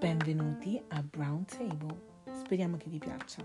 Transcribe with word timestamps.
Benvenuti 0.00 0.82
a 0.88 1.02
Brown 1.02 1.44
Table. 1.44 2.00
Speriamo 2.42 2.78
che 2.78 2.88
vi 2.88 2.96
piaccia. 2.98 3.44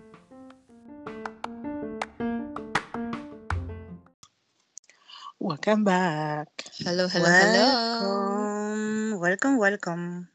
Welcome 5.39 5.81
back. 5.81 6.71
Hello, 6.85 7.09
hello, 7.11 7.25
hello. 7.27 9.17
Welcome, 9.17 9.17
welcome, 9.17 9.57
welcome. 9.57 10.31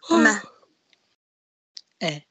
Com'è? 0.00 0.38
Eh, 1.96 2.28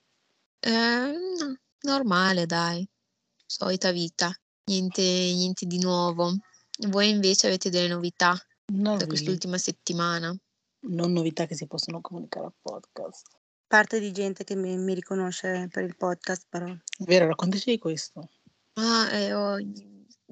Eh, 0.59 1.11
no, 1.39 1.57
normale, 1.81 2.45
dai. 2.45 2.87
Solita 3.47 3.89
vita. 3.91 4.31
Niente, 4.65 5.01
niente 5.01 5.65
di 5.65 5.79
nuovo. 5.79 6.35
Voi 6.89 7.09
invece 7.09 7.47
avete 7.47 7.69
delle 7.69 7.87
novità 7.87 8.37
non, 8.73 8.97
da 8.97 9.07
quest'ultima 9.07 9.57
settimana? 9.57 10.35
non 10.87 11.11
novità 11.11 11.45
che 11.45 11.55
si 11.55 11.67
possono 11.67 12.01
comunicare 12.01 12.45
al 12.45 12.53
podcast. 12.61 13.27
Parte 13.67 13.99
di 13.99 14.11
gente 14.11 14.43
che 14.43 14.55
mi, 14.55 14.77
mi 14.77 14.93
riconosce 14.93 15.67
per 15.71 15.83
il 15.83 15.97
podcast, 15.97 16.45
però. 16.47 16.73
Vero, 16.99 17.27
raccontaci 17.27 17.71
di 17.71 17.77
questo. 17.77 18.29
Ah, 18.73 19.11
eh, 19.11 19.33
ho 19.33 19.57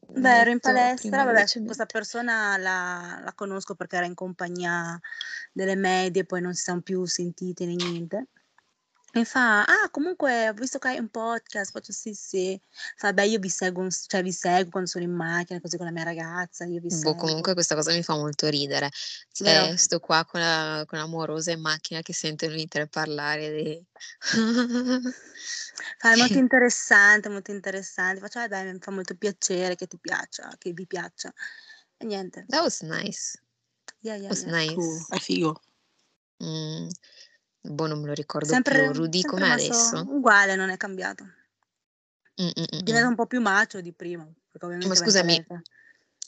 Beh, 0.08 0.38
ero 0.38 0.52
in 0.52 0.60
palestra, 0.60 1.24
vabbè, 1.24 1.46
questa 1.66 1.86
persona 1.86 2.58
la, 2.58 3.20
la 3.24 3.34
conosco 3.34 3.76
perché 3.76 3.98
era 3.98 4.06
in 4.06 4.14
compagnia 4.14 5.00
delle 5.52 5.76
medie, 5.76 6.26
poi 6.26 6.42
non 6.42 6.54
si 6.54 6.64
sono 6.64 6.82
più 6.82 7.04
sentite 7.06 7.66
né 7.66 7.76
niente. 7.76 8.28
E 9.18 9.24
fa, 9.24 9.64
ah, 9.64 9.90
comunque 9.92 10.50
ho 10.50 10.54
visto 10.54 10.78
che 10.78 10.90
hai 10.90 11.00
un 11.00 11.08
podcast, 11.08 11.72
faccio 11.72 11.94
sì, 11.94 12.14
sì. 12.14 12.60
Fa, 12.98 13.14
beh, 13.14 13.28
io 13.28 13.40
vi 13.40 13.48
seguo, 13.48 13.88
cioè 13.90 14.22
vi 14.22 14.34
seguo 14.34 14.72
quando 14.72 14.90
sono 14.90 15.06
in 15.06 15.14
macchina, 15.14 15.62
così 15.62 15.78
con 15.78 15.86
la 15.86 15.94
mia 15.94 16.04
ragazza, 16.04 16.66
io 16.66 16.82
vi 16.82 16.90
Boh, 16.90 16.96
seguo. 16.96 17.16
comunque 17.16 17.54
questa 17.54 17.76
cosa 17.76 17.94
mi 17.94 18.04
fa 18.04 18.16
molto 18.16 18.50
ridere. 18.50 18.90
Cioè, 19.32 19.78
sto 19.78 20.02
qua 20.02 20.26
con 20.26 20.42
la, 20.42 20.84
con 20.86 21.00
l'amorosa 21.00 21.52
in 21.52 21.62
macchina 21.62 22.02
che 22.02 22.12
sento 22.12 22.50
noi 22.50 22.68
tre 22.68 22.88
parlare 22.88 23.56
di... 23.56 23.86
Fa, 25.98 26.12
è 26.12 26.18
molto 26.18 26.38
interessante, 26.38 27.30
molto 27.30 27.52
interessante. 27.52 28.20
Faccio, 28.20 28.42
eh, 28.42 28.50
beh, 28.50 28.74
mi 28.74 28.80
fa 28.82 28.92
molto 28.92 29.16
piacere 29.16 29.76
che 29.76 29.88
ti 29.88 29.98
piaccia, 29.98 30.54
che 30.58 30.74
vi 30.74 30.86
piaccia. 30.86 31.34
E 31.96 32.06
niente. 32.06 32.44
That 32.50 32.64
was 32.64 32.82
nice. 32.82 33.40
Yeah, 34.02 34.18
yeah, 34.18 34.28
Was 34.28 34.42
yeah. 34.42 34.74
Cool, 34.74 34.94
nice. 34.94 35.06
è 35.08 35.20
figo. 35.20 35.62
Mm, 36.44 36.90
boh, 37.70 37.88
non 37.88 38.00
me 38.00 38.08
lo 38.08 38.14
ricordo 38.14 38.48
Sempre, 38.48 38.82
più. 38.82 38.94
Rudy, 38.94 39.22
rimasto 39.22 39.74
adesso? 39.74 40.06
uguale, 40.08 40.56
non 40.56 40.70
è 40.70 40.78
cambiato. 40.78 41.24
Mm, 42.42 42.48
mm, 42.48 42.64
mm, 42.76 42.80
Diventa 42.84 43.08
un 43.08 43.16
po' 43.16 43.26
più 43.28 43.42
macio 43.42 43.82
di 43.82 43.94
prima, 43.94 44.28
Ma 44.86 44.96
scusami, 44.96 45.46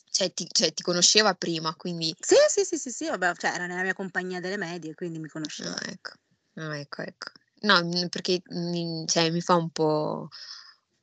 cioè 0.09 0.33
ti, 0.33 0.47
cioè, 0.49 0.73
ti 0.73 0.83
conosceva 0.83 1.33
prima, 1.35 1.75
quindi... 1.75 2.15
Sì, 2.19 2.35
sì, 2.47 2.63
sì, 2.63 2.77
sì, 2.77 2.91
sì, 2.91 3.07
vabbè, 3.07 3.35
cioè 3.35 3.51
era 3.51 3.67
nella 3.67 3.83
mia 3.83 3.93
compagnia 3.93 4.39
delle 4.39 4.57
medie, 4.57 4.95
quindi 4.95 5.19
mi 5.19 5.27
conosceva. 5.27 5.71
Ah, 5.71 5.89
ecco, 5.89 6.11
Ah, 6.55 6.77
ecco, 6.77 7.01
ecco. 7.03 7.31
No, 7.61 7.87
perché 8.09 8.41
mi, 8.49 9.05
cioè, 9.07 9.29
mi 9.31 9.41
fa 9.41 9.55
un 9.55 9.69
po', 9.69 10.29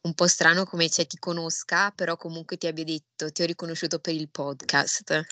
un 0.02 0.14
po' 0.14 0.26
strano 0.26 0.64
come 0.64 0.88
cioè, 0.88 1.06
ti 1.06 1.18
conosca, 1.18 1.90
però 1.90 2.16
comunque 2.16 2.56
ti 2.56 2.66
abbia 2.66 2.84
detto, 2.84 3.30
ti 3.30 3.42
ho 3.42 3.46
riconosciuto 3.46 3.98
per 3.98 4.14
il 4.14 4.28
podcast. 4.30 5.22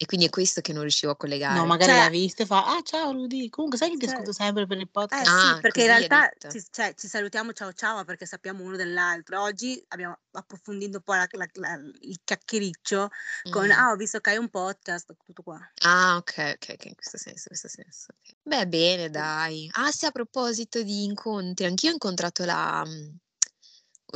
E 0.00 0.06
quindi 0.06 0.26
è 0.26 0.30
questo 0.30 0.60
che 0.60 0.72
non 0.72 0.82
riuscivo 0.82 1.10
a 1.10 1.14
No, 1.16 1.20
collegare. 1.22 1.66
magari 1.66 1.90
Cioè, 1.92 2.02
l'ha 2.02 2.08
vista 2.08 2.42
e 2.44 2.46
fa, 2.46 2.64
ah 2.76 2.82
ciao 2.82 3.10
Rudy, 3.10 3.48
comunque 3.48 3.78
sai 3.78 3.90
che 3.90 3.96
ti 3.96 4.04
cioè, 4.04 4.14
ascolto 4.14 4.32
sempre 4.32 4.64
per 4.66 4.76
il 4.78 4.84
eh 4.84 4.90
podcast? 4.92 5.24
sì, 5.24 5.46
Ah, 5.48 5.58
perché 5.60 5.80
in 5.80 5.86
realtà 5.88 6.30
ci, 6.48 6.62
cioè, 6.70 6.94
ci 6.94 7.08
salutiamo 7.08 7.52
ciao 7.52 7.72
ciao, 7.72 8.04
perché 8.04 8.24
sappiamo 8.26 8.62
uno 8.62 8.76
dell'altro. 8.76 9.42
Oggi 9.42 9.82
abbiamo 9.88 10.16
approfondito 10.32 10.98
un 10.98 11.02
po' 11.02 11.14
la- 11.14 11.26
la- 11.32 11.48
la- 11.54 11.74
il 12.00 12.20
chiacchiericcio 12.22 13.08
con, 13.48 13.66
Mm. 13.66 13.70
ah, 13.72 13.90
ho 13.90 13.96
visto 13.96 14.20
che 14.20 14.30
hai 14.30 14.36
un 14.36 14.48
podcast, 14.50 15.16
tutto 15.24 15.42
qua. 15.42 15.58
Ah, 15.82 16.16
ok, 16.18 16.54
ok, 16.56 16.66
ok, 16.74 16.84
in 16.86 16.94
questo 16.94 17.18
senso, 17.18 17.48
in 17.50 17.58
questo 17.58 17.68
senso. 17.68 18.12
ok. 18.12 18.36
Beh, 18.42 18.66
bene, 18.68 19.10
dai. 19.10 19.68
Ah, 19.72 19.90
sì, 19.90 20.06
a 20.06 20.10
proposito 20.10 20.82
di 20.82 21.04
incontri, 21.04 21.66
anch'io 21.66 21.90
ho 21.90 21.92
incontrato 21.92 22.44
la, 22.44 22.84
mm, 22.86 23.08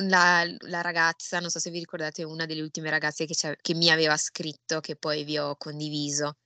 la, 0.02 0.44
la 0.66 0.80
ragazza, 0.80 1.38
non 1.40 1.50
so 1.50 1.58
se 1.58 1.70
vi 1.70 1.78
ricordate, 1.78 2.24
una 2.24 2.46
delle 2.46 2.62
ultime 2.62 2.90
ragazze 2.90 3.26
che, 3.26 3.34
che 3.60 3.74
mi 3.74 3.90
aveva 3.90 4.16
scritto, 4.16 4.80
che 4.80 4.96
poi 4.96 5.24
vi 5.24 5.38
ho 5.38 5.56
condiviso. 5.56 6.36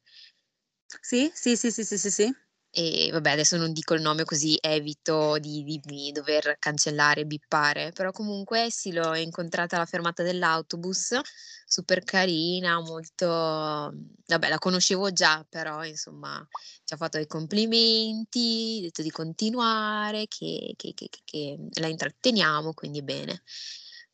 Sì, 1.00 1.30
sì, 1.34 1.56
sì, 1.56 1.70
sì, 1.70 1.84
sì, 1.84 1.98
sì, 1.98 2.10
sì. 2.10 2.34
E 2.70 3.08
vabbè, 3.10 3.30
adesso 3.30 3.56
non 3.56 3.72
dico 3.72 3.94
il 3.94 4.02
nome 4.02 4.24
così 4.24 4.56
evito 4.60 5.38
di, 5.38 5.62
di- 5.64 5.80
di 5.82 6.12
dover 6.12 6.56
cancellare, 6.58 7.24
bippare, 7.24 7.90
però 7.92 8.10
comunque 8.12 8.70
sì, 8.70 8.92
l'ho 8.92 9.14
incontrata 9.14 9.76
alla 9.76 9.86
fermata 9.86 10.22
dell'autobus, 10.22 11.18
super 11.66 12.04
carina, 12.04 12.81
molto... 12.81 13.27
Vabbè, 13.27 14.49
la 14.49 14.59
conoscevo 14.59 15.12
già, 15.12 15.44
però 15.49 15.84
insomma 15.84 16.47
ci 16.84 16.94
ha 16.94 16.97
fatto 16.97 17.19
i 17.19 17.27
complimenti, 17.27 18.78
ha 18.78 18.82
detto 18.84 19.03
di 19.03 19.10
continuare, 19.10 20.26
che, 20.28 20.75
che- 20.76 20.94
che- 20.94 21.10
che- 21.25 21.59
la 21.81 21.88
intratteniamo, 21.88 22.72
quindi 22.72 23.03
bene. 23.03 23.43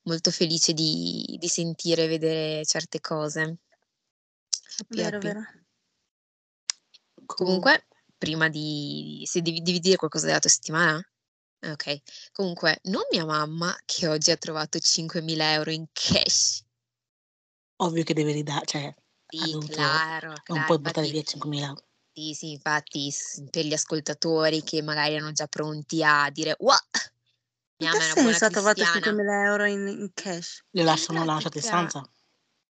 Molto 0.05 0.31
felice 0.31 0.73
di, 0.73 1.37
di 1.39 1.49
sentire 1.49 2.05
e 2.05 2.09
vedere 2.09 2.65
certe 2.65 3.01
cose. 3.01 3.59
Happy, 4.79 4.97
Vero, 4.97 5.17
happy. 5.19 5.27
vero. 5.29 5.41
Comunque, 7.27 7.87
prima 8.19 8.49
di... 8.49 9.23
se 9.27 9.43
devi, 9.43 9.63
devi 9.63 9.79
dire 9.79 9.97
qualcosa 9.97 10.27
della 10.27 10.41
tua 10.41 10.51
settimana? 10.51 11.01
Ok. 11.61 12.01
Comunque, 12.33 12.81
non 12.85 13.03
mia 13.11 13.25
mamma 13.25 13.77
che 13.85 14.09
oggi 14.09 14.31
ha 14.33 14.37
trovato 14.37 14.79
5.000 14.79 15.53
euro 15.53 15.71
in 15.71 15.87
cash. 15.93 16.65
Ovvio 17.83 18.05
che 18.05 18.15
deve 18.15 18.33
ridare, 18.33 18.65
cioè, 18.65 18.95
Sì, 19.29 19.51
dovuto, 19.51 19.73
claro, 19.75 20.29
non 20.29 20.43
claro. 20.45 20.65
puoi 20.65 20.79
buttare 20.79 21.09
via 21.09 21.23
5.000 21.23 21.75
sì, 22.15 22.35
sì, 22.35 22.51
infatti, 22.51 23.11
per 23.51 23.65
gli 23.65 23.73
ascoltatori 23.73 24.63
che 24.63 24.83
magari 24.83 25.15
erano 25.15 25.33
già 25.33 25.47
pronti 25.47 26.05
a 26.05 26.29
dire, 26.31 26.55
wow, 26.59 26.77
mia 27.79 27.91
mamma 27.91 28.05
è 28.05 28.07
una 28.13 28.15
buona 28.15 28.39
cristiana. 28.39 29.07
5.000 29.07 29.45
euro 29.45 29.65
in, 29.65 29.89
in 29.89 30.11
cash? 30.13 30.63
Le 30.71 30.83
lasciano, 30.83 31.25
pratica, 31.25 31.61
stanza? 31.61 32.03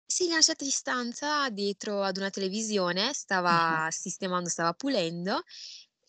si 0.06 0.28
è 0.28 0.32
lasciata 0.32 0.64
in 0.64 0.70
stanza 0.70 1.48
dietro 1.50 2.02
ad 2.02 2.18
una 2.18 2.30
televisione, 2.30 3.12
stava 3.14 3.88
sistemando, 3.90 4.48
stava 4.48 4.74
pulendo 4.74 5.42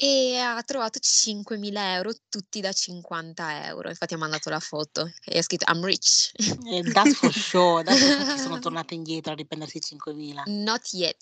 e 0.04 0.38
ha 0.38 0.62
trovato 0.64 1.00
5.000 1.00 1.94
euro 1.94 2.12
tutti 2.28 2.60
da 2.60 2.74
50 2.74 3.68
euro. 3.68 3.88
Infatti 3.88 4.14
ha 4.14 4.18
mandato 4.18 4.50
la 4.50 4.60
foto 4.60 5.10
e 5.24 5.38
ha 5.38 5.42
scritto 5.42 5.72
I'm 5.72 5.84
rich. 5.84 6.32
Eh, 6.66 6.84
that's 6.92 7.16
for 7.16 7.32
sure, 7.32 7.84
that's 7.84 8.00
for 8.00 8.26
sure 8.26 8.38
sono 8.38 8.60
tornate 8.60 8.96
indietro 8.96 9.32
a 9.32 9.36
riprendersi 9.36 9.80
5.000. 9.80 10.44
Not 10.48 10.92
yet. 10.92 11.16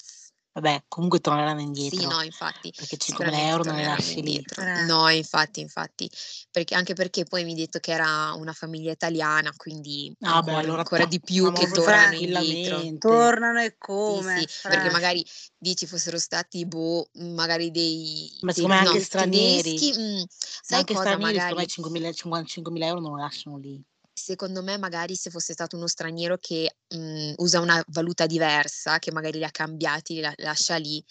Vabbè, 0.55 0.83
comunque 0.89 1.19
torneranno 1.21 1.61
Sì, 1.73 2.05
indietro, 2.05 2.05
no, 2.05 2.21
infatti, 2.21 2.73
perché 2.75 2.97
5.000 2.97 3.37
sicuramente 3.37 3.49
euro 3.49 3.63
non 3.63 3.75
le 3.77 3.85
lasci 3.85 4.21
lì. 4.21 4.37
Eh. 4.57 4.85
No, 4.85 5.09
infatti, 5.09 5.61
infatti, 5.61 6.09
perché, 6.51 6.75
anche 6.75 6.93
perché 6.93 7.23
poi 7.23 7.43
mi 7.43 7.53
ha 7.53 7.55
detto 7.55 7.79
che 7.79 7.91
era 7.91 8.33
una 8.33 8.53
famiglia 8.53 8.91
italiana, 8.91 9.51
quindi 9.55 10.13
Ah 10.23 10.41
beh, 10.43 10.53
ancora, 10.53 10.59
allora 10.59 10.79
ancora 10.81 11.05
di 11.05 11.19
più 11.21 11.51
che 11.51 11.71
tornano 11.71 12.13
indietro. 12.13 13.31
Tornano 13.33 13.61
e 13.61 13.75
Sì, 14.03 14.21
come? 14.23 14.45
sì, 14.45 14.47
perché 14.65 14.89
Fra. 14.89 14.91
magari 14.91 15.25
dici 15.57 15.87
fossero 15.87 16.19
stati, 16.19 16.65
boh, 16.65 17.09
magari 17.15 17.71
dei, 17.71 18.29
Ma 18.43 18.51
dei 18.51 18.53
secondo 18.53 18.75
me 18.75 18.81
anche 18.81 18.97
no, 18.97 18.99
stranieri, 18.99 19.85
tedeschi, 19.87 19.93
mm, 19.97 20.23
ma 20.67 20.77
sai 20.77 20.79
anche 20.79 20.95
cosa? 20.95 20.95
stranieri 20.95 21.39
secondo 21.39 21.61
me 21.61 21.67
Magari 21.67 21.67
5.000 21.67 22.11
55.000 22.11 22.87
euro 22.87 22.99
non 23.01 23.11
lo 23.11 23.17
lasciano 23.17 23.57
lì. 23.57 23.83
Secondo 24.21 24.61
me 24.61 24.77
magari 24.77 25.15
se 25.15 25.29
fosse 25.29 25.53
stato 25.53 25.75
uno 25.75 25.87
straniero 25.87 26.37
che 26.37 26.77
mm, 26.95 27.33
usa 27.37 27.59
una 27.59 27.83
valuta 27.87 28.25
diversa, 28.25 28.99
che 28.99 29.11
magari 29.11 29.39
li 29.39 29.43
ha 29.43 29.51
cambiati, 29.51 30.15
li 30.15 30.21
la- 30.21 30.33
lascia 30.37 30.75
lì, 30.77 31.03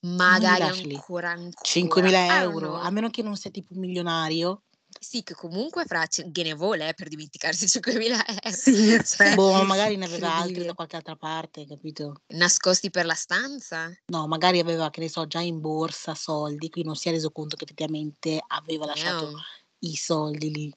magari 0.00 0.62
ancora, 0.62 1.30
ancora, 1.30 1.52
5.000 1.62 2.24
I 2.24 2.28
don't 2.28 2.52
euro, 2.62 2.74
a 2.76 2.90
meno 2.90 3.10
che 3.10 3.22
non 3.22 3.36
sei 3.36 3.50
tipo 3.50 3.74
un 3.74 3.80
milionario. 3.80 4.62
Sì, 4.98 5.22
che 5.22 5.34
comunque 5.34 5.84
fra 5.84 6.06
ce- 6.06 6.30
gliene 6.32 6.54
vuole 6.54 6.88
eh, 6.88 6.94
per 6.94 7.08
dimenticarsi 7.08 7.68
5.000 7.68 8.24
euro. 8.26 8.56
Sì, 8.56 8.98
Cioè. 9.04 9.34
Boh, 9.34 9.52
ma 9.52 9.64
magari 9.64 9.96
ne 9.96 10.06
aveva 10.06 10.34
altri 10.34 10.64
da 10.64 10.72
qualche 10.74 10.96
altra 10.96 11.16
parte, 11.16 11.66
capito? 11.66 12.22
Nascosti 12.28 12.90
per 12.90 13.04
la 13.04 13.14
stanza? 13.14 13.92
No, 14.06 14.26
magari 14.26 14.58
aveva, 14.60 14.88
che 14.90 15.00
ne 15.00 15.08
so, 15.08 15.26
già 15.26 15.40
in 15.40 15.60
borsa 15.60 16.14
soldi, 16.14 16.70
quindi 16.70 16.88
non 16.88 16.96
si 16.96 17.08
è 17.08 17.12
reso 17.12 17.30
conto 17.30 17.56
che 17.56 17.64
effettivamente 17.64 18.42
aveva 18.46 18.86
lasciato 18.86 19.26
Damn. 19.26 19.40
i 19.80 19.96
soldi 19.96 20.50
lì. 20.52 20.74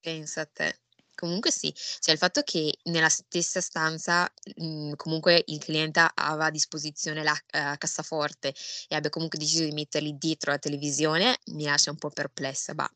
Pensa 0.00 0.42
a 0.42 0.46
te. 0.46 0.83
Comunque 1.14 1.50
sì, 1.50 1.72
cioè 2.00 2.12
il 2.12 2.18
fatto 2.18 2.42
che 2.42 2.76
nella 2.84 3.08
stessa 3.08 3.60
stanza 3.60 4.30
mh, 4.56 4.92
comunque 4.96 5.42
il 5.46 5.58
cliente 5.58 6.06
aveva 6.14 6.46
a 6.46 6.50
disposizione 6.50 7.22
la 7.22 7.36
eh, 7.50 7.76
cassaforte 7.78 8.54
e 8.88 8.94
abbia 8.94 9.10
comunque 9.10 9.38
deciso 9.38 9.64
di 9.64 9.72
metterli 9.72 10.16
dietro 10.18 10.50
la 10.50 10.58
televisione 10.58 11.38
mi 11.52 11.64
lascia 11.64 11.90
un 11.90 11.96
po' 11.98 12.10
perplessa, 12.10 12.74
ma 12.74 12.90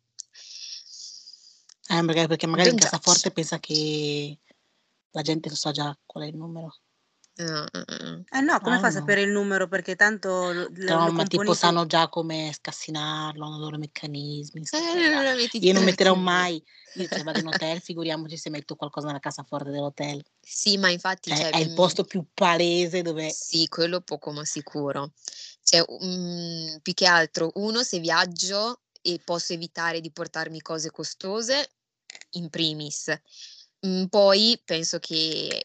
Eh, 1.90 2.04
perché, 2.04 2.26
perché 2.26 2.46
magari 2.46 2.68
don't 2.70 2.80
judge. 2.82 2.90
cassaforte 2.90 3.30
pensa 3.30 3.58
che 3.58 4.38
la 5.12 5.22
gente 5.22 5.48
sa 5.54 5.70
già 5.70 5.96
qual 6.04 6.24
è 6.24 6.26
il 6.26 6.36
numero. 6.36 6.76
Eh 7.40 8.40
no, 8.40 8.58
come 8.60 8.76
Ah, 8.76 8.78
fa 8.80 8.88
a 8.88 8.90
no. 8.90 8.98
sapere 8.98 9.22
il 9.22 9.30
numero? 9.30 9.68
Perché 9.68 9.94
tanto 9.94 10.52
lo, 10.52 10.68
No, 10.72 10.98
ma 10.98 11.06
tipo 11.06 11.16
componi 11.16 11.46
tu. 11.46 11.54
sanno 11.54 11.86
già 11.86 12.08
come 12.08 12.50
scassinarlo, 12.52 13.44
hanno 13.44 13.56
i 13.56 13.60
loro 13.60 13.78
meccanismi. 13.78 14.62
Eh, 14.72 15.48
Io 15.60 15.72
non 15.72 15.84
metterò 15.84 16.14
mai, 16.14 16.62
io 16.94 17.06
cioè 17.08 17.22
vado 17.22 17.38
in 17.38 17.46
hotel, 17.46 17.80
figuriamoci 17.80 18.36
se 18.36 18.50
metto 18.50 18.74
qualcosa 18.74 19.06
nella 19.06 19.20
cassaforte 19.20 19.70
dell'hotel. 19.70 20.22
Sì, 20.40 20.78
ma 20.78 20.90
infatti, 20.90 21.30
Cioè, 21.30 21.42
cioè, 21.42 21.50
è 21.50 21.58
il 21.58 21.70
mm, 21.70 21.74
posto 21.74 22.04
più 22.04 22.24
palese 22.34 23.02
dove... 23.02 23.30
sì, 23.30 23.68
quello 23.68 24.00
poco 24.00 24.32
ma 24.32 24.44
sicuro. 24.44 25.12
Cioè, 25.62 25.84
mm, 26.04 26.76
più 26.82 26.94
che 26.94 27.06
altro, 27.06 27.50
uno, 27.54 27.82
se 27.84 28.00
viaggio 28.00 28.80
e 29.00 29.20
posso 29.24 29.52
evitare 29.52 30.00
di 30.00 30.10
portarmi 30.10 30.60
cose 30.60 30.90
costose, 30.90 31.70
in 32.30 32.48
primis. 32.50 33.12
Mm, 33.86 34.06
poi 34.06 34.60
penso 34.64 34.98
che 34.98 35.64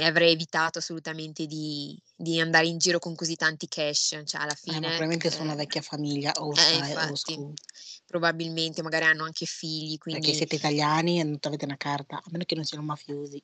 avrei 0.00 0.32
evitato 0.32 0.78
assolutamente 0.78 1.46
di, 1.46 2.00
di 2.14 2.40
andare 2.40 2.66
in 2.66 2.78
giro 2.78 2.98
con 2.98 3.14
così 3.14 3.36
tanti 3.36 3.68
cash, 3.68 4.22
cioè 4.24 4.40
alla 4.42 4.52
Eh, 4.52 4.56
fine 4.56 4.78
probabilmente 4.80 5.30
sono 5.30 5.44
una 5.44 5.52
eh, 5.54 5.56
vecchia 5.56 5.82
famiglia, 5.82 6.32
old 6.36 6.58
eh, 6.58 6.76
infatti, 6.76 7.52
probabilmente 8.04 8.82
magari 8.82 9.04
hanno 9.04 9.24
anche 9.24 9.46
figli, 9.46 9.98
Perché 10.08 10.20
quindi 10.20 10.34
siete 10.34 10.56
italiani 10.56 11.20
e 11.20 11.24
non 11.24 11.38
avete 11.40 11.64
una 11.64 11.76
carta, 11.76 12.16
a 12.16 12.22
meno 12.30 12.44
che 12.44 12.54
non 12.54 12.64
siano 12.64 12.84
mafiosi. 12.84 13.42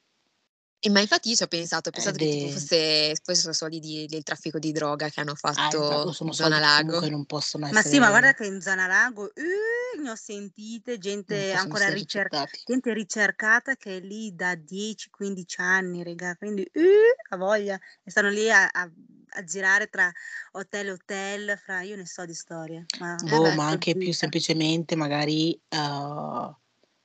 E 0.84 0.90
ma 0.90 0.98
infatti 0.98 1.28
io 1.28 1.36
ci 1.36 1.44
ho 1.44 1.46
pensato, 1.46 1.90
ho 1.90 1.92
pensato 1.92 2.16
Ed 2.18 2.28
che 2.28 2.48
fosse, 2.50 3.14
fossero 3.22 3.52
soldi 3.52 3.78
di- 3.78 4.06
del 4.06 4.24
traffico 4.24 4.58
di 4.58 4.72
droga 4.72 5.08
che 5.10 5.20
hanno 5.20 5.36
Ah, 5.36 5.68
fatto 5.68 6.10
sono 6.10 6.30
in 6.30 6.34
zona 6.34 6.58
lago. 6.58 6.86
comunque 6.86 7.08
non 7.10 7.24
possono 7.24 7.68
Ma 7.70 7.82
sì, 7.82 8.00
ma 8.00 8.08
guarda 8.08 8.34
che 8.34 8.46
in 8.46 8.60
zona 8.60 8.88
lago 8.88 9.32
eh, 9.32 10.00
ne 10.02 10.10
ho 10.10 10.16
sentite 10.16 10.98
gente 10.98 11.52
ancora 11.52 11.88
ricer- 11.88 12.48
gente 12.66 12.92
ricercata 12.92 13.76
che 13.76 13.98
è 13.98 14.00
lì 14.00 14.34
da 14.34 14.56
10-15 14.56 15.60
anni, 15.60 16.02
raga, 16.02 16.34
quindi 16.34 16.64
eh, 16.64 17.14
ha 17.30 17.36
voglia. 17.36 17.78
E 18.02 18.10
stanno 18.10 18.30
lì 18.30 18.50
a, 18.50 18.66
a- 18.68 18.90
a 19.34 19.44
girare 19.44 19.86
tra 19.86 20.10
hotel 20.52 20.88
e 20.88 20.90
hotel, 20.90 21.58
fra 21.64 21.82
io 21.82 21.94
ne 21.94 22.06
so 22.06 22.24
di 22.24 22.34
storie, 22.34 22.88
ma 22.98 23.14
Eh 23.24 23.26
Boh, 23.28 23.42
beh, 23.42 23.54
ma 23.54 23.68
anche 23.68 23.94
più 23.96 24.12
semplicemente 24.12 24.96
magari 24.96 25.52
eh, 25.68 26.56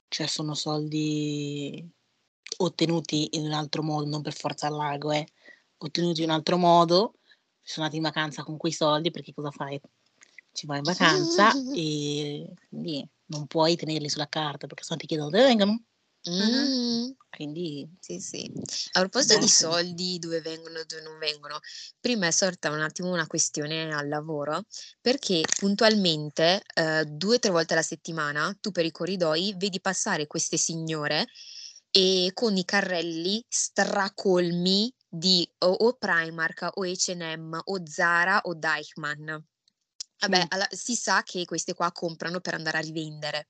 cioè 0.10 0.28
sono 0.28 0.54
soldi 0.54 1.90
ottenuti 2.58 3.30
in 3.38 3.46
un 3.46 3.54
altro 3.54 3.84
modo, 3.84 4.08
non 4.08 4.22
per 4.22 4.34
forza 4.34 4.68
al 4.68 4.76
lago, 4.76 5.12
eh, 5.12 5.28
ottenuti 5.78 6.24
in 6.24 6.30
un 6.30 6.36
altro 6.36 6.58
modo, 6.58 7.16
sono 7.62 7.86
andati 7.86 7.98
in 7.98 8.04
vacanza 8.04 8.44
con 8.44 8.58
quei 8.58 8.72
soldi 8.72 9.12
perché 9.12 9.34
cosa 9.34 9.52
fai? 9.52 9.80
Ci 10.52 10.66
vai 10.66 10.78
in 10.78 10.84
vacanza 10.84 11.52
e 11.76 12.54
quindi 12.70 13.08
non 13.26 13.46
puoi 13.46 13.76
tenerli 13.76 14.10
sulla 14.10 14.30
carta 14.30 14.68
perché 14.68 14.84
sennò 14.84 15.00
ti 15.00 15.08
chiedono 15.08 15.30
dove 15.30 15.44
vengono. 15.44 15.84
Mhm. 16.24 16.44
Mm, 16.44 17.12
Quindi 17.30 17.88
sì, 18.00 18.20
sì. 18.20 18.52
A 18.94 19.00
proposito 19.00 19.36
di 19.36 19.42
boh, 19.42 19.48
soldi, 19.48 20.20
dove 20.20 20.42
vengono 20.42 20.80
e 20.80 20.86
dove 20.86 21.02
non 21.04 21.18
vengono, 21.20 21.60
prima 22.00 22.28
è 22.28 22.32
sorta 22.32 22.72
un 22.72 22.82
attimo 22.82 23.12
una 23.12 23.28
questione 23.28 23.94
al 23.94 24.08
lavoro, 24.08 24.64
perché 25.00 25.44
puntualmente 25.58 26.64
eh, 26.74 27.06
due 27.06 27.36
o 27.36 27.40
tre 27.40 27.52
volte 27.52 27.74
alla 27.74 27.82
settimana 27.82 28.56
tu 28.60 28.72
per 28.72 28.86
i 28.86 28.92
corridoi 28.92 29.54
vedi 29.58 29.80
passare 29.80 30.28
queste 30.28 30.58
signore 30.58 31.28
e 31.98 32.30
con 32.36 32.56
i 32.56 32.64
carrelli 32.64 33.44
stracolmi 33.50 34.94
di 35.10 35.50
o, 35.60 35.72
o 35.72 35.94
Primark 35.94 36.70
o 36.76 36.86
H&M 36.86 37.60
o 37.64 37.86
Zara 37.88 38.42
o 38.44 38.54
Deichmann. 38.54 39.26
Vabbè, 40.20 40.44
mm, 40.44 40.48
alla- 40.50 40.68
si 40.70 40.96
sa 40.96 41.24
che 41.24 41.44
queste 41.46 41.74
qua 41.74 41.92
comprano 41.92 42.40
per 42.40 42.54
andare 42.54 42.78
a 42.78 42.82
rivendere. 42.82 43.48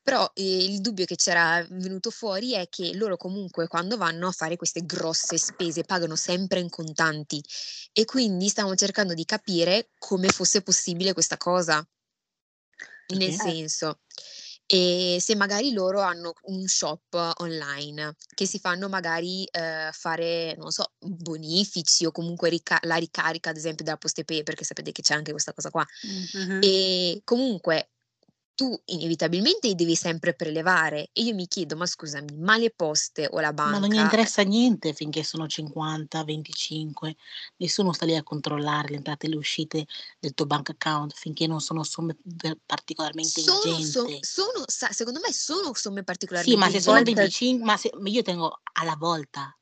Però 0.00 0.30
eh, 0.34 0.64
il 0.66 0.80
dubbio 0.80 1.04
che 1.04 1.16
c'era 1.16 1.66
venuto 1.70 2.10
fuori 2.10 2.52
è 2.52 2.68
che 2.68 2.94
loro 2.94 3.16
comunque 3.16 3.66
quando 3.66 3.96
vanno 3.96 4.28
a 4.28 4.32
fare 4.32 4.54
queste 4.54 4.86
grosse 4.86 5.36
spese 5.36 5.82
pagano 5.82 6.14
sempre 6.14 6.60
in 6.60 6.70
contanti 6.70 7.42
e 7.92 8.04
quindi 8.04 8.48
stavamo 8.48 8.76
cercando 8.76 9.14
di 9.14 9.24
capire 9.24 9.90
come 9.98 10.28
fosse 10.28 10.62
possibile 10.62 11.12
questa 11.12 11.36
cosa. 11.36 11.84
Nel? 13.08 13.30
Eh, 13.30 13.32
senso, 13.32 14.00
e 14.70 15.16
se 15.18 15.34
magari 15.34 15.72
loro 15.72 16.02
hanno 16.02 16.34
un 16.42 16.66
shop 16.66 17.32
online 17.38 18.14
che 18.34 18.44
si 18.44 18.58
fanno 18.58 18.90
magari 18.90 19.44
eh, 19.46 19.88
fare, 19.92 20.54
non 20.58 20.70
so, 20.70 20.92
bonifici 20.98 22.04
o 22.04 22.12
comunque 22.12 22.50
rica- 22.50 22.78
la 22.82 22.96
ricarica, 22.96 23.48
ad 23.48 23.56
esempio, 23.56 23.82
della 23.82 23.96
Postepay, 23.96 24.42
perché 24.42 24.64
sapete 24.64 24.92
che 24.92 25.00
c'è 25.00 25.14
anche 25.14 25.30
questa 25.30 25.54
cosa 25.54 25.70
qua. 25.70 25.86
Mm. 26.06 26.40
mhm. 26.42 26.58
E 26.62 27.20
comunque 27.24 27.92
tu 28.58 28.76
inevitabilmente 28.86 29.72
devi 29.76 29.94
sempre 29.94 30.34
prelevare. 30.34 31.10
E 31.12 31.22
io 31.22 31.32
mi 31.32 31.46
chiedo, 31.46 31.76
ma 31.76 31.86
scusami, 31.86 32.34
ma 32.38 32.56
le 32.56 32.72
poste 32.74 33.28
o 33.30 33.38
la 33.38 33.52
Ma 33.62 33.78
non 33.78 33.88
gli 33.88 33.94
banca? 33.94 34.00
interessa 34.00 34.42
niente 34.42 34.92
finché 34.94 35.22
sono 35.22 35.46
50, 35.46 36.24
25, 36.24 37.14
nessuno 37.58 37.92
sta 37.92 38.04
lì 38.04 38.16
a 38.16 38.24
controllare 38.24 38.88
le 38.88 38.96
entrate 38.96 39.26
e 39.26 39.28
le 39.28 39.36
uscite 39.36 39.86
del 40.18 40.34
tuo 40.34 40.46
bank 40.46 40.70
account 40.70 41.12
finché 41.14 41.46
non 41.46 41.60
sono 41.60 41.84
somme 41.84 42.16
particolarmente 42.66 43.40
Sono, 43.40 43.60
so- 43.78 43.80
ingenti. 43.80 44.18
sono, 44.26 44.64
sa- 44.66 44.90
secondo 44.90 45.20
me 45.24 45.32
sono 45.32 45.72
somme 45.74 46.02
Sì, 46.02 46.04
particolarmente 46.04 46.56
ma 46.56 46.68
se 46.70 46.80
sono 46.80 46.96
volte 46.96 47.10
ingenti, 47.10 47.44
25, 47.46 47.64
ma 47.64 47.76
se, 47.76 47.90
io 48.04 48.22
tengo 48.22 48.60
alla 48.72 48.96
volta, 48.96 49.56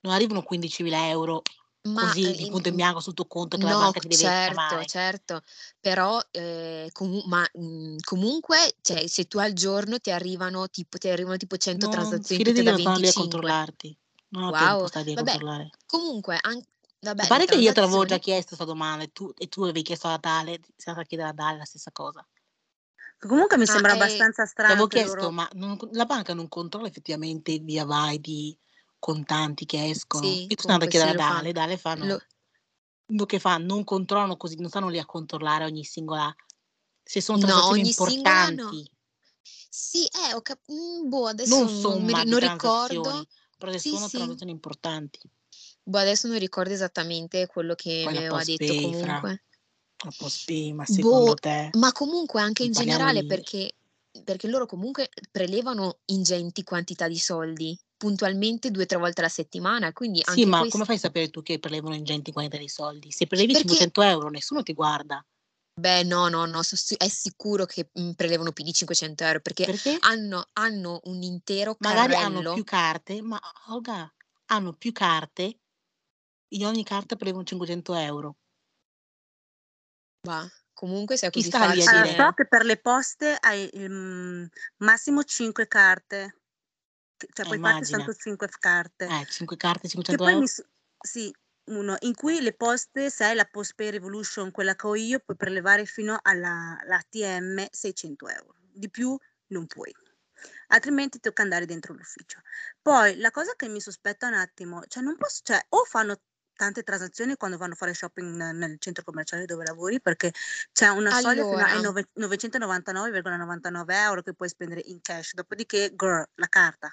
non 0.00 0.12
arrivano 0.12 0.42
15.000 0.42 1.08
euro 1.08 1.42
ma 1.88 2.12
così 2.12 2.20
eh, 2.20 2.34
di 2.34 2.46
in- 2.46 2.46
punto 2.46 2.68
in 2.68 2.74
bianco 2.76 3.00
sul 3.00 3.14
tuo 3.14 3.26
conto 3.26 3.56
che 3.56 3.66
la 3.66 3.74
No, 3.74 3.76
banca 3.76 4.00
ti 4.00 4.08
deve 4.08 4.36
certo, 4.38 4.42
chiamare. 4.42 4.84
certo, 4.84 5.40
però 5.80 6.20
eh, 6.32 6.88
comu- 6.92 7.24
ma, 7.26 7.46
mm, 7.58 7.98
comunque, 8.04 8.74
cioè, 8.80 9.06
se 9.06 9.26
tu 9.26 9.38
al 9.38 9.52
giorno 9.52 9.98
ti 10.00 10.10
arrivano 10.10 10.68
tipo, 10.68 10.98
ti 10.98 11.08
arrivano 11.08 11.36
tipo 11.36 11.56
100 11.56 11.86
Non, 11.86 11.88
transazioni 11.88 12.42
tutte 12.42 12.62
che 12.62 12.62
da 12.62 12.72
non 12.72 12.78
stanno 12.80 12.98
lì 12.98 13.06
a 13.08 13.12
25. 13.12 13.12
controllarti. 13.12 13.96
Non 14.30 14.44
ho 14.44 14.54
tempo 14.54 14.86
Wow, 14.86 14.88
a 14.88 14.90
vabbè, 15.12 15.36
controllare. 15.36 15.70
comunque, 15.86 16.38
an- 16.40 16.62
A 17.16 17.26
vabbè, 17.26 17.28
le 17.30 17.36
parte 17.38 17.46
che 17.46 17.56
io 17.56 17.72
te 17.72 17.80
l'avevo 17.80 18.04
già 18.04 18.18
chiesto 18.18 18.54
questa 18.56 18.64
domanda 18.64 19.02
e 19.04 19.10
tu, 19.12 19.32
e 19.36 19.48
tu 19.48 19.62
avevi 19.62 19.82
chiesto 19.82 20.06
alla 20.06 20.18
Dale, 20.18 20.60
sei 20.76 20.92
andata 20.92 21.00
a 21.00 21.04
chiedere 21.04 21.28
a 21.30 21.32
Dale 21.32 21.58
la 21.58 21.64
stessa 21.64 21.90
cosa. 21.92 22.24
Comunque 23.18 23.56
mi 23.58 23.66
ah, 23.66 23.66
sembra 23.66 23.92
eh, 23.92 23.94
abbastanza 23.94 24.44
strano 24.46 24.72
avevo 24.72 24.86
che 24.86 25.00
chiesto, 25.00 25.02
loro... 25.02 25.32
ma 25.32 25.48
non- 25.54 25.76
la 25.92 26.04
banca 26.06 26.34
non 26.34 26.48
controlla 26.48 26.88
effettivamente 26.88 27.52
il 27.52 27.62
via 27.64 27.84
vai 27.84 28.20
di 28.20 28.56
contanti 29.04 29.66
che 29.66 29.90
escono? 29.90 30.26
sì, 30.26 30.46
Io 30.48 30.56
sono 30.58 30.72
andata 30.72 30.84
a 30.84 30.88
comunque 30.88 30.90
chiedere 30.90 31.10
a 31.10 31.14
Dale, 31.14 31.36
fanno. 31.36 31.52
Dale 31.52 31.76
fa 31.76 31.94
no. 31.94 32.06
Lo- 32.06 32.20
che 33.26 33.38
fa, 33.38 33.58
non 33.58 33.84
controllano 33.84 34.38
così, 34.38 34.56
non 34.56 34.70
stanno 34.70 34.88
lì 34.88 34.98
a 34.98 35.04
controllare 35.04 35.64
ogni 35.64 35.84
singola... 35.84 36.34
Se 37.02 37.20
sono 37.20 37.36
no, 37.36 37.44
transazioni 37.44 37.92
singola 37.92 38.48
no. 38.48 38.50
importanti, 38.50 38.90
Sì, 39.68 40.04
eh, 40.06 40.32
ho 40.32 40.40
cap- 40.40 40.72
mm, 40.72 41.08
boh, 41.10 41.18
non 41.18 41.28
adesso 41.28 41.54
non, 41.54 41.64
mi 41.66 41.80
somma 41.80 42.18
ri- 42.20 42.24
di 42.24 42.30
non 42.30 42.40
ricordo. 42.40 43.26
però 43.58 43.72
se 43.72 43.78
Sì, 43.78 43.88
sono 43.90 44.08
sì. 44.08 44.16
transazioni 44.16 44.52
importanti. 44.52 45.20
Boh, 45.82 45.98
adesso 45.98 46.28
non 46.28 46.38
ricordo 46.38 46.72
esattamente 46.72 47.46
quello 47.46 47.74
che 47.74 48.00
Poi 48.04 48.12
mi 48.12 48.18
aveva 48.20 48.42
detto 48.42 48.64
pay, 48.64 48.92
fra, 48.94 49.20
comunque. 49.20 49.44
la 50.02 50.10
ma 50.72 50.84
secondo 50.86 51.30
Boh, 51.30 51.34
te, 51.34 51.70
ma 51.76 51.92
comunque 51.92 52.40
anche 52.40 52.62
non 52.62 52.72
in 52.72 52.78
generale 52.80 53.20
di... 53.20 53.26
perché, 53.26 53.72
perché 54.24 54.48
loro 54.48 54.64
comunque 54.64 55.10
prelevano 55.30 55.98
ingenti 56.06 56.62
quantità 56.62 57.06
di 57.06 57.18
soldi, 57.18 57.78
puntualmente 58.04 58.70
due 58.70 58.82
o 58.82 58.86
tre 58.86 58.98
volte 58.98 59.20
alla 59.22 59.30
settimana, 59.30 59.90
quindi 59.94 60.20
Sì, 60.20 60.42
anche 60.42 60.44
ma 60.44 60.58
come 60.58 60.84
questo. 60.84 60.84
fai 60.84 60.96
a 60.96 60.98
sapere 60.98 61.30
tu 61.30 61.42
che 61.42 61.58
prelevano 61.58 61.94
ingenti 61.94 62.32
quantità 62.32 62.58
di 62.58 62.68
soldi? 62.68 63.10
Se 63.10 63.26
prelevi 63.26 63.52
Perché, 63.54 63.68
500 63.68 64.02
euro, 64.02 64.28
nessuno 64.28 64.62
ti 64.62 64.74
guarda. 64.74 65.24
beh, 65.80 66.02
no, 66.02 66.28
no, 66.28 66.44
no, 66.44 66.60
è 66.60 67.08
sicuro 67.08 67.64
che 67.64 67.88
mm, 67.98 68.10
prelevano 68.10 68.52
più 68.52 68.62
di 68.62 68.74
500 68.74 69.24
euro 69.24 69.40
perché 69.40 69.64
Perché? 69.64 69.96
hanno, 70.02 70.44
hanno 70.52 71.00
un 71.04 71.22
intero 71.22 71.76
Magari 71.78 72.14
hanno 72.14 72.52
più 72.52 72.62
carrello. 72.62 72.64
carte, 72.64 73.22
ma 73.22 73.40
Olga, 73.68 74.12
hanno 74.46 74.72
più 74.74 74.92
carte, 74.92 75.60
in 76.48 76.66
ogni 76.66 76.84
carta 76.84 77.16
prelevano 77.16 77.44
500 77.44 77.94
euro. 77.94 78.36
Ma 80.26 80.46
comunque 80.74 81.16
se 81.16 81.26
è 81.28 81.30
Chi 81.30 81.40
così 81.40 81.50
sta 81.50 81.64
lì 81.66 81.80
a 81.80 81.86
Allora, 81.86 82.04
dire... 82.04 82.16
so 82.16 82.16
facile. 82.26 82.34
che 82.34 82.46
per 82.46 82.64
le 82.64 82.76
poste 82.76 83.36
hai 83.40 83.70
il 83.72 83.90
mm, 83.90 84.44
massimo 84.78 85.22
5 85.24 85.66
carte, 85.66 86.42
cioè 87.32 87.46
puoi 87.46 87.58
farti 87.58 87.84
immagina. 87.84 87.84
soltanto 87.84 88.14
5 88.14 88.48
carte. 88.58 89.16
Eh, 89.22 89.24
5 89.26 89.56
carte, 89.56 89.88
Che 90.06 90.18
500 90.18 90.18
poi 90.20 90.36
mi... 90.36 90.46
euro? 90.46 90.46
s- 90.46 90.64
Sì, 91.00 91.32
uno, 91.70 91.96
in 92.00 92.14
cui 92.14 92.40
le 92.40 92.54
poste, 92.54 93.10
se 93.10 93.24
hai 93.24 93.34
la 93.34 93.44
Postpay 93.44 93.90
Revolution, 93.90 94.50
quella 94.50 94.74
che 94.74 94.86
ho 94.86 94.94
io, 94.96 95.20
puoi 95.20 95.36
prelevare 95.36 95.84
fino 95.86 96.18
alla 96.22 96.76
la 96.86 96.96
ATM 96.96 97.66
600 97.70 98.28
euro. 98.28 98.54
Di 98.72 98.90
più 98.90 99.16
non 99.48 99.66
puoi. 99.66 99.92
Altrimenti 100.68 101.20
tocca 101.20 101.42
andare 101.42 101.66
dentro 101.66 101.94
l'ufficio. 101.94 102.40
Poi 102.82 103.16
la 103.18 103.30
cosa 103.30 103.54
che 103.56 103.68
mi 103.68 103.80
sospetta 103.80 104.26
un 104.28 104.34
attimo, 104.34 104.82
cioè 104.86 105.02
non 105.02 105.16
posso, 105.16 105.40
cioè 105.42 105.60
o 105.70 105.84
fanno 105.84 106.20
tante 106.54 106.82
transazioni 106.82 107.36
quando 107.36 107.56
vanno 107.56 107.72
a 107.74 107.76
fare 107.76 107.94
shopping 107.94 108.50
nel 108.52 108.76
centro 108.78 109.02
commerciale 109.04 109.44
dove 109.44 109.64
lavori, 109.64 110.00
perché 110.00 110.32
c'è 110.72 110.88
una 110.88 111.12
soglia 111.12 111.44
fino 111.44 111.64
ai 111.64 111.78
Allora, 111.78 111.80
nove- 111.80 112.08
999,99 112.14 113.94
euro 114.02 114.22
che 114.22 114.34
puoi 114.34 114.48
spendere 114.48 114.82
in 114.86 115.00
cash, 115.00 115.34
dopodiché, 115.34 115.92
girl, 115.94 116.24
la 116.34 116.46
carta. 116.48 116.90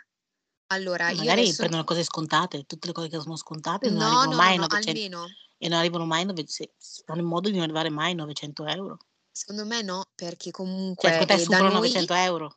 Allora, 0.72 1.10
io 1.10 1.18
magari 1.18 1.42
adesso 1.42 1.58
prendono 1.58 1.84
cose 1.84 2.04
scontate, 2.04 2.66
tutte 2.66 2.88
le 2.88 2.94
cose 2.94 3.10
che 3.10 3.20
sono 3.20 3.36
scontate 3.36 3.90
non 3.90 4.00
no, 4.00 4.06
arrivano 4.06 4.26
no, 4.26 4.32
no, 4.32 4.38
mai 4.38 4.52
ai 4.52 4.56
no, 4.56 4.62
900 4.64 4.90
almeno 4.90 5.28
e 5.58 5.68
non 5.68 5.78
arrivano 5.80 6.06
mai 6.06 6.20
ai 6.22 6.26
900, 6.26 6.74
fanno 7.06 7.22
in 7.22 7.28
modo 7.28 7.50
di 7.50 7.56
non 7.56 7.64
arrivare 7.64 7.90
mai 7.90 8.08
ai 8.08 8.16
900 8.16 8.66
euro. 8.66 8.98
secondo 9.32 9.66
me 9.66 9.82
no, 9.82 10.06
perché 10.16 10.46
Cioè, 10.46 10.52
comunque 10.52 11.12
secondo 11.12 11.26
te 11.26 11.34
eh, 11.34 11.38
da 11.38 11.44
superano 11.44 11.70
noi 11.70 11.82
900 11.82 12.14
euro? 12.14 12.56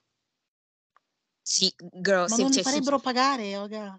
sì, 1.46 1.74
girl, 1.92 2.28
Ma 2.28 2.36
se, 2.36 2.42
non 2.42 2.50
li 2.50 2.54
cioè, 2.54 2.62
su- 2.62 2.70
farebbero 2.70 2.98
pagare, 3.00 3.56
Olga. 3.56 3.98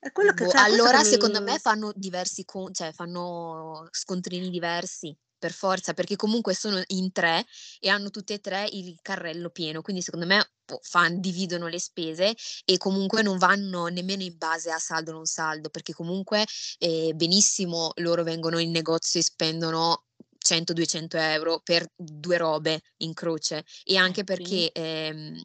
È 0.00 0.10
quello 0.10 0.32
che 0.32 0.44
Boh, 0.44 0.50
cioè, 0.50 0.62
questo 0.62 0.74
allora 0.74 1.04
secondo 1.04 1.40
me 1.42 1.52
mi... 1.52 1.58
fanno 1.58 1.92
diversi 1.94 2.44
con 2.44 2.72
cioè 2.72 2.92
fanno 2.92 3.86
scontrini 3.90 4.48
diversi, 4.48 5.16
per 5.40 5.52
forza, 5.52 5.94
perché 5.94 6.16
comunque 6.16 6.54
sono 6.54 6.82
in 6.88 7.12
3 7.12 7.44
e 7.80 7.88
hanno 7.90 8.10
tutte 8.10 8.34
e 8.34 8.40
3 8.40 8.68
il 8.70 8.96
carrello 9.02 9.50
pieno, 9.50 9.82
quindi 9.82 10.02
secondo 10.02 10.26
me 10.26 10.52
boh, 10.64 10.78
fan 10.82 11.20
dividono 11.20 11.66
le 11.68 11.80
spese 11.80 12.36
e 12.64 12.78
comunque 12.78 13.22
non 13.22 13.38
vanno 13.38 13.86
nemmeno 13.88 14.22
in 14.22 14.36
base 14.38 14.70
a 14.70 14.78
saldo 14.78 15.10
o 15.12 15.14
non 15.14 15.26
saldo, 15.26 15.70
perché 15.70 15.94
comunque, 15.94 16.46
ehm, 16.78 17.16
benissimo 17.16 17.92
loro 17.96 18.22
vengono 18.22 18.60
in 18.60 18.70
negozio 18.70 19.20
e 19.20 19.24
spendono 19.24 20.04
100, 20.38 20.72
200 20.74 21.16
€ 21.18 21.60
per 21.64 21.86
2 21.96 22.36
robe 22.38 22.80
in 22.98 23.14
croce 23.14 23.64
e 23.84 23.96
Eh, 23.98 23.98
anche 23.98 24.24
perché, 24.24 24.70
ehm 24.72 25.40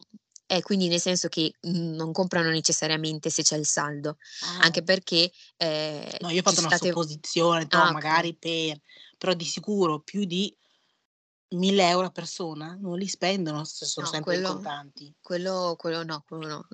eh, 0.47 0.61
quindi 0.61 0.87
nel 0.89 1.01
senso 1.01 1.27
che, 1.27 1.53
mhmm, 1.61 1.95
non 1.95 2.11
comprano 2.11 2.49
necessariamente 2.51 3.31
se 3.31 3.41
c'è 3.41 3.57
il 3.57 3.65
saldo, 3.65 4.17
anche 4.57 4.83
Ah. 4.83 4.83
perché, 4.83 5.31
ehm, 5.57 6.07
No, 6.21 6.29
io 6.29 6.39
ho 6.39 6.43
fatto 6.43 6.61
una 6.61 6.71
state 6.71 6.71
supposizione, 6.71 7.67
ah, 7.69 7.89
magari 7.89 8.37
per 8.37 8.79
però 9.17 9.33
di 9.33 9.45
sicuro 9.45 10.01
più 10.01 10.25
di 10.25 10.55
1000 11.55 11.93
€ 11.93 12.05
a 12.05 12.11
persona 12.11 12.75
non 12.79 12.97
li 12.97 13.07
spendono 13.07 13.63
se 13.65 13.85
sono 13.85 14.05
No, 14.05 14.07
sempre 14.07 14.35
in 14.35 14.41
quello 14.41 14.41
contanti. 14.41 15.13
quello 15.21 15.75
quello 15.77 16.03
no, 16.03 16.21
quello 16.27 16.47
no, 16.47 16.67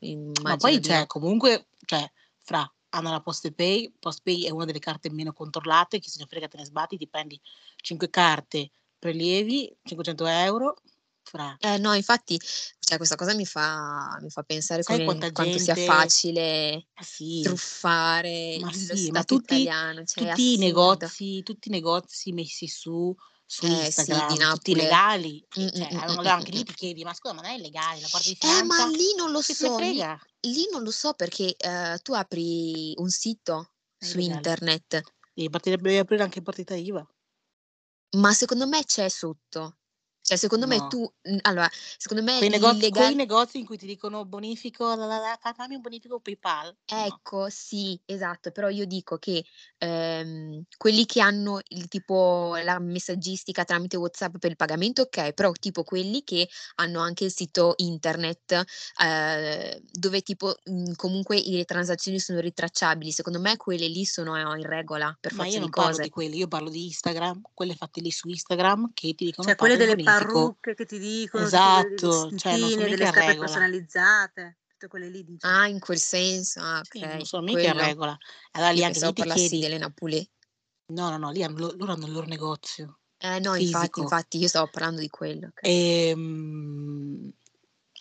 Ma 0.44 0.58
poi 0.58 0.80
di 0.80 0.82
cioè 0.82 1.06
comunque 1.06 1.68
cioè 1.86 2.10
fra 2.40 2.68
hanno 2.94 3.12
la 3.12 3.22
PostePay, 3.22 3.94
PostPay 4.00 4.44
è 4.44 4.50
una 4.50 4.66
delle 4.66 4.80
carte 4.80 5.10
meno 5.12 5.32
controllate, 5.34 6.00
chi 6.00 6.10
se 6.10 6.20
ne 6.20 6.26
frega 6.28 6.48
te 6.48 6.58
ne 6.58 6.66
sbatti, 6.66 6.98
ti 6.98 7.08
prendi 7.08 7.40
5 7.78 8.10
carte, 8.10 8.70
prelievi 9.00 9.74
500 9.84 10.26
€, 10.26 10.74
fra. 11.32 11.58
Eh 11.64 11.78
no, 11.78 11.94
infatti, 11.94 12.40
cioè 12.80 12.98
questa 12.98 13.16
cosa 13.16 13.36
mi 13.36 13.46
fa 13.46 14.18
mi 14.22 14.32
fa 14.32 14.42
pensare 14.42 14.84
Sai 14.84 15.00
come 15.04 15.28
quanto 15.32 15.60
sia 15.60 15.76
gente 15.76 15.76
facile 15.76 16.88
ma 16.96 17.04
sì, 17.04 17.48
truffare 17.48 18.60
ma 18.60 18.72
lo 18.88 18.96
sì, 18.96 19.12
ma 19.12 19.24
tutti 19.24 19.70
italiano, 19.70 20.04
cioè 20.06 20.38
tutti 20.40 20.54
i 20.54 20.58
negozi 20.58 21.44
tutti 21.44 21.70
i 21.70 21.72
negozi 21.72 22.32
messi 22.34 22.68
su 22.68 23.14
su 23.46 23.66
Eh 23.66 23.92
sì, 23.92 24.24
Instagram, 24.24 24.46
tutti 24.48 24.74
Napoli. 24.74 24.76
legali, 24.76 25.46
mh, 25.54 25.64
cioè 25.72 25.92
mh, 25.96 26.16
allora 26.18 26.34
anche 26.36 26.52
lì 26.52 26.64
ti 26.64 26.74
chiedi: 26.74 27.04
"Ma 27.04 27.14
scusa, 27.14 27.34
ma 27.36 27.42
non 27.42 27.52
è 27.52 27.56
illegale? 27.56 28.00
La 28.02 28.08
Guardia 28.08 28.32
di 28.34 28.38
Eh, 28.44 28.64
ma 28.66 28.84
lì 28.86 29.14
non 29.16 29.30
lo 29.32 29.42
so, 29.42 29.80
lì 29.80 30.04
frega?" 30.04 30.20
lì 30.48 30.68
non 30.72 30.82
lo 30.84 30.90
so 30.92 31.14
perché, 31.14 31.56
ehm, 31.56 31.98
tu 32.02 32.14
apri 32.14 32.94
un 32.98 33.10
sito 33.10 33.74
È 34.04 34.06
su 34.06 34.18
illegale. 34.18 34.50
internet 34.58 35.06
Devi 35.34 35.50
partire 35.50 35.78
devi 35.78 35.98
aprire 35.98 36.24
anche 36.24 36.42
partita 36.42 36.76
IVA. 36.76 37.08
ma 38.14 38.34
secondo 38.34 38.68
me 38.68 38.84
c'è 38.84 39.08
sotto. 39.10 39.78
Cioè 40.26 40.38
secondo 40.38 40.68
me 40.68 40.82
No. 40.82 40.88
tu 40.88 41.00
mhmm, 41.24 41.38
allora, 41.42 41.68
secondo 41.98 42.24
me 42.24 42.42
Quei 42.42 42.50
negozi 42.50 42.90
quei 42.90 43.14
l'illegal 43.14 43.16
negozi 43.16 43.60
in 43.60 43.66
cui 43.66 43.78
ti 43.78 43.86
dicono 43.86 44.26
bonifico 44.26 44.96
la 44.96 45.06
la 45.06 45.18
la 45.20 45.38
fa 45.40 45.54
fammi 45.54 45.76
un 45.76 45.82
bonifico 45.82 46.20
PayPal. 46.20 46.76
No. 46.96 47.20
Ecco, 47.30 47.48
sì, 47.50 48.00
esatto, 48.06 48.52
però 48.52 48.68
io 48.68 48.86
dico 48.86 49.18
che, 49.18 49.46
ehm, 49.78 50.64
quelli 50.78 51.06
che 51.06 51.22
hanno 51.22 51.62
il 51.70 51.88
tipo 51.88 52.56
la 52.62 52.80
messaggistica 52.80 53.64
tramite 53.64 53.96
WhatsApp 53.96 54.36
per 54.40 54.50
il 54.52 54.58
pagamento, 54.58 55.04
okay, 55.04 55.34
però 55.34 55.52
tipo 55.54 55.84
quelli 55.84 56.24
che 56.24 56.50
hanno 56.76 57.00
anche 57.00 57.24
il 57.26 57.32
sito 57.32 57.74
internet, 57.78 58.62
ehm, 59.02 59.80
dove 59.90 60.22
tipo, 60.22 60.54
mhmm, 60.66 60.96
comunque 60.96 61.42
le 61.46 61.64
transazioni 61.64 62.20
sono 62.20 62.40
ritracciabili, 62.42 63.12
secondo 63.12 63.40
me 63.40 63.56
quelle 63.56 63.88
lì 63.88 64.04
sono 64.06 64.36
in 64.58 64.64
regola 64.66 65.16
per 65.18 65.32
Ma 65.34 65.46
forza 65.46 65.48
io 65.48 65.60
di 65.60 65.70
non 65.70 65.72
parlo 65.72 65.98
di 65.98 66.10
cose. 66.10 66.10
quelli, 66.10 66.36
io 66.38 66.48
parlo 66.50 66.70
di 66.70 66.84
Instagram, 66.88 67.42
quelle 67.54 67.74
fatte 67.74 68.02
lì 68.02 68.12
su 68.12 68.28
Instagram 68.28 68.92
che 68.94 69.14
ti 69.16 69.24
dicono 69.26 69.54
Cioè 69.54 69.56
quelle 69.56 69.76
delle. 69.76 69.96
Parrucche 70.24 70.74
che 70.76 70.86
ti 70.86 71.00
dicono, 71.00 71.46
Esatto, 71.46 72.32
cioè 72.36 72.58
non 72.58 72.70
sono 72.70 72.88
vestitini, 72.88 72.90
delle 72.90 73.06
scarpe 73.06 73.32
regola. 73.32 73.40
personalizzate, 73.40 74.60
tutte 74.68 74.88
quelle 74.88 75.10
lì 75.10 75.24
dici. 75.24 75.44
Ah, 75.44 75.68
in 75.68 75.80
quel 75.80 75.98
senso, 75.98 76.60
ah 76.62 76.84
Sì, 76.84 77.00
non 77.08 77.26
sono 77.26 77.44
mica 77.44 77.68
in 77.68 77.74
regola. 77.74 78.16
Allora 78.52 78.72
lì 78.72 78.84
anche 78.84 79.00
lì 79.00 79.14
ti 79.14 79.14
parlassi 79.14 79.58
chiedi 79.58 79.60
delle 79.60 79.78
Napulé. 79.80 80.28
no, 80.90 81.10
no, 81.10 81.18
no, 81.18 81.32
lì 81.32 81.44
hanno 81.44 81.58
lo 81.58 81.72
loro 81.78 81.94
hanno 81.94 82.06
il 82.06 82.12
loro 82.12 82.28
negozio 82.28 83.00
Eh 83.24 83.40
no, 83.40 83.54
infatti, 83.54 84.00
infatti, 84.00 84.40
io 84.40 84.48
stavo 84.48 84.68
parlando 84.68 85.00
di 85.00 85.10
quello, 85.10 85.48
okay. 85.50 85.72
Ehm, 86.10 87.32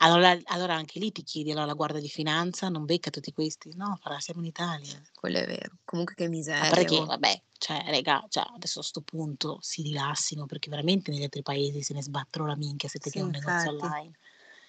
allora 0.03 0.37
allora 0.47 0.75
anche 0.75 0.99
lì 0.99 1.13
ti 1.13 1.23
chiedi: 1.23 1.51
allora 1.51 1.67
la 1.67 1.75
Guardia 1.75 2.01
di 2.01 2.09
Finanza 2.09 2.69
non 2.69 2.85
becca 2.85 3.11
tutti 3.11 3.33
questi? 3.33 3.73
No, 3.77 3.97
fra 4.01 4.19
siamo 4.21 4.41
in 4.41 4.47
Italia. 4.47 5.01
Quello 5.15 5.39
è 5.39 5.47
vero. 5.47 5.77
Comunque 5.85 6.15
che 6.15 6.29
miseria, 6.29 6.67
parte 6.69 6.85
che 6.85 7.05
oh. 7.05 7.07
vabbè, 7.07 7.43
cioè 7.59 7.85
raga, 7.91 8.25
cioè 8.29 8.45
adesso 8.55 8.81
a 8.81 8.83
'sto 8.83 9.03
punto 9.03 9.59
si 9.61 9.83
rilassino, 9.83 10.47
perché 10.47 10.71
veramente 10.71 11.11
negli 11.11 11.23
altri 11.23 11.43
paesi 11.43 11.83
se 11.83 11.95
ne 11.95 12.03
sbattono 12.03 12.47
la 12.47 12.57
minchia 12.57 12.89
se 12.89 12.99
te 12.99 13.11
Sì, 13.11 13.21
un 13.21 13.31
negozio 13.31 13.71
online. 13.71 14.13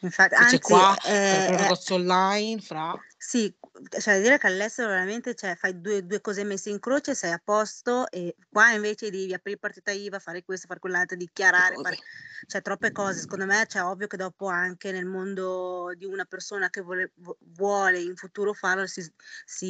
Infatti, 0.04 0.36
anzi, 0.36 0.60
qua 0.60 0.96
aprire 1.28 1.44
un 1.52 1.56
è 1.56 1.56
negozio 1.58 1.96
online, 1.96 2.60
fra 2.62 3.02
Sì, 3.24 3.56
cioè 4.00 4.20
dire 4.20 4.40
che 4.40 4.48
all'estero 4.48 4.90
veramente, 4.90 5.36
cioè 5.36 5.56
fai 5.56 5.80
due 5.80 6.04
due 6.06 6.22
cose 6.22 6.44
messe 6.44 6.72
in 6.72 6.80
croce, 6.80 7.14
sei 7.14 7.32
a 7.32 7.40
posto 7.44 8.10
e 8.10 8.36
qua 8.50 8.72
invece 8.72 9.12
devi 9.12 9.32
aprire 9.32 9.60
partita 9.60 9.92
IVA, 9.92 10.18
fare 10.18 10.44
questo, 10.44 10.66
fare 10.66 10.80
quell'altro, 10.80 11.16
dichiarare, 11.16 11.78
fare 11.78 12.00
cioè 12.48 12.62
troppe 12.64 12.92
cose. 12.92 13.20
Secondo 13.20 13.46
me, 13.46 13.66
cioè 13.68 13.84
ovvio 13.84 14.08
che 14.08 14.18
dopo 14.18 14.48
anche 14.48 14.92
nel 14.92 15.06
mondo 15.06 15.94
di 15.96 16.06
una 16.06 16.26
persona 16.26 16.70
che 16.72 16.82
vuole 16.82 17.12
vu 17.18 17.36
vuole 17.42 18.00
in 18.00 18.16
futuro 18.16 18.54
farlo 18.54 18.88
si 18.88 19.04
s 19.04 19.12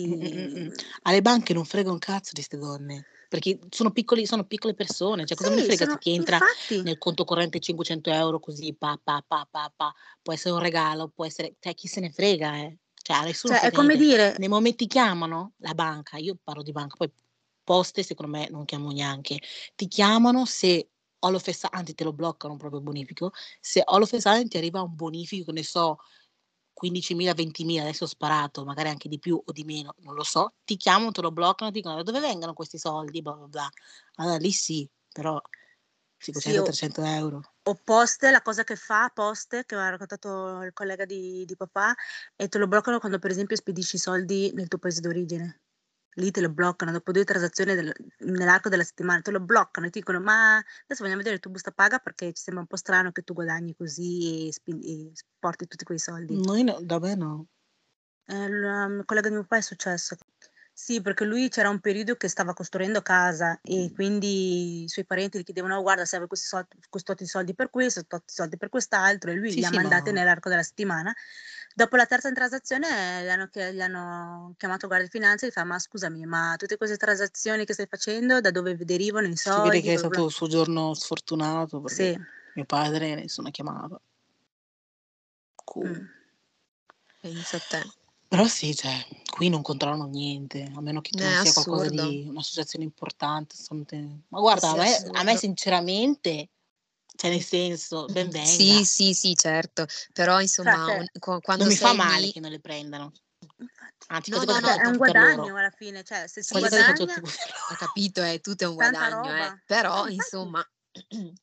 Mh, 0.04 0.10
mh, 0.14 0.30
mh, 0.30 0.60
si 0.60 0.70
mh. 0.70 0.72
Alle 1.04 1.22
banche 1.22 1.54
non 1.54 1.64
frega 1.66 1.92
un 1.92 2.00
cazzo 2.00 2.32
di 2.34 2.42
'ste 2.42 2.58
donne, 2.58 3.06
perché 3.32 3.58
sono 3.70 3.92
piccoli 3.92 4.26
sono 4.26 4.44
piccole 4.46 4.74
persone, 4.74 5.26
cioè 5.26 5.38
cosa 5.38 5.50
Sì, 5.52 5.64
frega 5.64 5.86
se 5.86 5.88
sono 5.88 5.98
ti 5.98 6.14
entra 6.14 6.42
infatti. 6.42 6.76
nel 6.82 6.98
conto 6.98 7.24
corrente 7.24 7.60
500 7.62 8.10
€ 8.12 8.40
così 8.42 8.76
pa, 8.76 9.00
pa, 9.02 9.24
pa, 9.26 9.48
pa, 9.50 9.72
pa, 9.74 9.94
può 10.22 10.34
essere 10.34 10.54
un 10.54 10.60
regalo, 10.60 11.08
può 11.10 11.26
essere 11.26 11.56
cioè 11.60 11.74
chi 11.74 11.88
se 11.88 12.02
ne 12.02 12.12
frega, 12.12 12.58
eh. 12.58 12.78
Cioè 13.02 13.24
nessuno 13.24 13.54
Cioè 13.54 13.62
è 13.62 13.72
frega 13.72 13.72
come 13.72 13.96
dire 13.96 14.36
Nei 14.38 14.48
momenti 14.50 14.86
chiamano 14.88 15.54
la 15.60 15.74
banca, 15.74 16.18
io 16.18 16.38
parlo 16.42 16.62
di 16.64 16.72
banca, 16.72 16.96
poi 16.98 17.12
poste 17.64 18.04
secondo 18.04 18.38
me 18.38 18.48
non 18.50 18.66
chiamo 18.66 18.92
neanche. 18.92 19.40
Ti 19.76 19.88
chiamano 19.88 20.46
se 20.46 20.90
su 21.54 21.68
anzi 21.70 21.94
te 21.94 22.04
lo 22.04 22.14
bloccano 22.14 22.58
proprio 22.58 22.80
il 22.80 22.86
bonifico, 22.86 23.32
se 23.60 23.84
sudden 24.20 24.48
ti 24.50 24.58
arriva 24.58 24.82
un 24.82 24.96
bonifico, 24.96 25.52
ne 25.52 25.64
so, 25.64 25.98
15.000, 26.74 27.34
20.000, 27.34 27.84
adesso 27.84 28.04
ho 28.06 28.08
sparato, 28.08 28.64
magari 28.66 28.90
anche 28.90 29.10
di 29.10 29.20
più 29.20 29.42
o 29.44 29.52
di 29.52 29.64
meno, 29.64 29.94
non 30.00 30.16
lo 30.16 30.24
so, 30.24 30.56
ti 30.64 30.78
chiamano, 30.78 31.12
te 31.12 31.22
lo 31.22 31.32
bloccano, 31.32 31.72
ti 31.72 31.78
dicono: 31.80 31.96
"Da 32.02 32.04
dove 32.12 32.20
vengono 32.20 32.54
questi 32.54 32.78
soldi?" 32.78 33.22
Blah, 33.22 33.36
blah, 33.36 33.48
blah. 33.48 33.70
Allora 34.16 34.38
lì 34.38 34.52
sì, 34.52 34.90
però 35.12 35.40
Sì, 36.34 36.58
500, 36.58 36.62
o 36.62 36.72
300 36.72 37.02
€. 37.02 37.42
o 37.66 37.76
Poste 37.76 38.32
la 38.32 38.42
cosa 38.42 38.64
che 38.64 38.76
fa 38.78 39.10
Poste, 39.14 39.66
che 39.66 39.76
m'ha 39.76 39.90
raccontato 39.90 40.62
il 40.64 40.74
collega 40.74 41.06
di 41.06 41.46
di 41.46 41.56
papà, 41.56 41.96
e 42.36 42.48
te 42.50 42.58
lo 42.60 42.68
bloccano 42.68 43.00
quando 43.00 43.20
per 43.20 43.32
esempio 43.32 43.56
spedisci 43.58 43.98
i 43.98 44.00
soldi 44.00 44.52
nel 44.54 44.68
tuo 44.70 44.80
paese 44.80 45.02
d'origine. 45.02 45.60
Lì 46.16 46.30
te 46.32 46.42
lo 46.42 46.50
bloccano 46.52 46.92
dopo 46.92 47.12
2 47.14 47.24
transazioni 47.24 47.74
del 47.74 47.94
nell'arco 48.20 48.68
della 48.68 48.84
settimana, 48.84 49.22
te 49.22 49.32
lo 49.32 49.40
bloccano 49.40 49.88
e 49.88 49.90
ti 49.90 50.00
dicono: 50.00 50.20
"Ma 50.20 50.58
adesso 50.58 51.04
vogliamo 51.04 51.18
vedere 51.18 51.36
il 51.36 51.42
tuo 51.42 51.52
busta 51.52 51.72
paga 51.72 52.00
perché 52.00 52.34
ci 52.34 52.42
sembra 52.44 52.62
un 52.64 52.68
po' 52.68 52.76
strano 52.76 53.12
che 53.14 53.22
tu 53.22 53.34
guadagni 53.34 53.74
così 53.76 54.48
e 54.50 54.52
spen 54.54 54.80
e 54.84 55.12
porti 55.40 55.68
tutti 55.68 55.86
quei 55.86 56.00
soldi". 56.00 56.42
Noi 56.46 56.64
no 56.70 56.76
da 56.90 56.98
me 57.04 57.14
no. 57.22 57.32
Eh, 58.28 58.34
il 58.46 58.54
il 59.00 59.06
collega 59.06 59.28
di 59.30 59.34
mio 59.36 59.44
papà 59.44 59.58
è 59.58 59.62
successo. 59.62 60.16
Sì, 60.74 61.02
perché 61.02 61.26
lui 61.26 61.50
c'era 61.50 61.70
un 61.70 61.80
periodo 61.82 62.16
che 62.16 62.28
stava 62.30 62.54
costruendo 62.54 63.02
casa 63.02 63.60
e 63.62 63.92
quindi 63.94 64.84
i 64.84 64.88
suoi 64.90 65.06
parenti 65.06 65.38
gli 65.40 65.44
chiedevano: 65.44 65.78
"Oh 65.78 65.82
guarda 65.82 66.06
serve 66.06 66.28
questi 66.28 66.48
sol 66.48 66.66
questo 66.90 67.14
tot 67.14 67.22
di 67.24 67.28
soldi 67.28 67.54
per 67.54 67.70
questo, 67.70 68.04
soldi 68.26 68.58
per 68.58 68.70
quest'altro" 68.70 69.32
e 69.32 69.36
lui 69.36 69.54
Sì, 69.54 69.62
li 69.62 69.66
ha 69.66 69.70
sì, 69.70 69.78
mandati 69.78 70.12
ma 70.12 70.12
nell'arco 70.12 70.50
della 70.50 70.64
settimana. 70.64 71.14
Dopo 71.76 71.96
la 71.96 72.06
terza 72.06 72.30
transazione 72.32 73.24
gli 73.24 73.30
hanno 73.30 73.48
chie 73.48 73.74
gli 73.74 73.80
hanno 73.82 74.54
chiamato 74.58 74.88
Guardia 74.88 75.08
di 75.08 75.18
Finanza 75.18 75.46
e 75.46 75.50
gli 75.50 75.52
fa: 75.54 75.64
"Ma 75.64 75.80
scusami, 75.80 76.26
ma 76.26 76.56
tutte 76.58 76.76
queste 76.78 76.98
transazioni 76.98 77.64
che 77.66 77.74
stai 77.74 77.88
facendo 77.88 78.42
da 78.42 78.52
dove 78.52 78.76
derivano 78.78 79.28
i 79.28 79.38
si 79.44 79.60
vede 79.60 79.82
soldi?" 79.82 79.82
che 79.82 79.94
è 79.94 79.98
stato 79.98 80.26
il 80.26 80.32
suo 80.32 80.48
giorno 80.48 80.94
sfortunato 80.94 81.82
perché 81.82 82.10
Sì. 82.10 82.22
mio 82.54 82.66
padre 82.66 83.16
nessuna 83.16 83.50
chiamata. 83.50 84.00
Cool. 85.66 86.02
Mh. 86.02 86.12
Pensa 87.22 87.58
a 87.58 87.62
te. 87.62 87.92
Però 88.28 88.46
sì, 88.48 88.74
cioè, 88.74 89.06
qui 89.30 89.50
non 89.50 89.62
controllano 89.62 90.06
niente, 90.06 90.64
a 90.74 90.80
meno 90.80 91.02
che 91.02 91.12
tu 91.12 91.26
non 91.26 91.36
sia 91.36 91.52
qualcosa 91.52 91.90
assurdo. 91.90 91.90
di 91.90 92.26
un'associazione 92.30 92.86
importante, 92.86 93.56
ma 94.30 94.40
guarda 94.40 94.70
a 94.70 94.76
me 94.78 94.96
a 95.12 95.24
me 95.24 95.36
sinceramente, 95.36 96.50
cioè 97.16 97.30
nel 97.32 97.44
senso, 97.44 98.10
ben 98.10 98.30
venga. 98.30 98.46
Sì, 98.46 98.84
sì, 98.86 99.14
sì, 99.14 99.36
certo, 99.36 99.86
però 100.14 100.42
Fra 100.64 100.74
insomma 100.74 100.84
cioè 100.84 101.00
un 101.00 101.08
qua 101.20 101.40
Non 101.40 101.42
quando 101.42 101.66
mi 101.68 101.76
fa 101.76 101.94
male 101.94 102.28
lì 102.28 102.32
che 102.32 102.40
non 102.40 102.52
le 102.52 102.60
prendano. 102.60 103.12
Anzi 104.08 104.32
No, 104.32 104.38
queste 104.38 104.46
no, 104.46 104.60
no, 104.60 104.68
Cioè 104.68 104.76
le 104.76 104.82
è 104.84 104.86
un 104.88 104.98
guadagno 104.98 105.52
loro. 105.52 105.58
alla 105.58 105.70
fine, 105.72 106.04
cioè 106.04 106.28
se 106.28 106.42
si 106.44 106.58
guadagna 106.58 107.20
ho 107.72 107.76
capito, 107.76 108.22
eh, 108.24 108.40
tutto 108.40 108.64
è 108.64 108.68
un 108.68 108.76
tanta 108.76 109.10
guadagno, 109.10 109.36
eh. 109.36 109.54
Però 109.66 110.08
insomma 110.08 110.66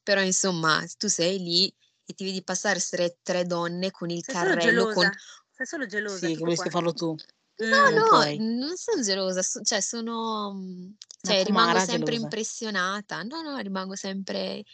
però 0.03 0.21
insomma 0.23 0.85
tu 0.99 1.09
sei 1.09 1.39
lì 1.39 1.75
e 2.05 2.15
ti 2.15 2.25
vedi 2.25 2.43
passare 2.43 2.79
'ste 2.81 3.19
3 3.23 3.45
donne 3.45 3.91
con 3.91 4.11
il 4.11 4.25
Sei 4.25 4.35
solo 4.35 4.57
carrello 4.57 4.87
con 4.87 5.09
gelosa, 5.09 5.15
sei 5.51 5.67
solo 5.67 5.87
gelosa, 5.87 6.27
Sì, 6.27 6.31
tutto 6.31 6.45
vorresti 6.45 6.71
farlo 6.71 6.93
tu. 6.93 7.15
No. 7.59 7.91
Non 7.91 7.95
no, 7.95 8.03
puoi. 8.03 8.39
non 8.39 8.77
son 8.77 9.03
gelosa, 9.03 9.43
so 9.43 9.61
cioè 9.63 9.81
sono 9.81 10.51
Una 11.25 11.35
cioè 11.35 11.45
rimango 11.45 11.79
sempre 11.79 12.15
gelosa. 12.15 12.17
impressionata. 12.17 13.23
No, 13.25 13.43
no, 13.43 13.57
rimango 13.59 13.97
sempre 13.97 14.65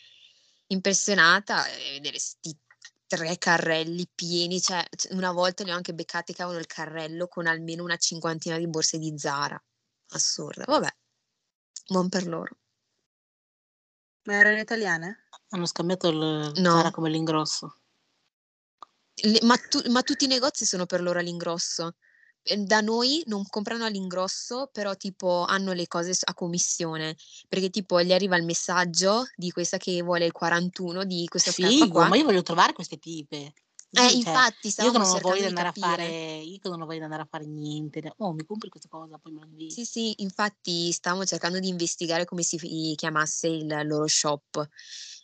impressionata 0.68 1.66
e 1.66 1.92
vedere 1.94 2.18
'sti 2.18 2.59
tre 3.06 3.38
carrelli 3.38 4.09
pieni, 4.12 4.61
cioè 4.61 4.85
una 5.11 5.30
volta 5.33 5.62
li 5.62 5.71
ho 5.71 5.75
anche 5.75 5.94
beccati 5.94 6.33
che 6.33 6.42
avevano 6.42 6.61
il 6.62 6.66
carrello 6.68 7.28
con 7.28 7.47
almeno 7.47 7.85
una 7.85 7.97
cinquantina 7.97 8.59
di 8.59 8.66
borse 8.66 8.99
di 8.99 9.12
Zara. 9.16 9.62
Assurdo, 10.11 10.64
vabbè. 10.66 10.88
Buon 11.88 12.09
per 12.09 12.26
loro. 12.26 12.56
Ma 14.25 14.35
erano 14.35 14.59
italiane? 14.59 15.28
Hanno 15.50 15.66
scambiato 15.66 16.09
il 16.09 16.52
No. 16.56 16.76
Zara 16.76 16.90
come 16.90 17.11
l'ingrosso. 17.11 17.76
Le 19.16 19.38
ma 19.42 19.56
tu 19.56 19.80
ma 19.90 20.02
tutti 20.02 20.25
i 20.25 20.28
negozi 20.28 20.64
sono 20.64 20.87
per 20.87 21.00
loro 21.02 21.18
all'ingrosso. 21.18 21.97
Ehm, 22.46 22.64
da 22.66 22.80
noi 22.82 23.22
non 23.26 23.44
comprano 23.48 23.84
all'ingrosso, 23.86 24.68
però 24.70 24.94
tipo 24.96 25.44
hanno 25.44 25.72
le 25.72 25.86
cose 25.86 26.12
a 26.24 26.34
commissione, 26.34 27.16
perché 27.48 27.70
tipo 27.70 28.02
gli 28.02 28.12
arriva 28.12 28.36
il 28.36 28.44
messaggio 28.44 29.24
di 29.34 29.50
questa 29.50 29.78
che 29.78 30.02
vuole 30.02 30.26
il 30.26 30.32
41 30.32 31.04
di 31.04 31.26
questa 31.28 31.52
Figo, 31.52 31.88
qua 31.88 32.06
ma 32.06 32.16
io 32.16 32.24
voglio 32.24 32.42
trovare 32.42 32.72
queste 32.72 32.98
tipe. 32.98 33.52
Eh, 33.96 34.10
cioè, 34.18 34.42
infatti 34.42 34.72
io 34.76 34.90
non 34.90 35.02
ho 35.10 35.18
voglia 35.20 35.42
di 35.42 35.46
andare 35.48 35.68
a 35.68 35.72
fare 35.72 36.04
capire. 36.04 36.16
io 36.42 36.58
non 36.70 36.80
ho 36.82 36.84
voglia 36.86 36.98
di 36.98 37.04
andare 37.04 37.22
a 37.22 37.26
fare 37.26 37.46
niente. 37.46 38.12
"Oh, 38.18 38.32
mi 38.32 38.44
compri 38.44 38.68
questa 38.68 38.88
cosa, 38.88 39.18
poi 39.18 39.32
me 39.32 39.40
la 39.40 39.46
invii." 39.46 39.76
Sì, 39.76 39.84
sì, 39.84 40.14
infatti 40.22 40.92
stavamo 40.92 41.24
cercando 41.24 41.58
di 41.58 41.68
investigare 41.68 42.24
come 42.26 42.42
si 42.42 42.56
chiamasse 42.96 43.48
il 43.48 43.66
loro 43.86 44.06
shop. 44.06 44.68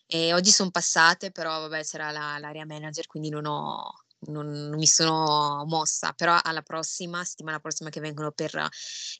E 0.07 0.33
oggi 0.33 0.50
son 0.50 0.71
passate, 0.71 1.31
però 1.31 1.61
vabbè 1.61 1.85
c'era 1.85 2.11
la 2.11 2.37
l'area 2.39 2.65
manager, 2.67 3.07
quindi 3.07 3.29
non 3.29 3.47
ho 3.47 4.00
non 4.29 4.47
non 4.69 4.79
mi 4.79 4.87
sono 4.87 5.65
mossa, 5.67 6.12
però 6.12 6.39
alla 6.43 6.62
prossima 6.62 7.25
settimana 7.25 7.61
prossima 7.61 7.91
che 7.91 8.00
vengono 8.00 8.33
per 8.33 8.69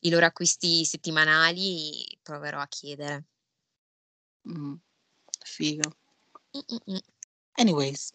i 0.01 0.11
loro 0.11 0.27
acquisti 0.27 0.85
settimanali 0.85 2.19
proverò 2.23 2.59
a 2.61 2.67
chiedere. 2.69 3.25
Mh. 4.45 4.75
Figo. 5.45 5.91
Mh. 6.87 6.99
Anyways, 7.59 8.13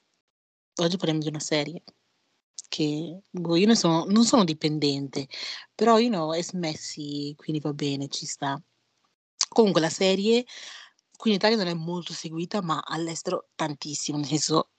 oggi 0.81 0.97
parliamo 0.97 1.21
di 1.21 1.27
una 1.29 1.39
serie 1.39 1.83
che 2.69 3.21
boh, 3.31 3.55
io 3.55 3.67
ne 3.67 3.75
sono 3.75 4.05
non 4.05 4.25
sono 4.25 4.43
dipendente, 4.43 5.27
però 5.75 5.99
you 5.99 6.09
know, 6.09 6.33
es 6.33 6.53
messy, 6.53 7.35
quindi 7.35 7.61
va 7.61 7.73
bene, 7.73 8.07
ci 8.09 8.25
sta. 8.25 8.61
Comunque 9.49 9.81
la 9.81 9.89
serie 9.89 10.45
qui 11.17 11.31
in 11.31 11.37
Italia 11.37 11.57
non 11.57 11.67
è 11.67 11.73
molto 11.73 12.13
seguita, 12.13 12.61
ma 12.61 12.81
all'estero 12.85 13.49
tantissimo, 13.55 14.17
nel 14.17 14.27
senso 14.27 14.71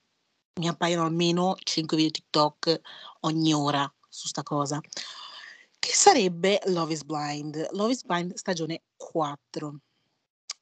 mi 0.57 0.67
appaiono 0.67 1.05
almeno 1.05 1.55
5 1.61 1.95
video 1.97 2.11
TikTok 2.11 2.79
ogni 3.21 3.53
ora 3.53 3.91
su 4.07 4.27
'sta 4.27 4.43
cosa, 4.43 4.79
che 5.79 5.93
sarebbe 5.93 6.59
Love 6.65 6.93
is 6.93 7.03
Blind. 7.03 7.67
Love 7.71 7.91
is 7.91 8.03
Blind 8.03 8.33
stagione 8.35 8.83
4. 8.95 9.79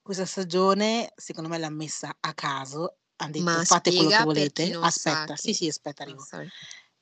Questa 0.01 0.25
stagione 0.25 1.11
secondo 1.15 1.49
me 1.49 1.57
l'han 1.57 1.73
messa 1.73 2.15
a 2.19 2.33
caso, 2.33 2.97
han 3.17 3.31
detto: 3.31 3.43
Ma 3.43 3.63
"Fate 3.63 3.93
quello 3.93 4.09
che 4.09 4.23
volete." 4.23 4.73
Aspetta, 4.73 5.35
sì, 5.35 5.53
sì, 5.53 5.67
aspetta 5.67 6.03
ah, 6.03 6.05
arrivo. 6.05 6.25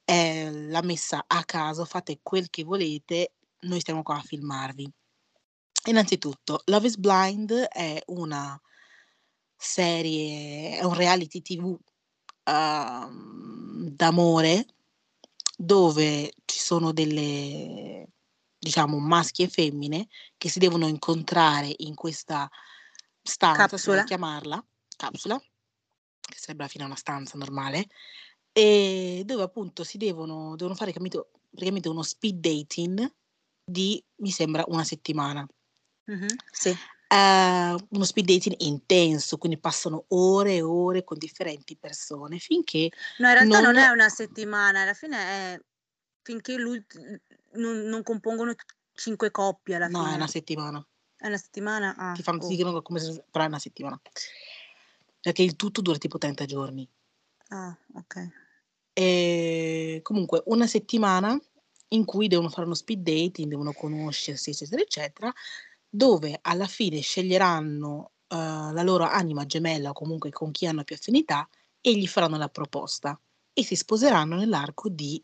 Ehm, 0.05 0.69
l'ha 0.69 0.81
messa 0.81 1.23
a 1.27 1.43
caso, 1.45 1.85
fate 1.85 2.19
quel 2.21 2.49
che 2.49 2.63
volete, 2.63 3.33
noi 3.61 3.79
stiamo 3.79 4.03
qua 4.03 4.17
a 4.17 4.21
filmarvi. 4.21 4.91
Innanzitutto, 5.85 6.61
Love 6.65 6.87
is 6.87 6.97
Blind 6.97 7.51
è 7.51 8.01
una 8.07 8.59
serie 9.63 10.77
è 10.77 10.83
un 10.83 10.93
reality 10.93 11.41
TV, 11.41 11.77
uhm, 12.45 13.89
d'amore 13.89 14.65
dove 15.57 16.33
ci 16.45 16.59
sono 16.59 16.91
delle 16.93 18.07
diciamo 18.57 18.99
maschi 18.99 19.43
e 19.43 19.49
femmine 19.49 20.07
che 20.37 20.49
si 20.49 20.59
devono 20.59 20.87
incontrare 20.87 21.73
in 21.77 21.95
questa 21.95 22.49
stanza, 23.21 23.67
Capsula? 23.67 24.03
chiamarla, 24.03 24.65
capsula, 24.97 25.37
che 25.39 26.37
sarebbe 26.37 26.63
alla 26.63 26.71
fine 26.71 26.85
una 26.85 26.95
stanza 26.95 27.37
normale, 27.37 27.87
ehm, 28.53 29.21
dove 29.23 29.43
appunto 29.43 29.83
si 29.83 29.97
devono 29.97 30.55
devono 30.55 30.75
fare 30.75 30.91
capito, 30.93 31.31
praticamente 31.49 31.89
uno 31.89 32.03
speed 32.03 32.39
dating 32.39 33.13
di, 33.65 34.03
mi 34.17 34.31
sembra, 34.31 34.63
una 34.67 34.83
settimana. 34.83 35.47
Mh-mh, 36.07 36.35
sì. 36.51 36.77
Ehm, 37.13 37.87
uno 37.91 38.03
speed 38.05 38.25
dating 38.25 38.55
intenso, 38.61 39.37
quindi 39.37 39.59
passano 39.59 40.05
ore 40.09 40.55
e 40.55 40.61
ore 40.63 41.03
con 41.03 41.17
differenti 41.19 41.77
persone 41.77 42.39
finché 42.39 42.89
No, 43.17 43.27
in 43.27 43.33
realtà 43.35 43.61
non 43.61 43.73
non 43.73 43.83
è 43.83 43.89
una 43.89 44.09
settimana, 44.09 44.81
alla 44.81 44.93
fine 44.95 45.17
è 45.17 45.59
finché 46.23 46.55
non 46.57 47.77
non 47.85 48.01
compongono 48.01 48.55
5 48.95 49.29
coppie 49.29 49.75
alla 49.75 49.87
No, 49.89 49.99
è 49.99 50.07
una 50.07 50.15
fine. 50.15 50.27
settimana. 50.27 50.87
È 51.15 51.27
una 51.27 51.37
settimana? 51.37 51.95
Ah, 51.95 52.13
Ti 52.13 52.23
fanno 52.23 52.43
oh. 52.43 52.47
dicono 52.47 52.81
come 52.81 52.99
se 52.99 53.23
però 53.29 53.43
è 53.43 53.47
una 53.47 53.59
settimana. 53.59 53.99
Perché 55.21 55.43
il 55.43 55.55
tutto 55.55 55.81
dura 55.81 55.97
tipo 55.97 56.17
30 56.17 56.45
giorni. 56.45 56.89
Ah, 57.49 57.77
okay. 57.93 58.29
Ehm, 58.93 60.01
comunque 60.01 60.41
una 60.47 60.67
settimana 60.67 61.39
in 61.89 62.05
cui 62.05 62.27
devono 62.27 62.49
fare 62.49 62.65
uno 62.65 62.73
speed 62.73 63.01
dating, 63.03 63.49
devono 63.49 63.71
conoscersi, 63.71 64.49
eccetera, 64.49 64.81
eccetera, 64.81 65.33
dove 65.95 66.39
alla 66.41 66.65
fine 66.65 67.01
sceglieranno, 67.01 68.13
uhm, 68.29 68.73
la 68.73 68.81
loro 68.81 69.03
anima 69.05 69.45
gemella 69.45 69.91
o 69.91 69.93
comunque 69.93 70.31
con 70.31 70.49
chi 70.49 70.65
hanno 70.65 70.83
più 70.83 70.95
affinità 70.95 71.47
e 71.81 71.95
gli 71.95 72.07
faranno 72.07 72.37
la 72.37 72.49
proposta 72.49 73.19
e 73.53 73.63
si 73.63 73.75
sposeranno 73.75 74.35
nell'arco 74.35 74.89
di 74.89 75.23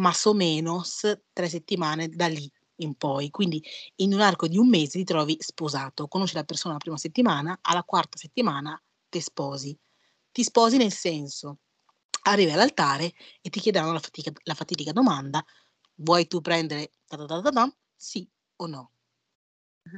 más 0.00 0.24
o 0.26 0.34
menos 0.34 1.02
3 1.32 1.48
settimane 1.48 2.08
da 2.08 2.26
lì 2.28 2.50
in 2.76 2.94
poi. 2.96 3.30
Quindi 3.30 3.62
in 3.96 4.14
un 4.14 4.20
arco 4.20 4.48
di 4.48 4.56
1 4.58 4.68
mese 4.68 4.98
ti 4.98 5.04
trovi 5.04 5.36
sposato, 5.38 6.08
conosci 6.08 6.34
la 6.34 6.44
persona 6.44 6.74
la 6.74 6.80
prima 6.80 6.96
settimana, 6.98 7.58
alla 7.62 7.84
quarta 7.84 8.16
settimana 8.18 8.80
te 9.08 9.20
sposi. 9.20 9.76
Ti 10.32 10.42
sposi 10.44 10.76
nel 10.78 10.92
senso, 10.92 11.58
arrivi 12.24 12.52
all'altare 12.52 13.12
e 13.42 13.50
ti 13.50 13.60
chiederanno 13.60 13.92
la 13.92 14.00
fatica 14.00 14.32
la 14.44 14.54
fatidica 14.54 14.92
domanda: 14.92 15.44
"Vuoi 15.96 16.26
tu 16.28 16.40
prendere 16.40 16.92
ta 17.06 17.16
ta 17.18 17.26
ta 17.26 17.40
ta 17.42 17.50
tam, 17.50 17.74
sì 17.96 18.28
o 18.56 18.66
no?" 18.66 18.90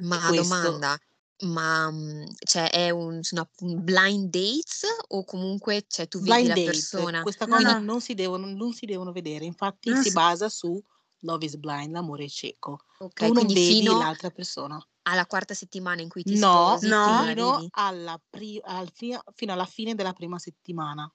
Ma 0.00 0.32
questo 0.32 0.32
domanda, 0.32 0.96
ma, 1.44 1.90
mhmm, 1.90 2.24
cioè 2.44 2.70
è 2.70 2.90
un 2.90 3.20
una 3.32 3.48
un 3.60 3.82
blind 3.84 4.30
dates 4.30 4.84
o 5.08 5.24
comunque, 5.24 5.84
cioè 5.88 6.06
tu 6.08 6.20
vedi 6.20 6.46
Blind 6.46 6.46
la 6.46 6.56
date, 6.56 6.58
persona 6.58 7.18
questa 7.18 7.46
No, 7.46 7.60
cosa 7.60 7.72
no. 7.72 7.76
non 7.80 8.00
si 8.00 8.14
devono 8.14 8.46
non 8.46 8.72
si 8.72 8.86
devono 8.86 9.10
vedere, 9.12 9.44
infatti 9.44 9.94
Non 9.94 10.04
si 10.04 10.10
s 10.10 10.12
basa 10.12 10.48
su 10.48 10.80
Love 11.20 11.44
is 11.46 11.56
Blind, 11.56 11.92
l'amore 11.92 12.24
è 12.24 12.28
cieco. 12.28 12.84
Okay, 13.00 13.30
Tu 13.30 13.32
non 13.32 13.50
quindi 13.50 13.56
vedi 13.56 13.94
fino 13.96 13.96
l'altra 13.96 14.30
persona. 14.30 14.82
alla 15.04 15.26
quarta 15.26 15.54
settimana 15.54 16.02
in 16.02 16.08
cui 16.08 16.24
ti 16.24 16.36
No, 16.42 16.78
sposi 16.78 16.94
la 17.14 17.32
No. 17.32 17.32
fino 17.32 17.34
vedi? 17.34 17.72
alla 17.72 18.20
pri 18.30 18.60
al 18.62 18.90
fino 18.92 19.20
fino 19.34 19.52
alla 19.52 19.64
fine 19.66 19.94
della 19.96 20.12
prima 20.12 20.38
settimana. 20.38 21.12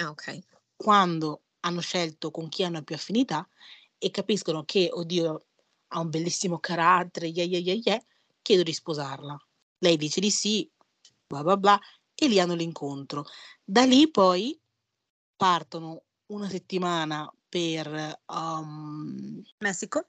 Ah, 0.00 0.10
okay. 0.10 0.42
Quando 0.80 1.42
hanno 1.62 1.80
scelto 1.80 2.30
con 2.30 2.48
chi 2.48 2.62
hanno 2.62 2.84
più 2.84 2.94
affinità 2.94 3.48
e 3.98 4.12
capiscono 4.12 4.62
che: 4.64 4.88
"Oddio, 4.92 5.47
ha 5.88 6.00
un 6.00 6.10
bellissimo 6.10 6.58
carattere, 6.58 7.28
yeh, 7.28 7.44
yeh, 7.44 7.58
yeh, 7.60 7.80
yeh", 7.84 8.04
chiedo 8.42 8.62
di 8.62 8.72
sposarla. 8.72 9.36
Lei 9.78 9.96
dice 9.96 10.20
di 10.20 10.30
sì, 10.30 10.68
bla, 11.26 11.42
bla, 11.42 11.56
bla, 11.56 11.80
e 12.14 12.28
lì 12.28 12.40
hanno 12.40 12.54
l'incontro. 12.54 13.24
Da 13.64 13.84
lì 13.84 14.10
poi 14.10 14.58
partono 15.36 16.04
1 16.28 16.48
settimana 16.48 17.30
per, 17.48 18.20
uhm 18.26 19.42
Messico? 19.58 20.08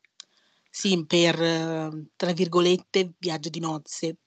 Sì, 0.72 1.06
per, 1.06 1.38
tra 2.16 2.34
virgolette, 2.34 3.14
"viaggio 3.20 3.50
di 3.50 3.60
nozze", 3.60 4.18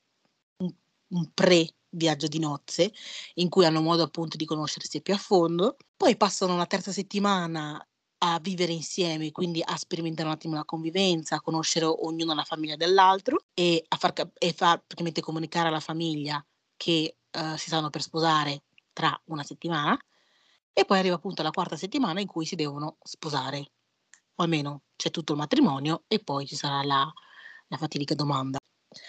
un 0.59 0.73
un 1.13 1.31
pre-viaggio 1.35 2.27
di 2.29 2.39
nozze, 2.41 2.93
in 3.35 3.49
cui 3.51 3.67
hanno 3.67 3.83
modo 3.83 4.03
appunto 4.05 4.37
di 4.39 4.47
conoscersi 4.47 5.03
più 5.03 5.15
a 5.15 5.19
fondo. 5.19 5.77
Poi 5.97 6.17
passano 6.17 6.55
una 6.55 6.67
terza 6.67 6.93
settimana 6.93 7.85
a 8.25 8.39
vivere 8.41 8.73
insieme, 8.73 9.33
quindi 9.33 9.63
a 9.65 9.77
sperimentare 9.77 10.29
un 10.29 10.35
attimo 10.35 10.55
la 10.55 10.65
convivenza, 10.65 11.37
a 11.37 11.41
conoscere 11.41 11.87
ognuno 11.87 12.35
la 12.35 12.45
famiglia 12.45 12.77
dell'altro 12.77 13.47
e 13.55 13.85
a 13.89 13.97
far 13.97 14.13
cap 14.13 14.31
e 14.39 14.53
far 14.53 14.79
praticamente 14.79 15.21
comunicare 15.21 15.69
alla 15.69 15.81
famiglia 15.81 16.45
che, 16.77 17.17
uhm, 17.37 17.57
si 17.57 17.67
stanno 17.69 17.91
per 17.91 18.03
sposare 18.03 18.63
tra 18.93 19.21
1 19.27 19.43
settimana. 19.43 19.99
E 20.73 20.85
poi 20.87 20.99
arriva 20.99 21.17
appunto 21.17 21.43
la 21.43 21.51
quarta 21.51 21.77
settimana 21.77 22.21
in 22.21 22.27
cui 22.29 22.47
si 22.47 22.55
devono 22.57 22.97
sposare, 23.03 23.73
o 24.37 24.43
almeno 24.45 24.85
c'è 24.97 25.11
tutto 25.11 25.33
il 25.33 25.39
matrimonio 25.39 26.05
e 26.09 26.21
poi 26.23 26.47
ci 26.47 26.57
sarà 26.57 26.83
la 26.85 27.11
la 27.69 27.79
fatidica 27.79 28.15
domanda. 28.15 28.59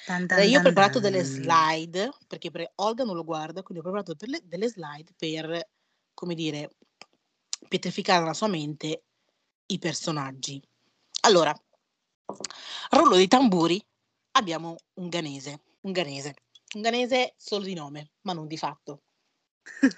Dan 0.07 0.27
Allora 0.33 0.49
dan 0.49 0.49
io 0.51 0.57
ho 0.59 0.61
preparato 0.61 0.99
delle 0.99 1.23
slide, 1.25 2.09
perché 2.27 2.51
pre 2.51 2.71
Olga 2.77 3.03
non 3.05 3.15
lo 3.15 3.23
guarda, 3.25 3.63
quindi 3.63 3.83
ho 3.85 3.91
preparato 3.91 4.15
le 4.27 4.41
delle 4.43 4.69
slide 4.69 5.13
per, 5.17 5.69
come 6.13 6.35
dire, 6.35 6.69
pietrificare 7.73 8.19
nella 8.19 8.35
sua 8.35 8.47
mente 8.47 9.05
i 9.65 9.79
personaggi. 9.79 10.61
Allora, 11.21 11.51
rullo 12.91 13.15
di 13.15 13.27
tamburi, 13.27 13.83
abbiamo 14.33 14.75
un 14.99 15.09
ghanese, 15.09 15.59
un 15.81 15.91
ghanese. 15.91 16.35
Un 16.75 16.81
ghanese 16.81 17.33
solo 17.35 17.63
di 17.63 17.73
nome, 17.73 18.11
ma 18.21 18.33
non 18.33 18.45
di 18.45 18.57
fatto. 18.57 19.05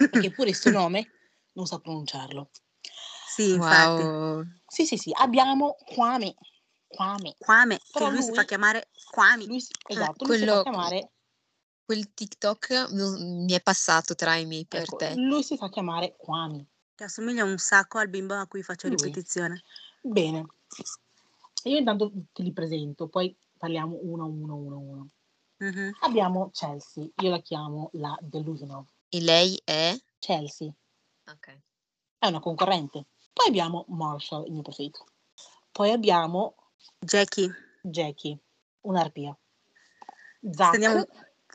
Perché 0.09 0.31
pure 0.31 0.51
il 0.51 0.55
suo 0.55 0.71
nome 0.71 1.11
non 1.53 1.65
sa 1.67 1.79
pronunciarlo. 1.79 2.49
Sì, 3.27 3.51
infatti. 3.51 4.01
Wow. 4.03 4.45
Sì, 4.65 4.85
sì, 4.85 4.95
sì, 4.95 5.11
abbiamo 5.13 5.75
Kwame. 5.85 6.35
Kwame. 6.87 7.35
Kwame, 7.37 7.77
che 7.77 7.83
Però 7.91 8.09
lui 8.09 8.21
si 8.21 8.29
fa 8.29 8.35
lui 8.35 8.45
chiamare 8.45 8.87
Kwame. 9.11 9.45
lui 9.47 9.57
Eh, 9.57 9.93
esatto, 9.93 10.23
lui 10.23 10.37
si 10.37 10.45
fa 10.45 10.47
quello 10.47 10.63
chiamare 10.63 11.11
Quel 11.83 12.13
TikTok 12.13 12.89
mi 12.91 13.51
è 13.51 13.61
passato 13.61 14.15
tra 14.15 14.35
i 14.35 14.45
miei 14.45 14.65
per 14.65 14.83
Ecco, 14.83 14.95
te. 14.95 15.13
lui 15.15 15.43
si 15.43 15.57
fa 15.57 15.67
chiamare 15.69 16.15
Kwame. 16.17 16.69
Che 16.95 17.03
assomiglia 17.03 17.43
un 17.43 17.57
sacco 17.57 17.97
al 17.97 18.07
bimbo 18.07 18.35
a 18.35 18.47
cui 18.47 18.63
faccio 18.63 18.87
Lui. 18.87 18.95
ripetizione. 18.95 19.63
Bene. 20.01 20.45
Io 21.63 21.77
intanto 21.77 22.09
te 22.31 22.41
li 22.41 22.53
presento, 22.53 23.07
poi 23.09 23.35
parliamo 23.57 23.97
uno 24.01 24.23
a 24.23 24.27
uno, 24.27 24.55
uno 24.55 24.79
uno. 24.79 25.09
Mhm. 25.57 25.91
Abbiamo 26.01 26.51
Chelsea, 26.53 27.05
io 27.17 27.29
la 27.29 27.41
chiamo 27.41 27.89
la 27.93 28.17
Delusional. 28.21 28.85
E 29.09 29.19
lei 29.21 29.59
è? 29.65 29.93
Chelsea 30.19 30.71
Ok. 31.29 31.59
è 32.19 32.27
una 32.27 32.39
concorrente. 32.39 33.07
Poi 33.33 33.47
abbiamo 33.47 33.83
Marshall, 33.89 34.45
il 34.45 34.53
mio 34.53 34.61
preferito. 34.61 35.05
Poi 35.71 35.91
abbiamo 35.91 36.55
Jackie. 36.99 37.53
Jackie, 37.81 38.37
un'arpia. 38.81 39.37
Zach, 40.49 40.67
Stendiamo- 40.69 41.05